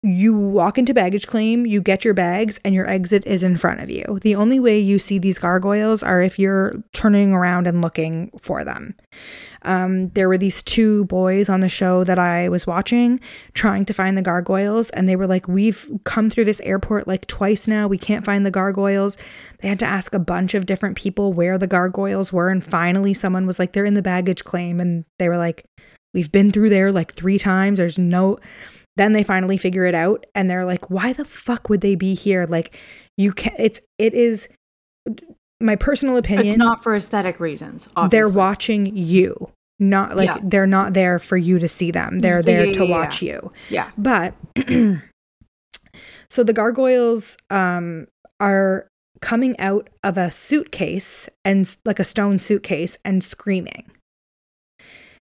you 0.02 0.34
walk 0.34 0.78
into 0.78 0.94
baggage 0.94 1.28
claim, 1.28 1.66
you 1.66 1.82
get 1.82 2.06
your 2.06 2.14
bags, 2.14 2.58
and 2.64 2.74
your 2.74 2.90
exit 2.90 3.28
is 3.28 3.44
in 3.44 3.58
front 3.58 3.82
of 3.82 3.90
you. 3.90 4.18
The 4.22 4.36
only 4.36 4.62
way 4.62 4.80
you 4.80 4.98
see 4.98 5.20
these 5.20 5.40
gargoyles 5.40 6.02
are 6.02 6.22
if 6.22 6.40
you're 6.40 6.82
turning 6.94 7.34
around 7.34 7.68
and 7.68 7.82
looking 7.82 8.32
for 8.40 8.64
them. 8.64 8.96
Um, 9.64 10.10
there 10.10 10.30
were 10.30 10.38
these 10.38 10.64
two 10.64 11.06
boys 11.06 11.50
on 11.50 11.60
the 11.60 11.70
show 11.70 12.04
that 12.04 12.20
I 12.20 12.50
was 12.50 12.66
watching 12.66 13.20
trying 13.54 13.86
to 13.86 13.94
find 13.94 14.18
the 14.18 14.22
gargoyles, 14.22 14.90
and 14.92 15.08
they 15.08 15.16
were 15.16 15.28
like, 15.28 15.48
We've 15.48 15.90
come 16.04 16.30
through 16.30 16.46
this 16.46 16.62
airport 16.62 17.08
like 17.08 17.28
twice 17.28 17.68
now. 17.68 17.88
We 17.88 17.98
can't 17.98 18.26
find 18.26 18.46
the 18.46 18.52
gargoyles. 18.52 19.18
They 19.60 19.68
had 19.68 19.80
to 19.80 19.86
ask 19.86 20.14
a 20.14 20.20
bunch 20.20 20.54
of 20.54 20.66
different 20.66 20.98
people 20.98 21.34
where 21.34 21.58
the 21.58 21.68
gargoyles 21.68 22.32
were, 22.32 22.50
and 22.50 22.64
finally, 22.64 23.14
someone 23.14 23.46
was 23.46 23.60
like, 23.60 23.74
They're 23.74 23.86
in 23.86 23.96
the 23.96 24.02
baggage 24.02 24.44
claim. 24.44 24.80
And 24.80 25.06
they 25.18 25.30
were 25.30 25.38
like, 25.38 25.66
We've 26.14 26.32
been 26.32 26.52
through 26.52 26.70
there 26.70 26.92
like 26.92 27.14
three 27.14 27.38
times. 27.38 27.78
There's 27.78 27.98
no. 27.98 28.40
Then 28.96 29.14
they 29.14 29.24
finally 29.24 29.58
figure 29.58 29.86
it 29.86 29.96
out, 29.96 30.26
and 30.36 30.50
they're 30.50 30.66
like, 30.66 30.90
Why 30.90 31.14
the 31.14 31.26
fuck 31.26 31.70
would 31.70 31.82
they 31.82 31.96
be 31.96 32.16
here? 32.16 32.46
Like, 32.50 32.78
you 33.18 33.34
can't, 33.34 33.60
it's, 33.60 33.82
it 33.98 34.14
is 34.14 34.48
my 35.62 35.76
personal 35.76 36.18
opinion 36.18 36.48
It's 36.48 36.58
not 36.58 36.84
for 36.84 36.96
aesthetic 36.96 37.40
reasons. 37.40 37.90
they're 38.10 38.30
watching 38.30 38.96
you 38.96 39.52
not 39.80 40.16
like 40.18 40.28
Yeah. 40.28 40.38
they're 40.44 40.68
not 40.68 40.94
there 40.94 41.20
for 41.20 41.38
you 41.38 41.58
to 41.60 41.68
see 41.68 41.92
them 41.92 42.20
they're 42.20 42.42
there 42.44 42.66
yeah, 42.66 42.74
to 42.74 42.86
watch 42.86 43.22
you 43.22 43.52
Yeah. 43.70 43.90
but 43.98 44.34
so 46.30 46.44
the 46.44 46.54
gargoyles 46.54 47.38
um 47.50 48.08
are 48.40 48.88
coming 49.22 49.58
out 49.60 49.90
of 50.04 50.18
a 50.18 50.32
suitcase 50.32 51.30
and 51.44 51.78
like 51.86 52.00
a 52.00 52.04
stone 52.06 52.40
suitcase 52.40 52.98
and 53.04 53.24
screaming 53.24 53.90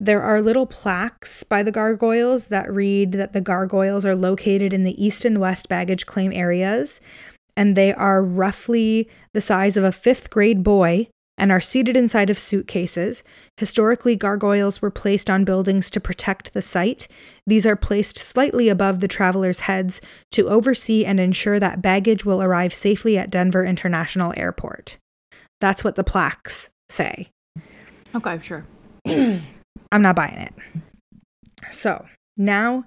there 0.01 0.23
are 0.23 0.41
little 0.41 0.67
plaques 0.67 1.43
by 1.43 1.63
the 1.63 1.73
gargoyles 1.73 2.49
that 2.49 2.71
read 2.73 3.13
that 3.13 3.33
the 3.33 3.41
gargoyles 3.41 4.05
are 4.07 4.15
located 4.15 4.73
in 4.73 4.85
the 4.85 5.03
east 5.03 5.25
and 5.25 5.41
west 5.41 5.69
baggage 5.69 6.07
claim 6.07 6.33
areas 6.33 7.01
and 7.59 7.75
they 7.75 7.93
are 7.93 8.23
roughly 8.23 9.11
the 9.35 9.41
size 9.41 9.77
of 9.77 9.83
a 9.83 9.91
fifth 9.91 10.31
grade 10.31 10.63
boy 10.63 11.09
and 11.37 11.51
are 11.51 11.61
seated 11.61 11.97
inside 11.97 12.31
of 12.31 12.39
suitcases. 12.39 13.25
Historically, 13.57 14.15
gargoyles 14.15 14.81
were 14.81 14.93
placed 14.93 15.29
on 15.29 15.45
buildings 15.45 15.91
to 15.91 15.99
protect 15.99 16.55
the 16.55 16.63
site. 16.63 17.09
These 17.49 17.67
are 17.67 17.75
placed 17.75 18.17
slightly 18.17 18.69
above 18.69 19.01
the 19.01 19.09
travelers' 19.09 19.61
heads 19.61 20.01
to 20.31 20.49
oversee 20.49 21.05
and 21.05 21.19
ensure 21.19 21.59
that 21.59 21.83
baggage 21.83 22.25
will 22.25 22.41
arrive 22.41 22.73
safely 22.73 23.19
at 23.19 23.29
Denver 23.29 23.65
International 23.65 24.33
Airport. 24.37 24.97
That's 25.61 25.83
what 25.83 25.97
the 25.97 26.05
plaques 26.05 26.71
say. 26.89 27.27
Okay, 28.15 28.39
sure. 28.41 28.65
I'm 29.05 30.03
not 30.03 30.15
buying 30.15 30.39
it. 30.39 30.55
So 31.73 32.07
now 32.37 32.85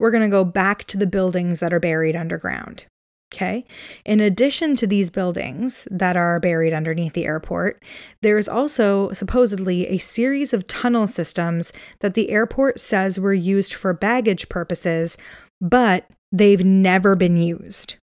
we're 0.00 0.10
going 0.10 0.28
to 0.28 0.36
go 0.36 0.42
back 0.42 0.86
to 0.86 0.96
the 0.96 1.06
buildings 1.06 1.60
that 1.60 1.72
are 1.72 1.78
buried 1.78 2.16
underground. 2.16 2.86
Okay. 3.34 3.66
In 4.06 4.20
addition 4.20 4.74
to 4.76 4.86
these 4.86 5.10
buildings 5.10 5.86
that 5.90 6.16
are 6.16 6.40
buried 6.40 6.72
underneath 6.72 7.12
the 7.12 7.26
airport, 7.26 7.82
there 8.22 8.38
is 8.38 8.48
also 8.48 9.12
supposedly 9.12 9.86
a 9.86 9.98
series 9.98 10.54
of 10.54 10.66
tunnel 10.66 11.06
systems 11.06 11.72
that 12.00 12.14
the 12.14 12.30
airport 12.30 12.80
says 12.80 13.20
were 13.20 13.34
used 13.34 13.74
for 13.74 13.92
baggage 13.92 14.48
purposes, 14.48 15.18
but 15.60 16.08
they've 16.32 16.64
never 16.64 17.14
been 17.14 17.36
used. 17.36 17.96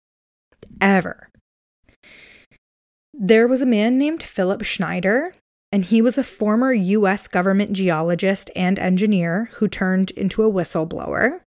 Ever. 0.80 1.28
There 3.14 3.46
was 3.46 3.60
a 3.60 3.66
man 3.66 3.98
named 3.98 4.24
Philip 4.24 4.64
Schneider, 4.64 5.32
and 5.70 5.84
he 5.84 6.02
was 6.02 6.18
a 6.18 6.24
former 6.24 6.72
US 6.72 7.28
government 7.28 7.72
geologist 7.74 8.50
and 8.56 8.76
engineer 8.78 9.50
who 9.52 9.68
turned 9.68 10.10
into 10.12 10.42
a 10.42 10.50
whistleblower 10.50 11.42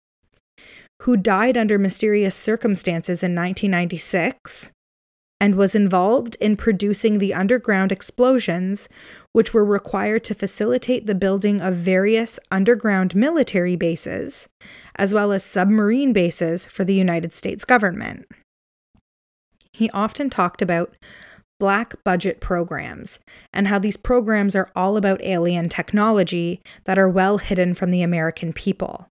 who 1.01 1.17
died 1.17 1.57
under 1.57 1.77
mysterious 1.77 2.35
circumstances 2.35 3.21
in 3.21 3.35
1996 3.35 4.71
and 5.39 5.55
was 5.55 5.75
involved 5.75 6.37
in 6.39 6.55
producing 6.55 7.17
the 7.17 7.33
underground 7.33 7.91
explosions, 7.91 8.87
which 9.33 9.53
were 9.53 9.65
required 9.65 10.23
to 10.23 10.33
facilitate 10.33 11.05
the 11.05 11.15
building 11.15 11.59
of 11.59 11.75
various 11.75 12.39
underground 12.51 13.13
military 13.15 13.75
bases, 13.75 14.47
as 14.95 15.13
well 15.13 15.31
as 15.31 15.43
submarine 15.43 16.13
bases 16.13 16.65
for 16.65 16.85
the 16.85 16.95
United 16.95 17.33
States 17.33 17.65
government. 17.65 18.25
He 19.73 19.89
often 19.89 20.29
talked 20.29 20.61
about 20.61 20.95
black 21.59 21.93
budget 22.03 22.39
programs 22.39 23.19
and 23.53 23.67
how 23.67 23.79
these 23.79 23.97
programs 23.97 24.55
are 24.55 24.71
all 24.75 24.95
about 24.95 25.23
alien 25.23 25.67
technology 25.69 26.61
that 26.85 26.97
are 26.97 27.09
well 27.09 27.37
hidden 27.39 27.73
from 27.73 27.91
the 27.91 28.01
American 28.01 28.53
people 28.53 29.09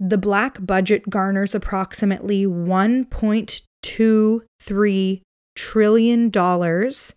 the 0.00 0.18
black 0.18 0.64
budget 0.64 1.10
garners 1.10 1.54
approximately 1.54 2.46
1.23 2.46 5.20
trillion 5.56 6.30
dollars 6.30 7.12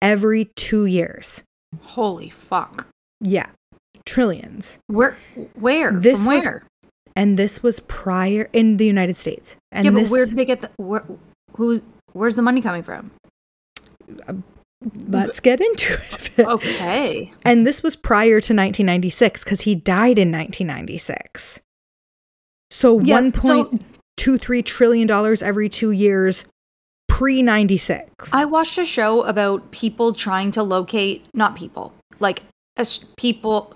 every 0.00 0.44
2 0.56 0.86
years. 0.86 1.42
Holy 1.82 2.30
fuck. 2.30 2.86
Yeah. 3.20 3.48
Trillions. 4.04 4.78
Where 4.86 5.16
where? 5.54 5.90
This 5.92 6.24
From 6.24 6.34
was- 6.34 6.44
where? 6.44 6.62
And 7.16 7.36
this 7.36 7.60
was 7.62 7.80
prior 7.80 8.48
in 8.52 8.76
the 8.76 8.86
United 8.86 9.16
States. 9.16 9.56
And 9.72 9.84
yeah, 9.84 9.90
this, 9.90 10.08
but 10.08 10.12
where 10.12 10.26
did 10.26 10.36
they 10.36 10.44
get 10.44 10.60
the 10.60 10.70
where 10.76 11.04
who's 11.56 11.82
where's 12.12 12.36
the 12.36 12.42
money 12.42 12.60
coming 12.62 12.84
from? 12.84 13.10
Uh, 14.28 14.34
let's 15.08 15.40
get 15.40 15.60
into 15.60 15.92
it. 16.12 16.30
Okay. 16.38 17.32
And 17.44 17.66
this 17.66 17.82
was 17.82 17.96
prior 17.96 18.40
to 18.40 18.54
1996 18.54 19.42
cuz 19.44 19.62
he 19.62 19.74
died 19.74 20.18
in 20.18 20.30
1996. 20.30 21.58
So 22.70 23.00
Yeah, 23.00 23.28
so- 23.30 23.64
1.23 24.18 24.62
trillion 24.64 25.06
dollars 25.06 25.42
every 25.42 25.68
2 25.68 25.90
years 25.90 26.44
pre 27.08 27.42
96. 27.42 28.32
I 28.32 28.44
watched 28.44 28.78
a 28.78 28.86
show 28.86 29.22
about 29.22 29.70
people 29.72 30.14
trying 30.14 30.50
to 30.52 30.62
locate 30.62 31.24
not 31.34 31.54
people, 31.56 31.92
like 32.20 32.42
as 32.76 32.98
people 33.16 33.74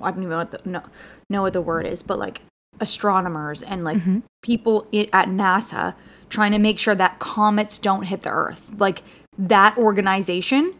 I 0.00 0.10
don't 0.10 0.20
even 0.20 0.30
know 0.30 0.38
what 0.38 0.50
the 0.50 0.60
no, 0.64 0.82
know 1.30 1.42
what 1.42 1.52
the 1.52 1.60
word 1.60 1.86
is, 1.86 2.02
but 2.02 2.18
like 2.18 2.40
astronomers 2.80 3.62
and 3.62 3.84
like 3.84 3.98
Mhm. 3.98 4.22
people 4.42 4.86
i- 4.92 5.08
at 5.12 5.28
NASA 5.28 5.94
trying 6.28 6.50
to 6.52 6.58
make 6.58 6.78
sure 6.78 6.94
that 6.96 7.18
comets 7.20 7.78
don't 7.78 8.04
hit 8.04 8.22
the 8.22 8.30
earth. 8.30 8.60
Like 8.78 9.02
that 9.38 9.76
organization 9.78 10.74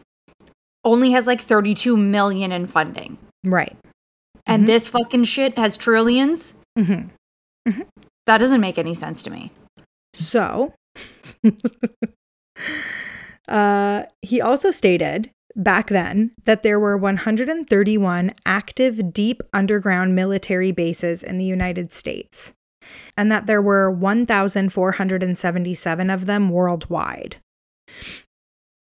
only 0.83 1.11
has 1.11 1.25
like 1.27 1.39
32 1.39 1.95
million 1.95 2.51
in 2.51 2.67
funding. 2.67 3.17
Right. 3.45 3.77
And 4.45 4.63
Mhm. 4.63 4.67
this 4.67 4.89
fucking 4.89 5.23
shit 5.25 5.57
has 5.57 5.77
trillions. 5.77 6.55
Mhm. 7.67 7.87
That 8.25 8.37
doesn't 8.39 8.61
make 8.61 8.77
any 8.77 8.95
sense 8.95 9.21
to 9.23 9.29
me. 9.29 9.51
So, 10.13 10.73
uh, 13.47 14.03
he 14.21 14.41
also 14.41 14.71
stated 14.71 15.29
back 15.55 15.87
then 15.89 16.31
that 16.45 16.63
there 16.63 16.79
were 16.79 16.97
131 16.97 18.31
active 18.45 19.13
deep 19.13 19.43
underground 19.53 20.15
military 20.15 20.71
bases 20.71 21.21
in 21.23 21.37
the 21.37 21.45
United 21.45 21.93
States, 21.93 22.53
and 23.17 23.31
that 23.31 23.45
there 23.45 23.61
were 23.61 23.91
1,477 23.91 26.09
of 26.09 26.25
them 26.25 26.49
worldwide. 26.49 27.37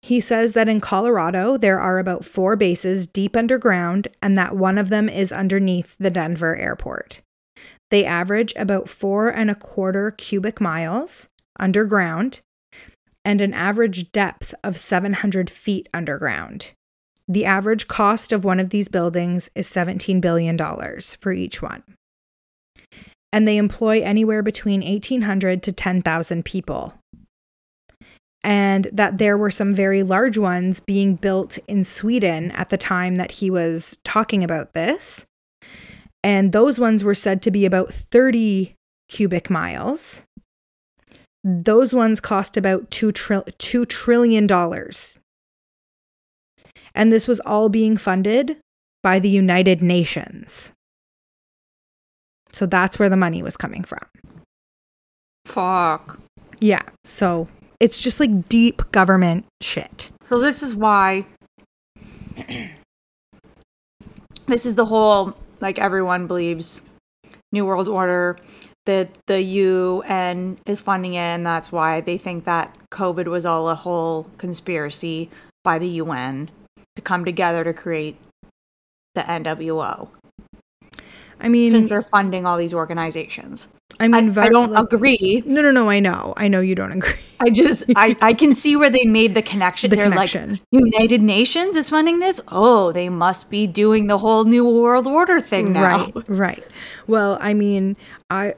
He 0.02 0.20
says 0.20 0.52
that 0.54 0.68
in 0.68 0.80
Colorado, 0.80 1.56
there 1.56 1.80
are 1.80 1.98
about 1.98 2.24
four 2.24 2.56
bases 2.56 3.06
deep 3.06 3.36
underground, 3.36 4.08
and 4.22 4.36
that 4.36 4.56
one 4.56 4.78
of 4.78 4.88
them 4.88 5.08
is 5.08 5.30
underneath 5.32 5.96
the 5.98 6.10
Denver 6.10 6.56
airport. 6.56 7.20
They 7.90 8.04
average 8.04 8.52
about 8.56 8.88
four 8.88 9.28
and 9.28 9.50
a 9.50 9.54
quarter 9.54 10.10
cubic 10.10 10.60
miles 10.60 11.28
underground 11.58 12.40
and 13.24 13.40
an 13.40 13.52
average 13.52 14.12
depth 14.12 14.54
of 14.62 14.78
700 14.78 15.50
feet 15.50 15.88
underground. 15.92 16.72
The 17.26 17.44
average 17.44 17.88
cost 17.88 18.32
of 18.32 18.44
one 18.44 18.58
of 18.58 18.70
these 18.70 18.88
buildings 18.88 19.50
is 19.54 19.68
$17 19.68 20.20
billion 20.20 20.56
for 21.18 21.32
each 21.32 21.60
one. 21.60 21.82
And 23.30 23.46
they 23.46 23.58
employ 23.58 24.00
anywhere 24.00 24.42
between 24.42 24.80
1,800 24.80 25.62
to 25.64 25.72
10,000 25.72 26.44
people. 26.46 26.94
And 28.42 28.88
that 28.92 29.18
there 29.18 29.36
were 29.36 29.50
some 29.50 29.74
very 29.74 30.02
large 30.02 30.38
ones 30.38 30.80
being 30.80 31.16
built 31.16 31.58
in 31.68 31.84
Sweden 31.84 32.50
at 32.52 32.70
the 32.70 32.78
time 32.78 33.16
that 33.16 33.32
he 33.32 33.50
was 33.50 33.98
talking 34.04 34.42
about 34.42 34.72
this 34.72 35.26
and 36.22 36.52
those 36.52 36.78
ones 36.78 37.04
were 37.04 37.14
said 37.14 37.42
to 37.42 37.50
be 37.50 37.64
about 37.64 37.90
30 37.90 38.74
cubic 39.08 39.50
miles. 39.50 40.24
Those 41.44 41.94
ones 41.94 42.20
cost 42.20 42.56
about 42.56 42.90
$2, 42.90 43.14
tri- 43.14 43.42
$2 43.42 43.88
trillion. 43.88 44.48
And 46.94 47.12
this 47.12 47.28
was 47.28 47.40
all 47.40 47.68
being 47.68 47.96
funded 47.96 48.58
by 49.02 49.18
the 49.18 49.28
United 49.28 49.82
Nations. 49.82 50.72
So 52.52 52.66
that's 52.66 52.98
where 52.98 53.08
the 53.08 53.16
money 53.16 53.42
was 53.42 53.56
coming 53.56 53.84
from. 53.84 54.04
Fuck. 55.46 56.18
Yeah. 56.60 56.82
So 57.04 57.48
it's 57.78 58.00
just 58.00 58.18
like 58.20 58.48
deep 58.48 58.90
government 58.90 59.46
shit. 59.60 60.10
So 60.28 60.40
this 60.40 60.62
is 60.62 60.74
why 60.74 61.24
this 64.46 64.66
is 64.66 64.74
the 64.74 64.84
whole 64.84 65.34
like 65.60 65.78
everyone 65.78 66.26
believes 66.26 66.80
New 67.52 67.64
World 67.64 67.88
Order 67.88 68.36
that 68.86 69.10
the 69.26 69.40
UN 69.40 70.58
is 70.66 70.80
funding 70.80 71.14
it 71.14 71.18
and 71.18 71.46
that's 71.46 71.70
why 71.70 72.00
they 72.00 72.18
think 72.18 72.44
that 72.44 72.76
COVID 72.90 73.26
was 73.26 73.44
all 73.44 73.68
a 73.68 73.74
whole 73.74 74.26
conspiracy 74.38 75.30
by 75.62 75.78
the 75.78 75.88
UN 76.02 76.50
to 76.96 77.02
come 77.02 77.24
together 77.24 77.64
to 77.64 77.72
create 77.72 78.16
the 79.14 79.22
NWO 79.22 80.08
I 81.40 81.48
mean, 81.48 81.70
since 81.70 81.88
they're 81.88 82.02
funding 82.02 82.46
all 82.46 82.56
these 82.56 82.74
organizations. 82.74 83.66
I 84.00 84.04
I, 84.04 84.08
mean, 84.08 84.36
I 84.38 84.48
don't 84.48 84.70
like- 84.70 84.92
agree. 84.92 85.42
No, 85.46 85.60
no, 85.62 85.70
no. 85.70 85.88
I 85.88 85.98
know. 85.98 86.34
I 86.36 86.46
know 86.48 86.60
you 86.60 86.74
don't 86.74 86.92
agree. 86.92 87.12
I 87.40 87.50
just 87.50 87.84
I, 87.96 88.16
I 88.20 88.32
can 88.34 88.54
see 88.54 88.76
where 88.76 88.90
they 88.90 89.04
made 89.04 89.34
the 89.34 89.42
connection. 89.42 89.90
The 89.90 89.96
They're 89.96 90.08
connection. 90.10 90.50
like 90.52 90.60
United 90.70 91.22
Nations 91.22 91.74
is 91.74 91.88
funding 91.88 92.18
this. 92.20 92.38
Oh, 92.48 92.92
they 92.92 93.08
must 93.08 93.50
be 93.50 93.66
doing 93.66 94.06
the 94.06 94.18
whole 94.18 94.44
new 94.44 94.64
world 94.64 95.06
order 95.06 95.40
thing 95.40 95.72
now. 95.72 96.06
Right, 96.14 96.28
right. 96.28 96.64
Well, 97.06 97.38
I 97.40 97.54
mean, 97.54 97.96
I 98.30 98.54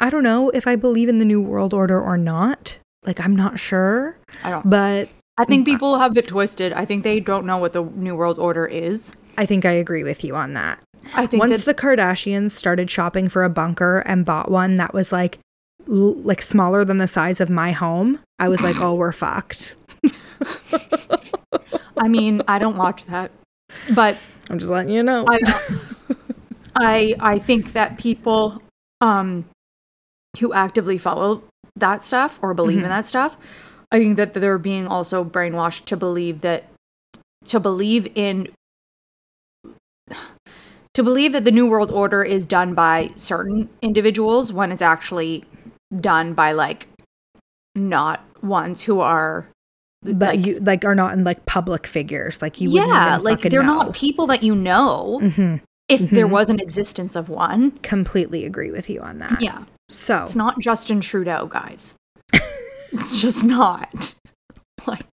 I 0.00 0.10
don't 0.10 0.24
know 0.24 0.50
if 0.50 0.66
I 0.66 0.76
believe 0.76 1.08
in 1.08 1.18
the 1.18 1.24
new 1.24 1.40
world 1.40 1.72
order 1.74 2.00
or 2.00 2.16
not. 2.16 2.78
Like 3.04 3.20
I'm 3.20 3.36
not 3.36 3.58
sure, 3.58 4.16
I 4.42 4.50
don't. 4.50 4.68
but 4.68 5.08
I 5.36 5.44
think 5.44 5.66
people 5.66 5.98
have 5.98 6.16
it 6.16 6.26
twisted. 6.28 6.72
I 6.72 6.84
think 6.86 7.04
they 7.04 7.20
don't 7.20 7.44
know 7.44 7.58
what 7.58 7.74
the 7.74 7.82
new 7.84 8.16
world 8.16 8.38
order 8.38 8.66
is. 8.66 9.12
I 9.36 9.44
think 9.46 9.64
I 9.66 9.72
agree 9.72 10.04
with 10.04 10.24
you 10.24 10.34
on 10.34 10.54
that. 10.54 10.80
I 11.14 11.26
think 11.26 11.40
Once 11.40 11.56
that 11.56 11.64
the 11.64 11.74
Kardashians 11.74 12.52
started 12.52 12.90
shopping 12.90 13.28
for 13.28 13.44
a 13.44 13.50
bunker 13.50 13.98
and 14.00 14.24
bought 14.24 14.50
one 14.50 14.76
that 14.76 14.94
was 14.94 15.12
like 15.12 15.38
l- 15.88 16.14
like 16.14 16.42
smaller 16.42 16.84
than 16.84 16.98
the 16.98 17.08
size 17.08 17.40
of 17.40 17.50
my 17.50 17.72
home, 17.72 18.20
I 18.38 18.48
was 18.48 18.62
like, 18.62 18.80
"Oh, 18.80 18.94
we're 18.94 19.12
fucked." 19.12 19.76
I 21.96 22.08
mean, 22.08 22.42
I 22.48 22.58
don't 22.58 22.76
watch 22.76 23.04
that, 23.06 23.30
but 23.94 24.16
I'm 24.50 24.58
just 24.58 24.70
letting 24.70 24.92
you 24.92 25.02
know. 25.02 25.26
I 25.28 25.38
I 26.76 27.14
I 27.20 27.38
think 27.38 27.72
that 27.72 27.98
people 27.98 28.62
um 29.00 29.44
who 30.40 30.52
actively 30.52 30.98
follow 30.98 31.42
that 31.76 32.02
stuff 32.02 32.38
or 32.42 32.54
believe 32.54 32.82
in 32.82 32.88
that 32.88 33.06
stuff, 33.06 33.36
I 33.92 33.98
think 33.98 34.16
that 34.16 34.34
they're 34.34 34.58
being 34.58 34.86
also 34.86 35.24
brainwashed 35.24 35.84
to 35.86 35.96
believe 35.96 36.40
that 36.40 36.64
to 37.46 37.60
believe 37.60 38.10
in 38.16 38.48
to 40.94 41.02
believe 41.02 41.32
that 41.32 41.44
the 41.44 41.50
new 41.50 41.66
world 41.66 41.90
order 41.90 42.22
is 42.22 42.46
done 42.46 42.74
by 42.74 43.10
certain 43.16 43.68
individuals 43.82 44.52
when 44.52 44.70
it's 44.72 44.82
actually 44.82 45.44
done 46.00 46.34
by 46.34 46.52
like 46.52 46.86
not 47.74 48.24
ones 48.42 48.80
who 48.82 49.00
are 49.00 49.46
but 50.02 50.38
you 50.46 50.60
like 50.60 50.84
are 50.84 50.94
not 50.94 51.12
in 51.14 51.24
like 51.24 51.44
public 51.46 51.86
figures. 51.86 52.42
Like 52.42 52.60
you 52.60 52.70
wouldn't 52.70 52.88
yeah 52.90 53.16
like 53.16 53.40
they're 53.40 53.62
know. 53.62 53.82
not 53.84 53.94
people 53.94 54.26
that 54.28 54.42
you 54.42 54.54
know 54.54 55.18
Mhm. 55.22 55.60
if 55.88 56.10
there 56.10 56.26
was 56.26 56.50
an 56.50 56.60
existence 56.60 57.16
of 57.16 57.28
one. 57.30 57.70
Completely 57.82 58.44
agree 58.44 58.70
with 58.70 58.90
you 58.90 59.00
on 59.00 59.18
that. 59.20 59.40
Yeah. 59.40 59.64
So 59.88 60.24
It's 60.24 60.36
not 60.36 60.58
Justin 60.60 61.00
Trudeau, 61.00 61.46
guys. 61.46 61.94
it's 62.92 63.20
just 63.20 63.44
not. 63.44 64.14
Like, 64.86 65.06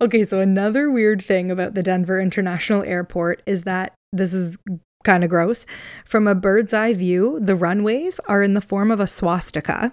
Okay, 0.00 0.24
so 0.24 0.38
another 0.40 0.90
weird 0.90 1.20
thing 1.22 1.50
about 1.50 1.74
the 1.74 1.82
Denver 1.82 2.20
International 2.20 2.82
Airport 2.82 3.42
is 3.46 3.64
that 3.64 3.94
this 4.12 4.32
is 4.32 4.58
kind 5.04 5.24
of 5.24 5.30
gross. 5.30 5.66
From 6.04 6.26
a 6.26 6.34
bird's 6.34 6.72
eye 6.72 6.94
view, 6.94 7.38
the 7.40 7.56
runways 7.56 8.20
are 8.20 8.42
in 8.42 8.54
the 8.54 8.60
form 8.60 8.90
of 8.90 9.00
a 9.00 9.06
swastika. 9.06 9.92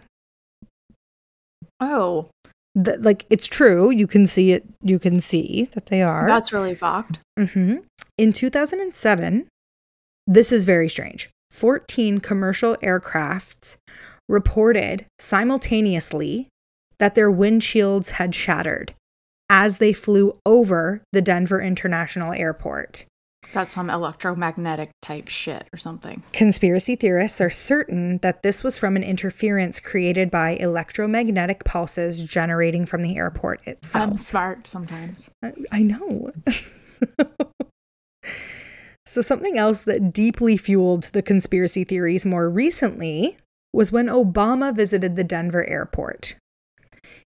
oh, 1.79 2.29
That 2.75 3.01
like 3.01 3.25
it's 3.29 3.47
true, 3.47 3.89
you 3.91 4.05
can 4.07 4.27
see 4.27 4.51
it, 4.51 4.65
you 4.81 4.99
can 4.99 5.19
see 5.19 5.69
that 5.73 5.87
they 5.87 6.01
are. 6.01 6.27
that's 6.27 6.53
really 6.53 6.75
fucked. 6.75 7.19
Mm-hmm. 7.39 7.77
In 8.17 8.31
2007, 8.33 9.47
this 10.27 10.51
is 10.51 10.65
very 10.65 10.89
strange. 10.89 11.29
14 11.51 12.19
commercial 12.19 12.75
aircrafts 12.77 13.77
reported 14.27 15.05
simultaneously 15.19 16.47
that 16.97 17.15
their 17.15 17.31
windshields 17.31 18.11
had 18.11 18.33
shattered 18.35 18.93
as 19.49 19.77
they 19.77 19.93
flew 19.93 20.39
over 20.45 21.03
the 21.11 21.21
Denver 21.21 21.61
International 21.61 22.33
Airport. 22.33 23.05
That's 23.53 23.71
some 23.71 23.89
electromagnetic 23.89 24.91
type 25.01 25.29
shit 25.29 25.67
or 25.71 25.77
something. 25.77 26.23
Conspiracy 26.33 26.95
theorists 26.95 27.39
are 27.39 27.49
certain 27.49 28.17
that 28.17 28.43
this 28.43 28.63
was 28.63 28.77
from 28.77 28.95
an 28.95 29.03
interference 29.03 29.79
created 29.79 30.29
by 30.29 30.51
electromagnetic 30.51 31.63
pulses 31.63 32.21
generating 32.23 32.85
from 32.85 33.01
the 33.01 33.15
airport 33.15 33.61
I'm 33.65 33.73
itself. 33.73 34.19
smart 34.19 34.67
sometimes. 34.67 35.29
I, 35.43 35.53
I 35.71 35.81
know. 35.83 36.31
so, 39.05 39.21
something 39.21 39.57
else 39.57 39.83
that 39.83 40.11
deeply 40.11 40.57
fueled 40.57 41.03
the 41.13 41.21
conspiracy 41.21 41.83
theories 41.83 42.25
more 42.25 42.49
recently 42.49 43.37
was 43.71 43.91
when 43.91 44.07
Obama 44.07 44.75
visited 44.75 45.15
the 45.15 45.23
Denver 45.23 45.63
airport. 45.65 46.35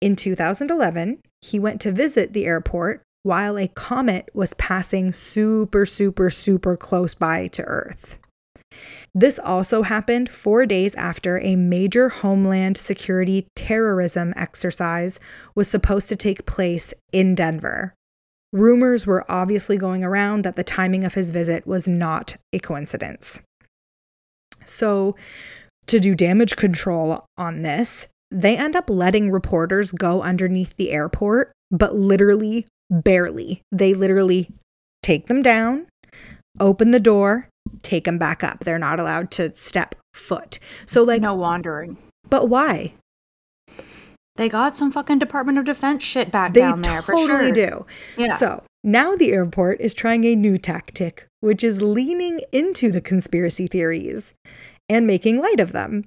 In 0.00 0.16
2011, 0.16 1.20
he 1.42 1.58
went 1.58 1.80
to 1.82 1.92
visit 1.92 2.32
the 2.32 2.46
airport 2.46 3.02
while 3.22 3.58
a 3.58 3.68
comet 3.68 4.28
was 4.32 4.54
passing 4.54 5.12
super, 5.12 5.84
super, 5.84 6.30
super 6.30 6.76
close 6.76 7.14
by 7.14 7.48
to 7.48 7.62
Earth. 7.62 8.18
This 9.14 9.38
also 9.38 9.82
happened 9.82 10.30
four 10.30 10.66
days 10.66 10.94
after 10.94 11.38
a 11.40 11.56
major 11.56 12.08
Homeland 12.08 12.76
Security 12.76 13.46
terrorism 13.56 14.32
exercise 14.36 15.18
was 15.54 15.68
supposed 15.68 16.08
to 16.10 16.16
take 16.16 16.46
place 16.46 16.94
in 17.12 17.34
Denver. 17.34 17.94
Rumors 18.52 19.06
were 19.06 19.30
obviously 19.30 19.76
going 19.76 20.04
around 20.04 20.44
that 20.44 20.56
the 20.56 20.64
timing 20.64 21.04
of 21.04 21.14
his 21.14 21.30
visit 21.30 21.66
was 21.66 21.88
not 21.88 22.36
a 22.52 22.58
coincidence. 22.58 23.40
So, 24.64 25.16
to 25.86 25.98
do 25.98 26.14
damage 26.14 26.56
control 26.56 27.24
on 27.36 27.62
this, 27.62 28.06
they 28.30 28.56
end 28.56 28.76
up 28.76 28.90
letting 28.90 29.30
reporters 29.30 29.92
go 29.92 30.22
underneath 30.22 30.76
the 30.76 30.90
airport, 30.90 31.52
but 31.70 31.94
literally 31.94 32.66
barely. 32.90 33.62
They 33.72 33.94
literally 33.94 34.50
take 35.02 35.26
them 35.26 35.42
down, 35.42 35.86
open 36.60 36.90
the 36.90 37.00
door, 37.00 37.48
take 37.82 38.04
them 38.04 38.18
back 38.18 38.42
up. 38.44 38.60
They're 38.60 38.78
not 38.78 39.00
allowed 39.00 39.30
to 39.32 39.52
step 39.54 39.94
foot. 40.14 40.58
So, 40.86 41.02
like, 41.02 41.22
no 41.22 41.34
wandering. 41.34 41.96
but 42.28 42.48
why? 42.48 42.94
They 44.36 44.48
got 44.48 44.76
some 44.76 44.92
fucking 44.92 45.18
Department 45.18 45.58
of 45.58 45.64
Defense 45.64 46.04
shit 46.04 46.30
back 46.30 46.54
They 46.54 46.60
down 46.60 46.82
there 46.82 47.02
for 47.02 47.12
totally 47.14 47.46
sure. 47.46 47.52
do. 47.52 47.86
Yeah. 48.16 48.36
So 48.36 48.62
now 48.84 49.16
the 49.16 49.32
airport 49.32 49.80
is 49.80 49.94
trying 49.94 50.24
a 50.24 50.36
new 50.36 50.58
tactic, 50.58 51.26
which 51.40 51.64
is 51.64 51.82
leaning 51.82 52.40
into 52.52 52.92
the 52.92 53.00
conspiracy 53.00 53.66
theories 53.66 54.34
and 54.88 55.08
making 55.08 55.40
light 55.40 55.58
of 55.58 55.72
them. 55.72 56.04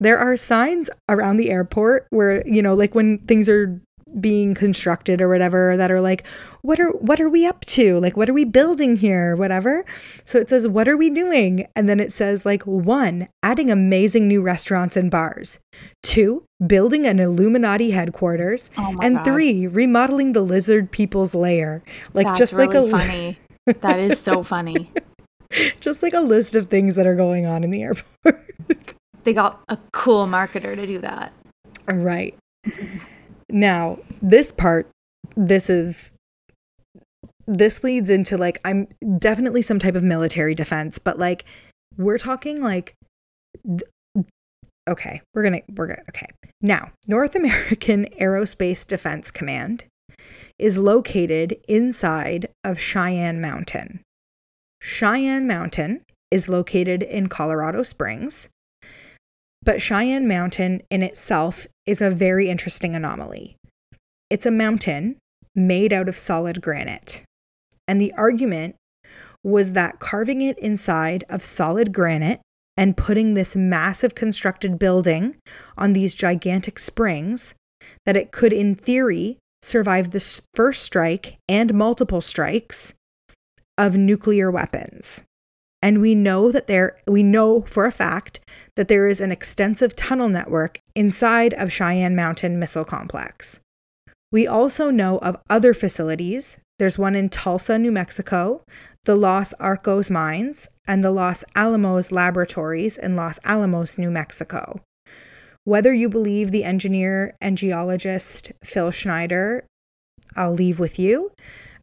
There 0.00 0.18
are 0.18 0.36
signs 0.36 0.90
around 1.08 1.36
the 1.36 1.50
airport 1.50 2.06
where, 2.10 2.46
you 2.46 2.62
know, 2.62 2.74
like 2.74 2.94
when 2.94 3.18
things 3.18 3.48
are 3.48 3.80
being 4.18 4.54
constructed 4.54 5.20
or 5.20 5.28
whatever 5.28 5.76
that 5.76 5.90
are 5.90 6.00
like 6.00 6.26
what 6.62 6.80
are 6.80 6.90
what 6.90 7.20
are 7.20 7.28
we 7.28 7.46
up 7.46 7.64
to? 7.64 8.00
Like 8.00 8.16
what 8.16 8.28
are 8.28 8.32
we 8.34 8.44
building 8.44 8.96
here? 8.96 9.36
whatever. 9.36 9.84
So 10.24 10.38
it 10.38 10.50
says 10.50 10.66
what 10.66 10.88
are 10.88 10.96
we 10.96 11.10
doing? 11.10 11.66
And 11.76 11.88
then 11.88 12.00
it 12.00 12.12
says 12.12 12.44
like 12.44 12.62
one 12.64 13.28
adding 13.42 13.70
amazing 13.70 14.26
new 14.28 14.42
restaurants 14.42 14.96
and 14.96 15.10
bars. 15.10 15.60
Two 16.02 16.44
building 16.66 17.06
an 17.06 17.20
illuminati 17.20 17.92
headquarters. 17.92 18.70
Oh 18.76 18.92
my 18.92 19.06
and 19.06 19.16
God. 19.16 19.24
three 19.24 19.66
remodeling 19.66 20.32
the 20.32 20.42
lizard 20.42 20.90
people's 20.90 21.34
lair. 21.34 21.82
Like 22.12 22.26
That's 22.26 22.38
just 22.38 22.52
like 22.54 22.74
a 22.74 22.88
funny. 22.90 23.38
that 23.66 24.00
is 24.00 24.18
so 24.18 24.42
funny. 24.42 24.92
just 25.80 26.02
like 26.02 26.14
a 26.14 26.20
list 26.20 26.54
of 26.54 26.68
things 26.68 26.96
that 26.96 27.06
are 27.06 27.16
going 27.16 27.46
on 27.46 27.64
in 27.64 27.70
the 27.70 27.82
airport 27.82 28.46
They 29.24 29.32
got 29.32 29.62
a 29.68 29.78
cool 29.92 30.26
marketer 30.26 30.74
to 30.74 30.86
do 30.86 30.98
that. 30.98 31.32
right. 31.86 32.34
Now 33.48 33.98
this 34.22 34.52
part 34.52 34.88
this 35.36 35.70
is 35.70 36.14
this 37.46 37.82
leads 37.82 38.10
into 38.10 38.36
like 38.36 38.58
i'm 38.64 38.86
definitely 39.18 39.62
some 39.62 39.78
type 39.78 39.94
of 39.94 40.04
military 40.04 40.54
defense 40.54 40.98
but 40.98 41.18
like 41.18 41.44
we're 41.96 42.18
talking 42.18 42.62
like 42.62 42.94
okay 44.88 45.20
we're 45.34 45.42
gonna 45.42 45.60
we're 45.74 45.88
gonna 45.88 46.02
okay. 46.08 46.26
Now 46.60 46.92
north 47.06 47.34
american 47.34 48.06
aerospace 48.20 48.86
defense 48.86 49.30
command 49.30 49.84
is 50.58 50.76
located 50.76 51.56
inside 51.68 52.46
of 52.64 52.78
cheyenne 52.78 53.40
mountain. 53.40 54.00
Cheyenne 54.82 55.46
mountain 55.46 56.02
is 56.30 56.48
located 56.48 57.02
in 57.02 57.28
colorado 57.28 57.82
springs 57.82 58.48
but 59.62 59.80
Cheyenne 59.80 60.26
Mountain 60.26 60.82
in 60.90 61.02
itself 61.02 61.66
is 61.86 62.00
a 62.00 62.10
very 62.10 62.48
interesting 62.48 62.94
anomaly. 62.94 63.56
It's 64.30 64.46
a 64.46 64.50
mountain 64.50 65.16
made 65.54 65.92
out 65.92 66.08
of 66.08 66.16
solid 66.16 66.62
granite. 66.62 67.24
And 67.88 68.00
the 68.00 68.12
argument 68.16 68.76
was 69.42 69.72
that 69.72 69.98
carving 69.98 70.42
it 70.42 70.58
inside 70.58 71.24
of 71.28 71.42
solid 71.42 71.92
granite 71.92 72.40
and 72.76 72.96
putting 72.96 73.34
this 73.34 73.56
massive 73.56 74.14
constructed 74.14 74.78
building 74.78 75.36
on 75.76 75.92
these 75.92 76.14
gigantic 76.14 76.78
springs, 76.78 77.54
that 78.06 78.16
it 78.16 78.32
could, 78.32 78.52
in 78.52 78.74
theory, 78.74 79.38
survive 79.62 80.10
the 80.10 80.40
first 80.54 80.82
strike 80.82 81.36
and 81.48 81.74
multiple 81.74 82.20
strikes 82.20 82.94
of 83.76 83.96
nuclear 83.96 84.50
weapons. 84.50 85.24
And 85.82 86.00
we 86.00 86.14
know 86.14 86.52
that 86.52 86.66
there, 86.66 86.96
we 87.06 87.22
know 87.22 87.62
for 87.62 87.86
a 87.86 87.92
fact 87.92 88.40
that 88.80 88.88
there 88.88 89.06
is 89.06 89.20
an 89.20 89.30
extensive 89.30 89.94
tunnel 89.94 90.30
network 90.30 90.80
inside 90.94 91.52
of 91.52 91.70
Cheyenne 91.70 92.16
Mountain 92.16 92.58
Missile 92.58 92.86
Complex. 92.86 93.60
We 94.32 94.46
also 94.46 94.88
know 94.90 95.18
of 95.18 95.36
other 95.50 95.74
facilities. 95.74 96.56
There's 96.78 96.96
one 96.96 97.14
in 97.14 97.28
Tulsa, 97.28 97.78
New 97.78 97.92
Mexico, 97.92 98.64
the 99.04 99.16
Los 99.16 99.52
Arcos 99.60 100.08
Mines, 100.08 100.70
and 100.88 101.04
the 101.04 101.10
Los 101.10 101.44
Alamos 101.54 102.10
Laboratories 102.10 102.96
in 102.96 103.16
Los 103.16 103.38
Alamos, 103.44 103.98
New 103.98 104.10
Mexico. 104.10 104.80
Whether 105.64 105.92
you 105.92 106.08
believe 106.08 106.50
the 106.50 106.64
engineer 106.64 107.36
and 107.38 107.58
geologist 107.58 108.50
Phil 108.64 108.92
Schneider, 108.92 109.66
I'll 110.36 110.54
leave 110.54 110.80
with 110.80 110.98
you. 110.98 111.32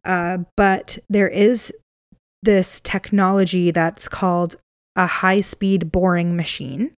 Uh, 0.04 0.38
but 0.56 0.98
there 1.08 1.28
is 1.28 1.72
this 2.42 2.80
technology 2.80 3.70
that's 3.70 4.08
called 4.08 4.56
a 4.98 5.06
high 5.06 5.40
speed 5.40 5.90
boring 5.90 6.36
machine. 6.36 6.90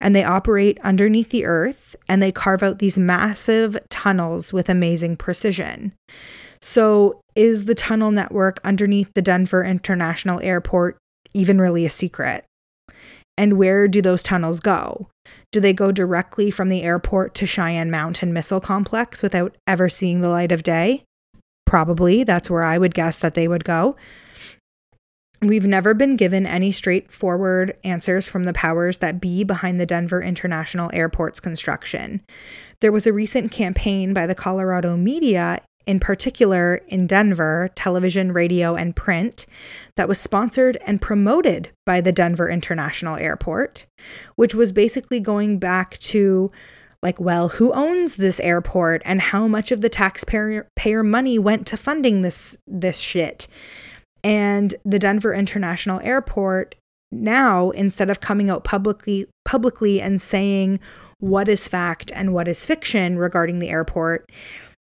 And 0.00 0.14
they 0.14 0.24
operate 0.24 0.78
underneath 0.82 1.30
the 1.30 1.46
earth 1.46 1.96
and 2.08 2.22
they 2.22 2.30
carve 2.30 2.62
out 2.62 2.78
these 2.78 2.98
massive 2.98 3.78
tunnels 3.88 4.52
with 4.52 4.68
amazing 4.68 5.16
precision. 5.16 5.92
So, 6.60 7.20
is 7.34 7.64
the 7.64 7.74
tunnel 7.74 8.10
network 8.10 8.60
underneath 8.64 9.10
the 9.14 9.22
Denver 9.22 9.64
International 9.64 10.40
Airport 10.40 10.98
even 11.32 11.60
really 11.60 11.86
a 11.86 11.90
secret? 11.90 12.44
And 13.38 13.58
where 13.58 13.86
do 13.88 14.00
those 14.00 14.22
tunnels 14.22 14.60
go? 14.60 15.08
Do 15.52 15.60
they 15.60 15.72
go 15.72 15.92
directly 15.92 16.50
from 16.50 16.68
the 16.68 16.82
airport 16.82 17.34
to 17.36 17.46
Cheyenne 17.46 17.90
Mountain 17.90 18.32
Missile 18.32 18.60
Complex 18.60 19.22
without 19.22 19.56
ever 19.66 19.88
seeing 19.88 20.20
the 20.20 20.28
light 20.28 20.52
of 20.52 20.62
day? 20.62 21.04
Probably. 21.66 22.24
That's 22.24 22.50
where 22.50 22.62
I 22.62 22.78
would 22.78 22.94
guess 22.94 23.18
that 23.18 23.34
they 23.34 23.48
would 23.48 23.64
go. 23.64 23.96
We've 25.42 25.66
never 25.66 25.92
been 25.92 26.16
given 26.16 26.46
any 26.46 26.72
straightforward 26.72 27.78
answers 27.84 28.26
from 28.26 28.44
the 28.44 28.54
powers 28.54 28.98
that 28.98 29.20
be 29.20 29.44
behind 29.44 29.78
the 29.78 29.86
Denver 29.86 30.22
International 30.22 30.90
Airport's 30.94 31.40
construction. 31.40 32.22
There 32.80 32.92
was 32.92 33.06
a 33.06 33.12
recent 33.12 33.52
campaign 33.52 34.14
by 34.14 34.26
the 34.26 34.34
Colorado 34.34 34.96
media, 34.96 35.60
in 35.86 36.00
particular 36.00 36.80
in 36.88 37.06
Denver, 37.06 37.70
television, 37.74 38.32
radio, 38.32 38.74
and 38.74 38.96
print, 38.96 39.46
that 39.96 40.08
was 40.08 40.18
sponsored 40.18 40.78
and 40.86 41.00
promoted 41.00 41.70
by 41.84 42.00
the 42.00 42.12
Denver 42.12 42.48
International 42.48 43.16
Airport, 43.16 43.86
which 44.36 44.54
was 44.54 44.72
basically 44.72 45.20
going 45.20 45.58
back 45.58 45.98
to 45.98 46.50
like, 47.02 47.20
well, 47.20 47.50
who 47.50 47.72
owns 47.72 48.16
this 48.16 48.40
airport 48.40 49.02
and 49.04 49.20
how 49.20 49.46
much 49.46 49.70
of 49.70 49.80
the 49.80 49.88
taxpayer 49.88 50.68
payer 50.76 51.02
money 51.02 51.38
went 51.38 51.66
to 51.68 51.76
funding 51.76 52.22
this 52.22 52.56
this 52.66 52.98
shit? 52.98 53.46
And 54.26 54.74
the 54.84 54.98
Denver 54.98 55.32
International 55.32 56.00
Airport 56.00 56.74
now 57.12 57.70
instead 57.70 58.10
of 58.10 58.18
coming 58.18 58.50
out 58.50 58.64
publicly 58.64 59.28
publicly 59.44 60.00
and 60.00 60.20
saying 60.20 60.80
what 61.20 61.48
is 61.48 61.68
fact 61.68 62.10
and 62.12 62.34
what 62.34 62.48
is 62.48 62.66
fiction 62.66 63.18
regarding 63.18 63.60
the 63.60 63.70
airport, 63.70 64.28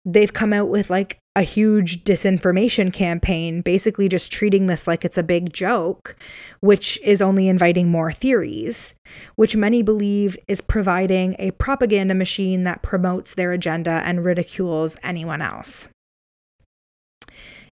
they've 0.07 0.33
come 0.33 0.55
out 0.55 0.71
with 0.71 0.89
like 0.89 1.19
a 1.37 1.43
huge 1.43 2.05
disinformation 2.05 2.91
campaign, 2.91 3.61
basically 3.61 4.09
just 4.09 4.33
treating 4.33 4.67
this 4.67 4.87
like 4.87 5.05
it's 5.05 5.19
a 5.19 5.23
big 5.23 5.53
joke, 5.53 6.17
which 6.61 6.99
is 7.05 7.21
only 7.21 7.47
inviting 7.47 7.91
more 7.91 8.13
theories, 8.13 8.95
which 9.37 9.57
many 9.57 9.83
believe 9.83 10.39
is 10.49 10.63
providing 10.63 11.37
a 11.39 11.51
propaganda 11.51 12.15
machine 12.15 12.65
that 12.65 12.81
promotes 12.81 13.35
their 13.35 13.53
agenda 13.53 14.01
and 14.07 14.25
ridicules 14.25 14.97
anyone 15.03 15.43
else. 15.43 15.89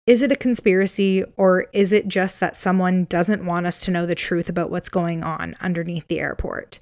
Is 0.07 0.23
it 0.23 0.31
a 0.31 0.35
conspiracy 0.35 1.23
or 1.37 1.67
is 1.73 1.91
it 1.91 2.07
just 2.07 2.39
that 2.39 2.55
someone 2.55 3.05
doesn't 3.05 3.45
want 3.45 3.67
us 3.67 3.85
to 3.85 3.91
know 3.91 4.07
the 4.07 4.15
truth 4.15 4.49
about 4.49 4.71
what's 4.71 4.89
going 4.89 5.23
on 5.23 5.55
underneath 5.61 6.07
the 6.07 6.19
airport? 6.19 6.79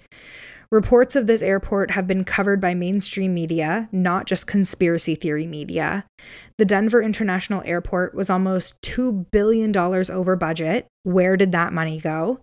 Reports 0.71 1.17
of 1.17 1.27
this 1.27 1.41
airport 1.41 1.91
have 1.91 2.07
been 2.07 2.23
covered 2.23 2.61
by 2.61 2.73
mainstream 2.73 3.33
media, 3.33 3.89
not 3.91 4.25
just 4.25 4.47
conspiracy 4.47 5.15
theory 5.15 5.47
media. 5.47 6.05
The 6.57 6.65
Denver 6.65 7.01
International 7.01 7.61
Airport 7.65 8.13
was 8.13 8.29
almost 8.29 8.79
$2 8.83 9.25
billion 9.31 9.75
over 9.75 10.35
budget. 10.35 10.87
Where 11.03 11.35
did 11.35 11.51
that 11.51 11.73
money 11.73 11.99
go? 11.99 12.39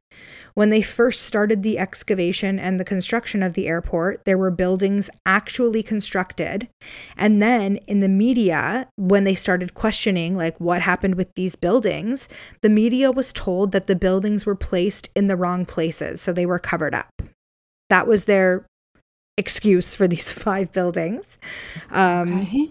When 0.57 0.71
they 0.71 0.81
first 0.81 1.27
started 1.27 1.63
the 1.63 1.79
excavation 1.79 2.59
and 2.59 2.81
the 2.81 2.85
construction 2.85 3.43
of 3.43 3.53
the 3.53 3.69
airport, 3.69 4.25
there 4.25 4.39
were 4.39 4.51
buildings 4.51 5.11
actually 5.27 5.83
constructed. 5.83 6.67
And 7.15 7.43
then 7.43 7.77
in 7.87 8.01
the 8.01 8.09
media, 8.09 8.89
when 8.97 9.25
they 9.25 9.35
started 9.35 9.75
questioning, 9.75 10.35
like, 10.35 10.59
what 10.59 10.81
happened 10.81 11.17
with 11.17 11.35
these 11.35 11.57
buildings, 11.57 12.27
the 12.63 12.71
media 12.71 13.13
was 13.13 13.35
told 13.35 13.73
that 13.73 13.87
the 13.87 13.95
buildings 13.95 14.47
were 14.47 14.55
placed 14.55 15.11
in 15.15 15.27
the 15.27 15.37
wrong 15.37 15.67
places. 15.67 16.23
So 16.23 16.33
they 16.33 16.47
were 16.47 16.59
covered 16.59 16.95
up. 16.95 17.11
That 17.91 18.07
was 18.07 18.25
their 18.25 18.65
excuse 19.37 19.95
for 19.95 20.09
these 20.15 20.33
five 20.33 20.73
buildings. 20.73 21.37
Um, 21.91 22.41
okay. 22.41 22.71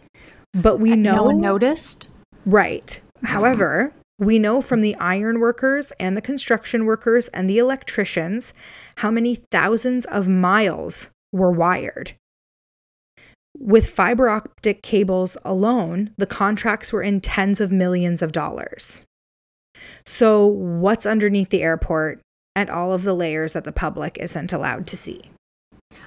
But 0.56 0.80
we 0.80 0.96
know. 0.96 1.18
No 1.18 1.24
one 1.26 1.40
noticed? 1.40 2.08
Right. 2.48 3.00
However, 3.24 3.94
we 4.18 4.40
know 4.40 4.62
from 4.62 4.82
the 4.82 4.96
iron 4.96 5.40
workers 5.40 5.92
and 6.00 6.16
the 6.16 6.22
construction 6.22 6.86
workers 6.86 7.28
and 7.30 7.50
the 7.50 7.58
electricians 7.58 8.54
how 8.98 9.12
many 9.12 9.36
thousands 9.36 10.06
of 10.06 10.28
miles 10.28 11.12
were 11.34 11.52
wired. 11.52 12.14
With 13.58 13.90
fiber 13.90 14.30
optic 14.30 14.82
cables 14.82 15.38
alone, 15.44 16.12
the 16.18 16.26
contracts 16.26 16.92
were 16.92 17.02
in 17.02 17.22
tens 17.22 17.62
of 17.62 17.72
millions 17.72 18.22
of 18.22 18.32
dollars. 18.32 19.06
So, 20.06 20.46
what's 20.46 21.06
underneath 21.06 21.50
the 21.50 21.64
airport 21.64 22.22
and 22.56 22.70
all 22.70 22.94
of 22.94 23.04
the 23.04 23.14
layers 23.14 23.54
that 23.54 23.64
the 23.64 23.72
public 23.72 24.18
isn't 24.20 24.54
allowed 24.54 24.88
to 24.88 24.98
see? 24.98 25.22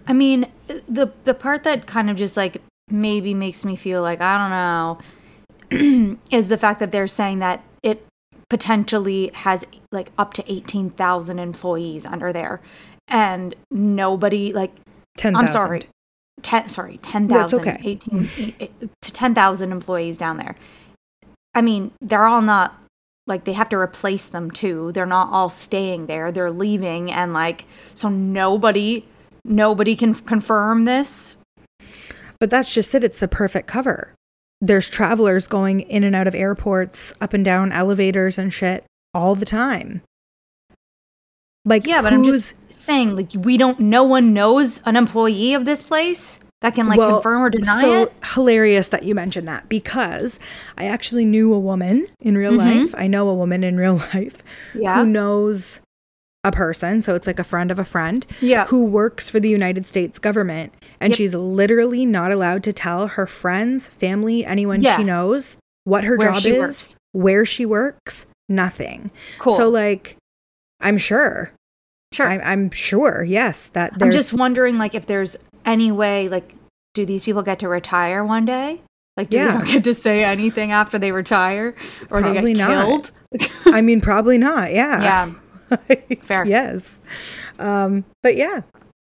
I 0.07 0.13
mean, 0.13 0.47
the 0.67 1.13
the 1.25 1.35
part 1.35 1.65
that 1.65 1.87
kind 1.87 2.11
of 2.11 2.17
just 2.17 2.37
like 2.37 2.61
maybe 2.91 3.35
makes 3.35 3.65
me 3.65 3.77
feel 3.77 4.03
like 4.03 4.21
I 4.21 4.99
don't 5.71 5.81
know 5.81 6.19
is 6.31 6.49
the 6.49 6.59
fact 6.59 6.81
that 6.81 6.93
they're 6.93 7.07
saying 7.07 7.41
that 7.41 7.63
potentially 8.51 9.31
has 9.35 9.67
like 9.93 10.11
up 10.19 10.35
to 10.35 10.53
18,000 10.53 11.39
employees 11.39 12.07
under 12.07 12.33
there 12.33 12.61
and 13.09 13.55
nobody 13.71 14.53
like 14.53 14.73
10, 15.17 15.37
I'm 15.37 15.49
sorry. 15.49 15.83
10 16.43 16.69
sorry, 16.69 16.99
10,000 16.99 17.61
okay. 17.61 17.79
18 17.83 18.29
to 19.03 19.13
10,000 19.13 19.73
employees 19.73 20.19
down 20.19 20.37
there. 20.37 20.55
I 21.55 21.61
mean, 21.61 21.91
they're 22.01 22.25
all 22.25 22.43
not 22.43 22.79
like 23.27 23.45
they 23.45 23.53
have 23.53 23.69
to 23.71 23.77
replace 23.77 24.27
them 24.27 24.51
too. 24.51 24.93
They're 24.93 25.07
not 25.07 25.29
all 25.31 25.51
staying 25.51 26.07
there. 26.07 26.31
They're 26.31 26.51
leaving 26.51 27.11
and 27.11 27.33
like 27.35 27.65
so 27.95 28.09
nobody 28.09 29.05
nobody 29.45 29.97
can 29.97 30.15
confirm 30.15 30.85
this. 30.85 31.37
But 32.39 32.51
that's 32.51 32.73
just 32.73 32.95
it. 32.95 33.03
It's 33.03 33.19
the 33.19 33.29
perfect 33.29 33.67
cover 33.67 34.15
there's 34.61 34.89
travelers 34.89 35.47
going 35.47 35.81
in 35.81 36.05
and 36.05 36.15
out 36.15 36.27
of 36.27 36.35
airports, 36.35 37.13
up 37.21 37.33
and 37.33 37.45
down 37.45 37.73
elevators 37.73 38.39
and 38.39 38.53
shit 38.53 38.85
all 39.15 39.35
the 39.35 39.47
time. 39.47 40.03
Like, 41.65 41.87
yeah, 41.87 42.03
but 42.03 42.13
I'm 42.13 42.25
just 42.25 42.57
saying, 42.73 43.15
like, 43.15 43.31
we 43.35 43.59
don't, 43.59 43.79
no 43.79 44.03
one 44.03 44.33
knows 44.33 44.81
an 44.87 44.97
employee 44.97 45.55
of 45.55 45.65
this 45.65 45.83
place 45.83 46.39
that 46.63 46.75
can, 46.75 46.87
like, 46.89 46.99
well, 46.99 47.17
confirm 47.17 47.43
or 47.43 47.51
deny 47.51 47.81
so 47.81 48.03
it. 48.05 48.13
hilarious 48.25 48.89
that 48.89 49.03
you 49.03 49.15
mentioned 49.15 49.47
that 49.49 49.69
because 49.69 50.41
I 50.79 50.87
actually 50.87 51.27
knew 51.27 51.53
a 51.53 51.59
woman 51.59 52.07
in 52.21 52.39
real 52.39 52.53
mm-hmm. 52.53 52.81
life. 52.81 52.95
I 52.97 53.07
know 53.07 53.29
a 53.29 53.35
woman 53.35 53.65
in 53.65 53.77
real 53.77 53.97
life 54.15 54.39
yeah. 54.75 55.01
who 55.01 55.07
knows 55.07 55.83
a 56.49 56.53
person. 56.53 57.03
So 57.03 57.15
it's 57.15 57.27
like 57.27 57.39
a 57.39 57.45
friend 57.45 57.71
of 57.71 57.79
a 57.79 57.85
friend 57.85 58.27
yeah. 58.41 58.67
who 58.67 58.85
works 58.85 59.29
for 59.29 59.39
the 59.39 59.49
United 59.49 59.87
States 59.87 60.19
government 60.19 60.73
and 61.01 61.13
yep. 61.13 61.17
she's 61.17 61.35
literally 61.35 62.05
not 62.05 62.33
allowed 62.33 62.65
to 62.65 62.73
tell 62.73 63.07
her 63.09 63.27
friends, 63.27 63.87
family, 63.87 64.45
anyone 64.45 64.83
yeah. 64.83 64.97
she 64.97 65.05
knows 65.05 65.57
what 65.85 66.05
her 66.05 66.17
where 66.17 66.33
job 66.33 66.45
is, 66.45 66.59
works. 66.59 66.97
where 67.13 67.47
she 67.47 67.65
works, 67.65 68.27
nothing. 68.49 69.11
Cool. 69.39 69.57
So 69.57 69.69
like, 69.69 70.17
I'm 70.81 70.99
sure. 70.99 71.53
Sure. 72.13 72.27
I, 72.27 72.39
I'm 72.39 72.71
sure. 72.71 73.23
Yes, 73.23 73.69
that. 73.69 73.93
I'm 74.01 74.11
just 74.11 74.33
wondering, 74.33 74.79
like, 74.79 74.95
if 74.95 75.07
there's 75.07 75.37
any 75.67 75.93
way, 75.93 76.29
like, 76.29 76.55
do 76.95 77.05
these 77.05 77.25
people 77.25 77.43
get 77.43 77.59
to 77.61 77.69
retire 77.69 78.25
one 78.25 78.47
day? 78.47 78.81
Like, 79.17 79.31
do 79.31 79.37
yeah. 79.37 79.47
they 79.47 79.53
not 79.59 79.67
get 79.67 79.85
to 79.85 79.95
say 79.95 80.25
anything 80.25 80.73
after 80.73 80.99
they 80.99 81.13
retire, 81.13 81.75
or 82.11 82.21
probably 82.23 82.55
they 82.55 82.59
get 82.59 82.67
killed? 82.69 83.11
I 83.67 83.83
mean, 83.83 84.01
probably 84.01 84.39
not. 84.39 84.73
Yeah. 84.73 85.03
Yeah. 85.03 85.33
Fair. 86.23 86.45
yes. 86.47 87.01
Um, 87.59 88.05
but 88.23 88.37
yeah, 88.37 88.63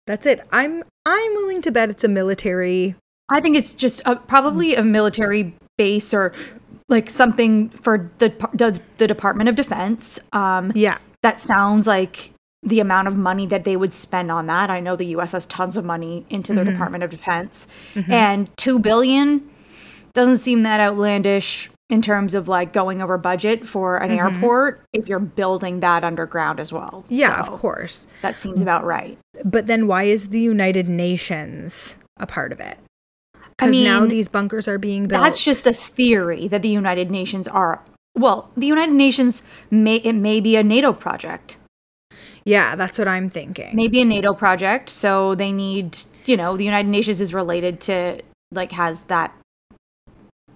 that's 0.07 0.25
it. 0.25 0.45
I'm 0.51 0.83
I'm 1.05 1.33
willing 1.35 1.61
to 1.63 1.71
bet 1.71 1.89
it's 1.89 2.03
a 2.03 2.07
military. 2.07 2.95
I 3.29 3.41
think 3.41 3.55
it's 3.55 3.73
just 3.73 4.01
a, 4.05 4.15
probably 4.15 4.75
a 4.75 4.83
military 4.83 5.53
base 5.77 6.13
or 6.13 6.33
like 6.87 7.09
something 7.09 7.69
for 7.69 8.11
the 8.17 8.29
the, 8.53 8.79
the 8.97 9.07
Department 9.07 9.49
of 9.49 9.55
Defense. 9.55 10.19
Um, 10.33 10.71
yeah, 10.75 10.97
that 11.21 11.39
sounds 11.39 11.87
like 11.87 12.31
the 12.63 12.79
amount 12.79 13.07
of 13.07 13.15
money 13.15 13.45
that 13.47 13.63
they 13.63 13.77
would 13.77 13.93
spend 13.93 14.31
on 14.31 14.47
that. 14.47 14.69
I 14.69 14.79
know 14.79 14.95
the 14.95 15.05
U.S. 15.05 15.31
has 15.31 15.45
tons 15.45 15.77
of 15.77 15.85
money 15.85 16.25
into 16.29 16.53
their 16.53 16.65
mm-hmm. 16.65 16.73
Department 16.73 17.03
of 17.03 17.09
Defense, 17.09 17.67
mm-hmm. 17.93 18.11
and 18.11 18.57
two 18.57 18.79
billion 18.79 19.49
doesn't 20.13 20.39
seem 20.39 20.63
that 20.63 20.79
outlandish 20.79 21.69
in 21.89 22.01
terms 22.01 22.35
of 22.35 22.47
like 22.47 22.71
going 22.71 23.01
over 23.01 23.17
budget 23.17 23.65
for 23.65 23.97
an 23.97 24.09
mm-hmm. 24.09 24.35
airport 24.35 24.81
if 24.93 25.07
you're 25.07 25.19
building 25.19 25.79
that 25.79 26.03
underground 26.03 26.59
as 26.59 26.71
well. 26.71 27.03
Yeah, 27.09 27.41
so 27.41 27.51
of 27.51 27.59
course. 27.59 28.07
That 28.21 28.39
seems 28.39 28.61
about 28.61 28.85
right. 28.85 29.17
But 29.43 29.67
then 29.67 29.87
why 29.87 30.03
is 30.03 30.29
the 30.29 30.39
United 30.39 30.87
Nations 30.87 31.97
a 32.17 32.27
part 32.27 32.51
of 32.51 32.59
it? 32.59 32.77
Because 33.33 33.67
I 33.67 33.71
mean, 33.71 33.83
now 33.83 34.05
these 34.05 34.27
bunkers 34.27 34.67
are 34.67 34.77
being 34.77 35.07
built. 35.07 35.21
That's 35.21 35.43
just 35.43 35.67
a 35.67 35.73
theory 35.73 36.47
that 36.47 36.61
the 36.61 36.69
United 36.69 37.11
Nations 37.11 37.47
are. 37.47 37.83
Well, 38.15 38.49
the 38.55 38.67
United 38.67 38.93
Nations 38.93 39.43
may 39.71 39.97
it 39.97 40.13
may 40.13 40.39
be 40.39 40.55
a 40.55 40.63
NATO 40.63 40.93
project. 40.93 41.57
Yeah, 42.45 42.75
that's 42.75 42.97
what 42.97 43.07
I'm 43.07 43.29
thinking. 43.29 43.75
Maybe 43.75 44.01
a 44.01 44.05
NATO 44.05 44.33
project. 44.33 44.89
So 44.89 45.35
they 45.35 45.51
need, 45.51 45.97
you 46.25 46.37
know, 46.37 46.55
the 46.55 46.63
United 46.63 46.87
Nations 46.87 47.19
is 47.19 47.33
related 47.33 47.81
to 47.81 48.21
like 48.51 48.71
has 48.71 49.01
that 49.03 49.33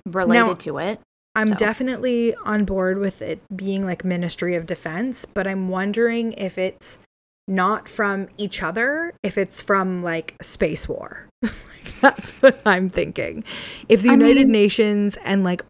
related 0.05 0.47
now, 0.47 0.53
to 0.53 0.77
it. 0.77 0.99
I'm 1.35 1.49
so. 1.49 1.55
definitely 1.55 2.35
on 2.45 2.65
board 2.65 2.99
with 2.99 3.21
it 3.21 3.41
being 3.55 3.85
like 3.85 4.05
Ministry 4.05 4.55
of 4.55 4.65
Defense, 4.65 5.25
but 5.25 5.47
I'm 5.47 5.69
wondering 5.69 6.33
if 6.33 6.57
it's 6.57 6.99
not 7.47 7.89
from 7.89 8.27
each 8.37 8.61
other, 8.61 9.13
if 9.23 9.37
it's 9.37 9.61
from 9.61 10.03
like 10.03 10.35
space 10.41 10.87
war. 10.87 11.27
like, 11.41 11.99
that's 12.01 12.31
what 12.41 12.59
I'm 12.65 12.89
thinking. 12.89 13.43
If 13.89 14.03
the 14.03 14.09
I 14.09 14.13
United 14.13 14.47
mean, 14.47 14.51
Nations 14.51 15.17
and 15.23 15.43
like 15.43 15.63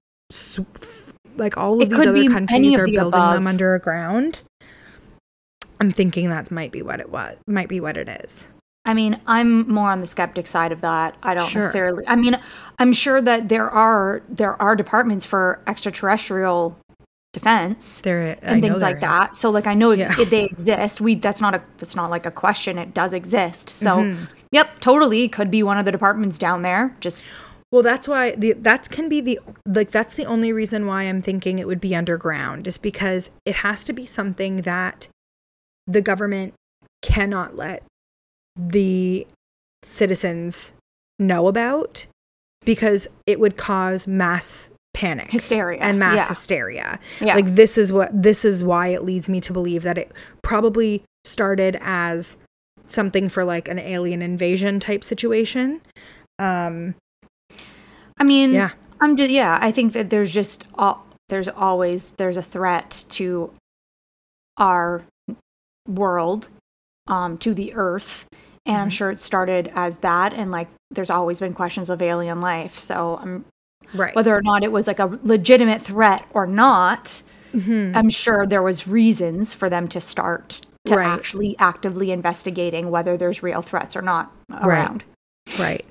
like 1.38 1.58
all 1.58 1.82
of 1.82 1.90
these 1.90 2.06
other 2.06 2.30
countries 2.30 2.78
are 2.78 2.86
the 2.86 2.92
building 2.92 3.20
above. 3.20 3.34
them 3.36 3.48
underground, 3.48 4.40
I'm 5.80 5.92
thinking 5.92 6.30
that 6.30 6.52
might 6.52 6.72
be 6.72 6.82
what 6.82 7.00
it 7.00 7.10
was. 7.10 7.38
Might 7.48 7.70
be 7.70 7.80
what 7.80 7.98
it 7.98 8.10
is. 8.24 8.48
I 8.86 8.94
mean, 8.94 9.20
I'm 9.28 9.68
more 9.72 9.90
on 9.90 10.02
the 10.02 10.08
skeptic 10.08 10.46
side 10.46 10.72
of 10.72 10.82
that. 10.82 11.16
I 11.24 11.34
don't 11.34 11.50
sure. 11.50 11.62
necessarily. 11.62 12.04
I 12.06 12.16
mean, 12.16 12.38
I'm 12.80 12.92
sure 12.92 13.22
that 13.22 13.48
there 13.50 13.70
are 13.70 14.22
there 14.28 14.62
are 14.62 14.76
departments 14.76 15.26
for 15.26 15.62
extraterrestrial 15.68 16.78
defense 17.32 18.02
there 18.02 18.38
and 18.42 18.62
things 18.62 18.82
like 18.82 18.98
is. 18.98 19.02
that. 19.02 19.36
So 19.36 19.50
like 19.50 19.68
I 19.68 19.74
know 19.74 19.92
yeah. 19.92 20.14
if, 20.20 20.30
they 20.30 20.46
exist. 20.46 21.02
We 21.02 21.16
that's 21.16 21.42
not 21.42 21.56
a 21.56 21.64
that's 21.78 21.96
not 21.96 22.10
like 22.10 22.26
a 22.26 22.32
question. 22.32 22.78
It 22.78 22.94
does 22.94 23.14
exist. 23.14 23.70
So 23.70 23.98
mm-hmm. 23.98 24.26
yep, 24.52 24.70
totally 24.82 25.30
could 25.30 25.50
be 25.50 25.64
one 25.64 25.78
of 25.78 25.86
the 25.86 25.92
departments 25.92 26.38
down 26.38 26.62
there. 26.62 26.96
Just 27.00 27.24
well, 27.72 27.82
that's 27.84 28.08
why 28.08 28.36
the 28.36 28.54
that 28.54 28.90
can 28.90 29.10
be 29.10 29.22
the 29.22 29.40
like 29.66 29.92
that's 29.92 30.14
the 30.14 30.26
only 30.26 30.54
reason 30.54 30.86
why 30.86 31.04
I'm 31.04 31.22
thinking 31.22 31.58
it 31.58 31.68
would 31.68 31.82
be 31.82 31.96
underground 31.96 32.68
is 32.68 32.78
because 32.78 33.32
it 33.46 33.56
has 33.56 33.84
to 33.86 33.94
be 33.94 34.06
something 34.06 34.58
that 34.58 35.08
the 35.88 36.02
government 36.02 36.54
cannot 37.02 37.56
let 37.56 37.84
the 38.56 39.28
citizens 39.84 40.74
know 41.20 41.48
about 41.48 42.06
because 42.66 43.08
it 43.28 43.40
would 43.40 43.58
cause 43.58 44.08
mass 44.08 44.70
panic 44.94 45.32
Hysteria, 45.32 45.80
and 45.82 45.98
mass 45.98 46.18
yeah. 46.18 46.28
hysteria 46.28 47.00
Yeah. 47.20 47.36
like 47.36 47.56
this 47.56 47.78
is 47.78 47.92
what 47.92 48.10
this 48.14 48.46
is 48.46 48.64
why 48.64 48.88
it 48.90 49.04
leads 49.04 49.28
me 49.28 49.42
to 49.42 49.52
believe 49.52 49.82
that 49.84 49.98
it 49.98 50.12
probably 50.44 51.04
started 51.26 51.78
as 51.82 52.38
something 52.86 53.28
for 53.28 53.44
like 53.44 53.68
an 53.68 53.80
alien 53.80 54.22
invasion 54.22 54.80
type 54.80 55.04
situation 55.04 55.82
um 56.40 56.96
I 58.18 58.24
mean, 58.24 58.54
Yeah. 58.54 58.70
I'm 59.02 59.18
just 59.18 59.32
yeah. 59.32 59.58
I 59.60 59.72
think 59.72 59.94
that 59.94 60.10
there's 60.10 60.32
just 60.32 60.66
al- 60.78 61.04
there's 61.30 61.50
always 61.50 62.12
there's 62.12 62.38
a 62.38 62.42
threat 62.44 63.04
to 63.10 63.52
our 64.58 65.04
world, 65.88 66.48
um, 67.08 67.38
to 67.40 67.54
the 67.54 67.74
Earth, 67.74 68.26
and 68.66 68.78
I'm 68.78 68.88
Mhm. 68.90 68.92
sure 68.92 69.12
it 69.12 69.20
started 69.20 69.72
as 69.76 69.98
that. 69.98 70.34
And 70.34 70.52
like, 70.52 70.68
there's 70.92 71.10
always 71.10 71.40
been 71.40 71.54
questions 71.54 71.90
of 71.90 72.02
alien 72.02 72.42
life. 72.42 72.78
So 72.78 73.20
I'm 73.22 73.46
right 73.94 74.16
whether 74.16 74.36
or 74.36 74.42
not 74.42 74.64
it 74.64 74.72
was 74.72 74.88
like 74.88 75.00
a 75.00 75.20
legitimate 75.24 75.82
threat 75.82 76.26
or 76.34 76.48
not. 76.48 77.22
Mhm. 77.54 77.96
I'm 77.96 78.10
sure 78.10 78.46
there 78.46 78.64
was 78.64 78.88
reasons 78.88 79.54
for 79.54 79.70
them 79.70 79.88
to 79.90 80.02
start 80.02 80.62
to 80.86 80.96
Right. 80.96 81.06
actually 81.08 81.56
actively 81.60 82.12
investigating 82.12 82.90
whether 82.92 83.16
there's 83.18 83.42
real 83.44 83.62
threats 83.62 83.96
or 83.96 84.02
not 84.02 84.32
around. 84.62 85.04
right 85.60 85.86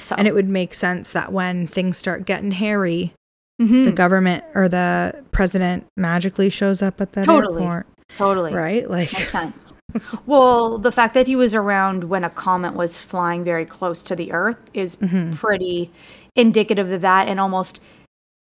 So 0.00 0.14
and 0.18 0.26
it 0.26 0.34
would 0.34 0.48
make 0.48 0.74
sense 0.74 1.12
that 1.12 1.32
when 1.32 1.66
things 1.66 1.96
start 1.96 2.26
getting 2.26 2.50
hairy 2.52 3.12
Mhm. 3.60 3.84
the 3.86 3.92
government 3.92 4.44
or 4.54 4.68
the 4.68 5.24
president 5.32 5.86
magically 5.96 6.50
shows 6.50 6.82
up 6.82 7.00
at 7.00 7.12
that 7.12 7.24
Totally. 7.24 7.62
airport 7.62 7.86
totally 8.16 8.54
right 8.54 8.88
like 8.88 9.12
Makes 9.12 9.30
sense. 9.32 9.72
well, 10.26 10.78
the 10.78 10.92
fact 10.92 11.14
that 11.14 11.26
he 11.26 11.36
was 11.36 11.54
around 11.54 12.04
when 12.04 12.22
a 12.24 12.30
comet 12.30 12.74
was 12.74 12.96
flying 12.96 13.44
very 13.44 13.64
close 13.64 14.02
to 14.02 14.16
the 14.16 14.30
Earth 14.32 14.58
is 14.74 14.96
Mhm. 14.96 15.34
pretty 15.36 15.90
indicative 16.34 16.90
of 16.90 17.00
that 17.00 17.28
and 17.28 17.40
almost 17.40 17.80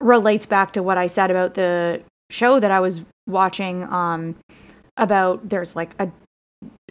relates 0.02 0.46
back 0.46 0.74
to 0.74 0.84
what 0.84 0.98
I 0.98 1.08
said 1.08 1.32
about 1.32 1.54
the 1.54 2.02
show 2.30 2.60
that 2.60 2.72
I 2.72 2.80
was 2.80 3.02
watching 3.28 3.84
um 3.92 4.36
about 4.98 5.48
there's 5.50 5.76
like 5.76 5.96
a 6.00 6.10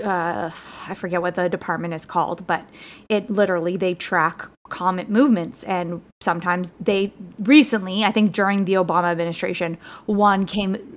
uh 0.04 0.50
I 0.88 0.94
forget 0.94 1.20
what 1.22 1.34
the 1.34 1.48
department 1.48 1.94
is 1.94 2.04
called, 2.04 2.46
but 2.46 2.64
it 3.08 3.28
literally 3.30 3.76
they 3.76 3.94
track 3.94 4.46
comet 4.68 5.08
movements 5.08 5.62
and 5.64 6.00
sometimes 6.22 6.72
they 6.80 7.12
recently, 7.40 8.04
I 8.04 8.10
think 8.12 8.32
during 8.32 8.64
the 8.64 8.74
Obama 8.74 9.04
administration, 9.12 9.76
one 10.06 10.46
came 10.46 10.93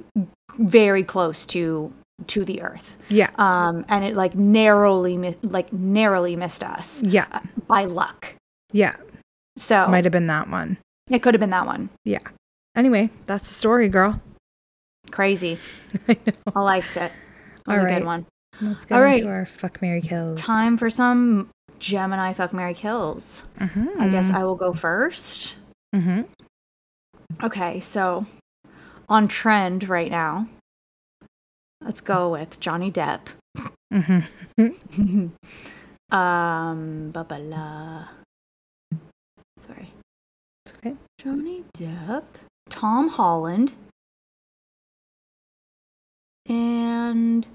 very 0.58 1.04
close 1.04 1.46
to 1.48 1.92
to 2.28 2.44
the 2.44 2.62
earth. 2.62 2.96
Yeah. 3.10 3.30
Um 3.38 3.86
and 3.90 4.04
it 4.04 4.16
like 4.16 4.36
narrowly 4.36 5.36
like 5.44 5.72
narrowly 5.72 6.36
missed 6.36 6.64
us. 6.64 7.02
Yeah. 7.04 7.26
Uh, 7.32 7.40
by 7.68 7.86
luck. 7.86 8.34
Yeah. 8.72 8.96
So 9.58 9.88
might 9.88 10.06
have 10.06 10.12
been 10.12 10.28
that 10.28 10.50
one. 10.50 10.78
It 11.10 11.20
could 11.24 11.34
have 11.34 11.40
been 11.40 11.52
that 11.52 11.66
one. 11.66 11.90
Yeah. 12.06 12.26
anyway 12.76 13.10
that's 13.28 13.48
the 13.48 13.54
story 13.54 13.88
girl. 13.90 14.20
Crazy. 15.12 15.58
I 16.08 16.18
i 16.56 16.60
liked 16.60 16.98
it. 16.98 17.12
It 17.12 17.68
was 17.68 17.80
All 17.80 17.86
a 17.86 17.90
good 17.94 18.04
one. 18.06 18.26
Let's 18.62 18.86
get 18.86 18.98
All 18.98 19.04
into 19.04 19.26
right. 19.28 19.32
our 19.32 19.46
fuck 19.46 19.82
mary 19.82 20.02
kills. 20.02 20.42
Time 20.42 20.78
for 20.78 20.90
some 20.90 21.50
gemini 21.80 22.34
fuck 22.34 22.54
mary 22.54 22.74
kills. 22.74 23.44
Mhm. 23.60 23.88
i 24.00 24.08
guess 24.10 24.32
i 24.32 24.44
will 24.44 24.56
go 24.56 24.74
first. 24.74 25.56
Mm-hmm. 25.96 26.24
okay 27.44 27.80
so 27.80 28.26
on 29.10 29.28
trend 29.28 29.88
right 29.90 30.12
now 30.12 30.48
let's 31.82 32.02
go 32.02 32.30
with 32.32 32.60
johnny 32.60 32.92
depp 32.92 33.22
Mhm. 33.94 34.28
um 36.12 37.12
blah. 37.12 38.08
sorry 39.66 39.94
It's 40.66 40.76
okay. 40.76 40.96
Johnny 41.18 41.64
Depp, 41.78 42.24
Tom 42.70 43.08
Holland, 43.08 43.72
and 46.48 47.48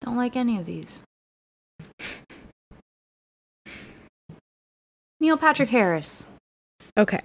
don't 0.00 0.16
like 0.16 0.34
any 0.36 0.58
of 0.58 0.64
these. 0.66 1.02
Neil 5.22 5.36
Patrick 5.36 5.68
Harris. 5.68 6.26
Okay. 6.98 7.20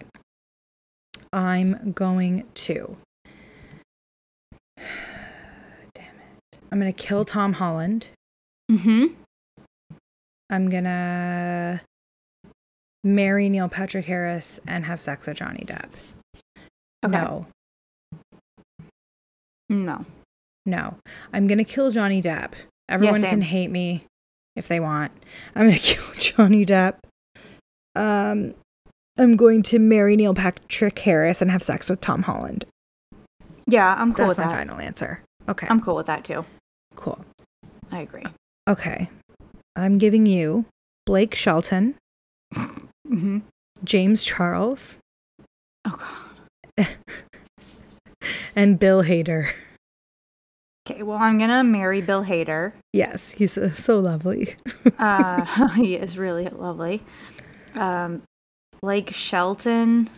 I'm 1.33 1.93
going 1.93 2.43
to. 2.53 2.95
Damn 4.77 4.85
it. 5.95 6.59
I'm 6.71 6.79
going 6.79 6.93
to 6.93 7.03
kill 7.03 7.25
Tom 7.25 7.53
Holland. 7.53 8.09
Mm-hmm. 8.71 9.15
I'm 10.51 10.69
going 10.69 10.83
to 10.83 11.81
marry 13.03 13.49
Neil 13.49 13.67
Patrick 13.67 14.05
Harris 14.05 14.59
and 14.67 14.85
have 14.85 15.01
sex 15.01 15.25
with 15.25 15.37
Johnny 15.37 15.65
Depp. 15.65 15.89
Okay. 17.03 17.17
No. 17.17 17.47
No. 19.69 20.05
No. 20.67 20.97
I'm 21.33 21.47
going 21.47 21.57
to 21.57 21.63
kill 21.63 21.89
Johnny 21.89 22.21
Depp. 22.21 22.51
Everyone 22.87 23.23
can 23.23 23.41
hate 23.41 23.71
me 23.71 24.05
if 24.55 24.67
they 24.67 24.79
want. 24.79 25.11
I'm 25.55 25.65
going 25.65 25.75
to 25.79 25.81
kill 25.81 26.13
Johnny 26.19 26.63
Depp. 26.63 26.97
Um 27.97 28.53
I'm 29.19 29.35
going 29.35 29.63
to 29.63 29.79
marry 29.79 30.15
Neil 30.15 30.35
Patrick 30.35 30.99
Harris 30.99 31.41
and 31.41 31.49
have 31.49 31.63
sex 31.63 31.89
with 31.89 31.99
Tom 32.01 32.21
Holland. 32.23 32.65
Yeah, 33.65 33.95
I'm 33.97 34.13
cool 34.13 34.27
That's 34.27 34.29
with 34.29 34.37
that. 34.37 34.43
That's 34.43 34.53
my 34.53 34.57
final 34.73 34.79
answer. 34.79 35.23
Okay. 35.49 35.65
I'm 35.69 35.81
cool 35.81 35.95
with 35.95 36.05
that 36.05 36.23
too. 36.23 36.45
cool. 36.95 37.19
I 37.91 38.01
agree. 38.01 38.23
Okay. 38.69 39.09
I'm 39.75 39.97
giving 39.97 40.25
you 40.25 40.65
Blake 41.05 41.33
Shelton, 41.35 41.95
Mm-hmm. 42.55 43.39
James 43.83 44.23
Charles, 44.23 44.97
Oh 45.85 45.97
god. 46.77 46.87
and 48.55 48.77
Bill 48.77 49.03
Hader. 49.03 49.51
Okay, 50.89 51.03
well, 51.03 51.17
I'm 51.17 51.37
gonna 51.37 51.63
marry 51.63 52.01
Bill 52.01 52.23
Hader. 52.25 52.73
Yes, 52.93 53.31
he's 53.31 53.53
so, 53.53 53.69
so 53.69 53.99
lovely. 53.99 54.55
Uh, 54.99 55.45
he 55.75 55.95
is 55.95 56.17
really 56.17 56.47
lovely. 56.49 57.03
Um, 57.77 58.21
Blake 58.81 59.13
Shelton, 59.13 60.09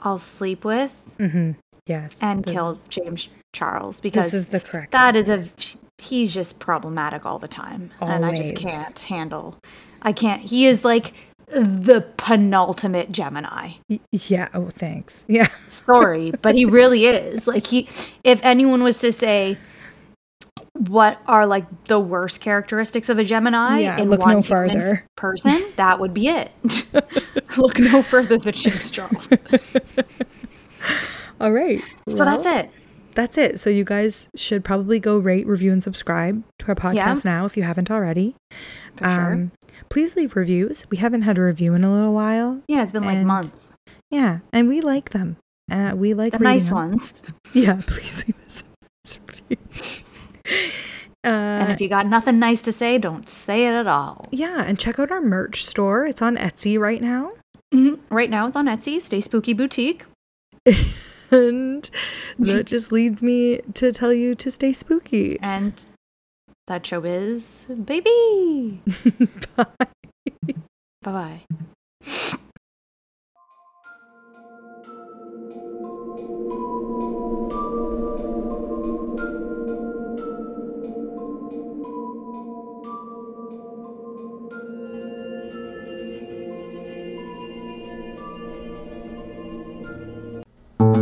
I'll 0.00 0.18
sleep 0.18 0.64
with 0.64 0.90
hmm 1.18 1.52
Yes. 1.86 2.22
and 2.22 2.44
this 2.44 2.52
kill 2.52 2.70
is- 2.70 2.84
James 2.88 3.28
Charles 3.54 4.00
because 4.00 4.26
This 4.26 4.34
is 4.34 4.46
the 4.48 4.60
correct. 4.60 4.92
that 4.92 5.14
is 5.16 5.28
answer. 5.28 5.78
a 5.78 6.02
he's 6.02 6.32
just 6.34 6.58
problematic 6.58 7.26
all 7.26 7.38
the 7.38 7.48
time, 7.48 7.90
and 8.00 8.24
I 8.24 8.36
just 8.36 8.56
can't 8.56 8.98
handle. 8.98 9.56
I 10.02 10.12
can't. 10.12 10.40
He 10.42 10.66
is 10.66 10.84
like 10.84 11.12
the 11.48 12.00
penultimate 12.16 13.12
Gemini. 13.12 13.72
Yeah. 14.10 14.48
Oh, 14.54 14.70
thanks. 14.70 15.24
Yeah. 15.28 15.48
Sorry, 15.68 16.32
but 16.42 16.54
he 16.54 16.64
really 16.64 17.06
is. 17.06 17.46
Like 17.46 17.66
he 17.66 17.88
if 18.24 18.40
anyone 18.42 18.82
was 18.82 18.96
to 18.98 19.12
say 19.12 19.58
what 20.74 21.20
are 21.26 21.46
like 21.46 21.84
the 21.84 22.00
worst 22.00 22.40
characteristics 22.40 23.08
of 23.08 23.18
a 23.18 23.24
Gemini 23.24 23.80
yeah. 23.80 24.00
in 24.00 24.10
Look 24.10 24.20
one 24.20 24.36
no 24.36 24.42
farther. 24.42 25.04
person, 25.16 25.62
that 25.76 26.00
would 26.00 26.14
be 26.14 26.28
it. 26.28 26.50
Look 27.58 27.78
no 27.78 28.02
further 28.02 28.38
than 28.38 28.54
James 28.54 28.90
Charles. 28.90 29.28
All 31.40 31.52
right. 31.52 31.82
So 32.08 32.24
that's 32.24 32.46
it. 32.46 32.70
That's 33.14 33.36
it. 33.36 33.60
So 33.60 33.68
you 33.68 33.84
guys 33.84 34.28
should 34.34 34.64
probably 34.64 34.98
go 34.98 35.18
rate, 35.18 35.46
review, 35.46 35.72
and 35.72 35.82
subscribe 35.82 36.42
to 36.60 36.68
our 36.68 36.74
podcast 36.74 36.94
Yeah. 36.94 37.16
now 37.24 37.44
if 37.44 37.56
you 37.56 37.62
haven't 37.64 37.90
already. 37.90 38.34
For 38.96 39.04
sure. 39.04 39.32
Um, 39.32 39.52
please 39.90 40.16
leave 40.16 40.34
reviews. 40.36 40.86
We 40.90 40.96
haven't 40.96 41.22
had 41.22 41.36
a 41.36 41.42
review 41.42 41.74
in 41.74 41.84
a 41.84 41.92
little 41.92 42.14
while. 42.14 42.62
Yeah, 42.68 42.82
it's 42.82 42.92
been 42.92 43.04
like 43.04 43.18
months. 43.18 43.74
Yeah, 44.10 44.38
and 44.52 44.68
we 44.68 44.80
like 44.80 45.10
them. 45.10 45.36
Uh, 45.70 45.92
we 45.94 46.14
like 46.14 46.32
The 46.32 46.38
nice 46.38 46.66
them. 46.66 46.74
ones. 46.74 47.14
Yeah, 47.54 47.82
please 47.86 48.24
leave 48.26 48.40
us 48.46 48.62
review. 50.44 50.70
And 51.24 51.68
Uh, 51.68 51.72
if 51.72 51.80
you 51.80 51.88
got 51.88 52.08
nothing 52.08 52.40
nice 52.40 52.60
to 52.62 52.72
say, 52.72 52.98
don't 52.98 53.28
say 53.28 53.66
it 53.68 53.72
at 53.74 53.86
all. 53.86 54.26
yeah, 54.32 54.64
and 54.64 54.76
check 54.76 54.98
out 54.98 55.12
our 55.12 55.20
merch 55.20 55.64
store. 55.64 56.04
It's 56.04 56.20
on 56.20 56.36
Etsy 56.36 56.80
right 56.80 57.00
now. 57.00 57.30
Mhm. 57.72 58.00
Right 58.10 58.28
now 58.28 58.48
it's 58.48 58.56
on 58.56 58.66
Etsy, 58.66 59.00
Stay 59.00 59.20
Spooky 59.20 59.52
Boutique. 59.52 60.04
and 61.30 61.88
that 62.40 62.64
just 62.66 62.90
leads 62.90 63.22
me 63.22 63.60
to 63.74 63.92
tell 63.92 64.12
you 64.12 64.34
to 64.34 64.50
stay 64.50 64.72
spooky. 64.72 65.38
And 65.40 65.86
that 66.66 66.84
show 66.84 67.04
is 67.04 67.68
baby. 67.84 68.80
Bye. 69.56 69.66
Bye 71.02 71.42
bye. 72.04 72.42